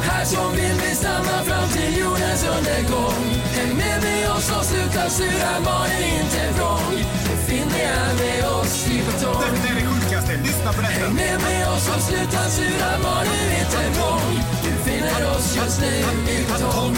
Här 0.02 0.26
så 0.26 0.50
vill 0.50 0.78
vi 0.90 0.96
stanna 0.96 1.44
fram 1.44 1.70
till 1.70 1.98
jordens 1.98 2.44
undergång. 2.44 3.26
Häng 3.56 3.78
med 3.78 4.04
med 4.04 4.32
oss 4.32 4.52
och 4.60 4.66
sluta 4.66 5.10
sura, 5.10 5.60
var 5.66 5.88
det 5.88 6.08
inte 6.08 6.60
vrång. 6.60 7.06
Befinner 7.30 7.80
er 7.80 8.14
med 8.20 8.50
oss 8.50 8.88
i 8.88 9.00
Patong. 9.00 9.95
Sjukaste. 10.06 10.32
Lyssna 10.44 10.74
på 10.74 10.82
detta. 10.82 10.94
Häng 10.94 11.16
med 11.16 11.42
med 11.42 11.68
oss 11.68 11.90
och 11.96 12.02
sluta 12.02 12.50
sura, 12.50 12.98
var 13.04 13.24
det 13.24 13.60
inte 13.60 14.00
vrång. 14.00 14.40
Du 14.64 14.92
finner 14.92 15.32
oss 15.32 15.56
just 15.56 15.82
nu 15.82 15.88
i 16.32 16.46
Patong. 16.52 16.96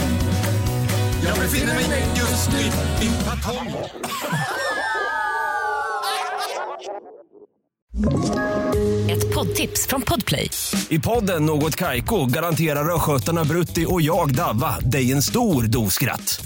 Jag 1.26 1.38
befinner 1.38 1.74
mig 1.74 2.06
just 2.16 2.52
nu 2.52 2.60
i 3.06 3.12
Patong. 3.26 3.76
Ett 9.10 9.34
poddtips 9.34 9.88
från 9.88 10.02
Podplay. 10.02 10.50
I 10.90 11.00
podden 11.00 11.46
Något 11.46 11.76
Kaiko 11.76 12.26
garanterar 12.26 12.96
östgötarna 12.96 13.44
Brutti 13.44 13.86
och 13.90 14.02
jag, 14.02 14.36
Davva, 14.36 14.80
dig 14.80 15.12
en 15.12 15.22
stor 15.22 15.64
dos 15.64 15.94
skratt. 15.94 16.46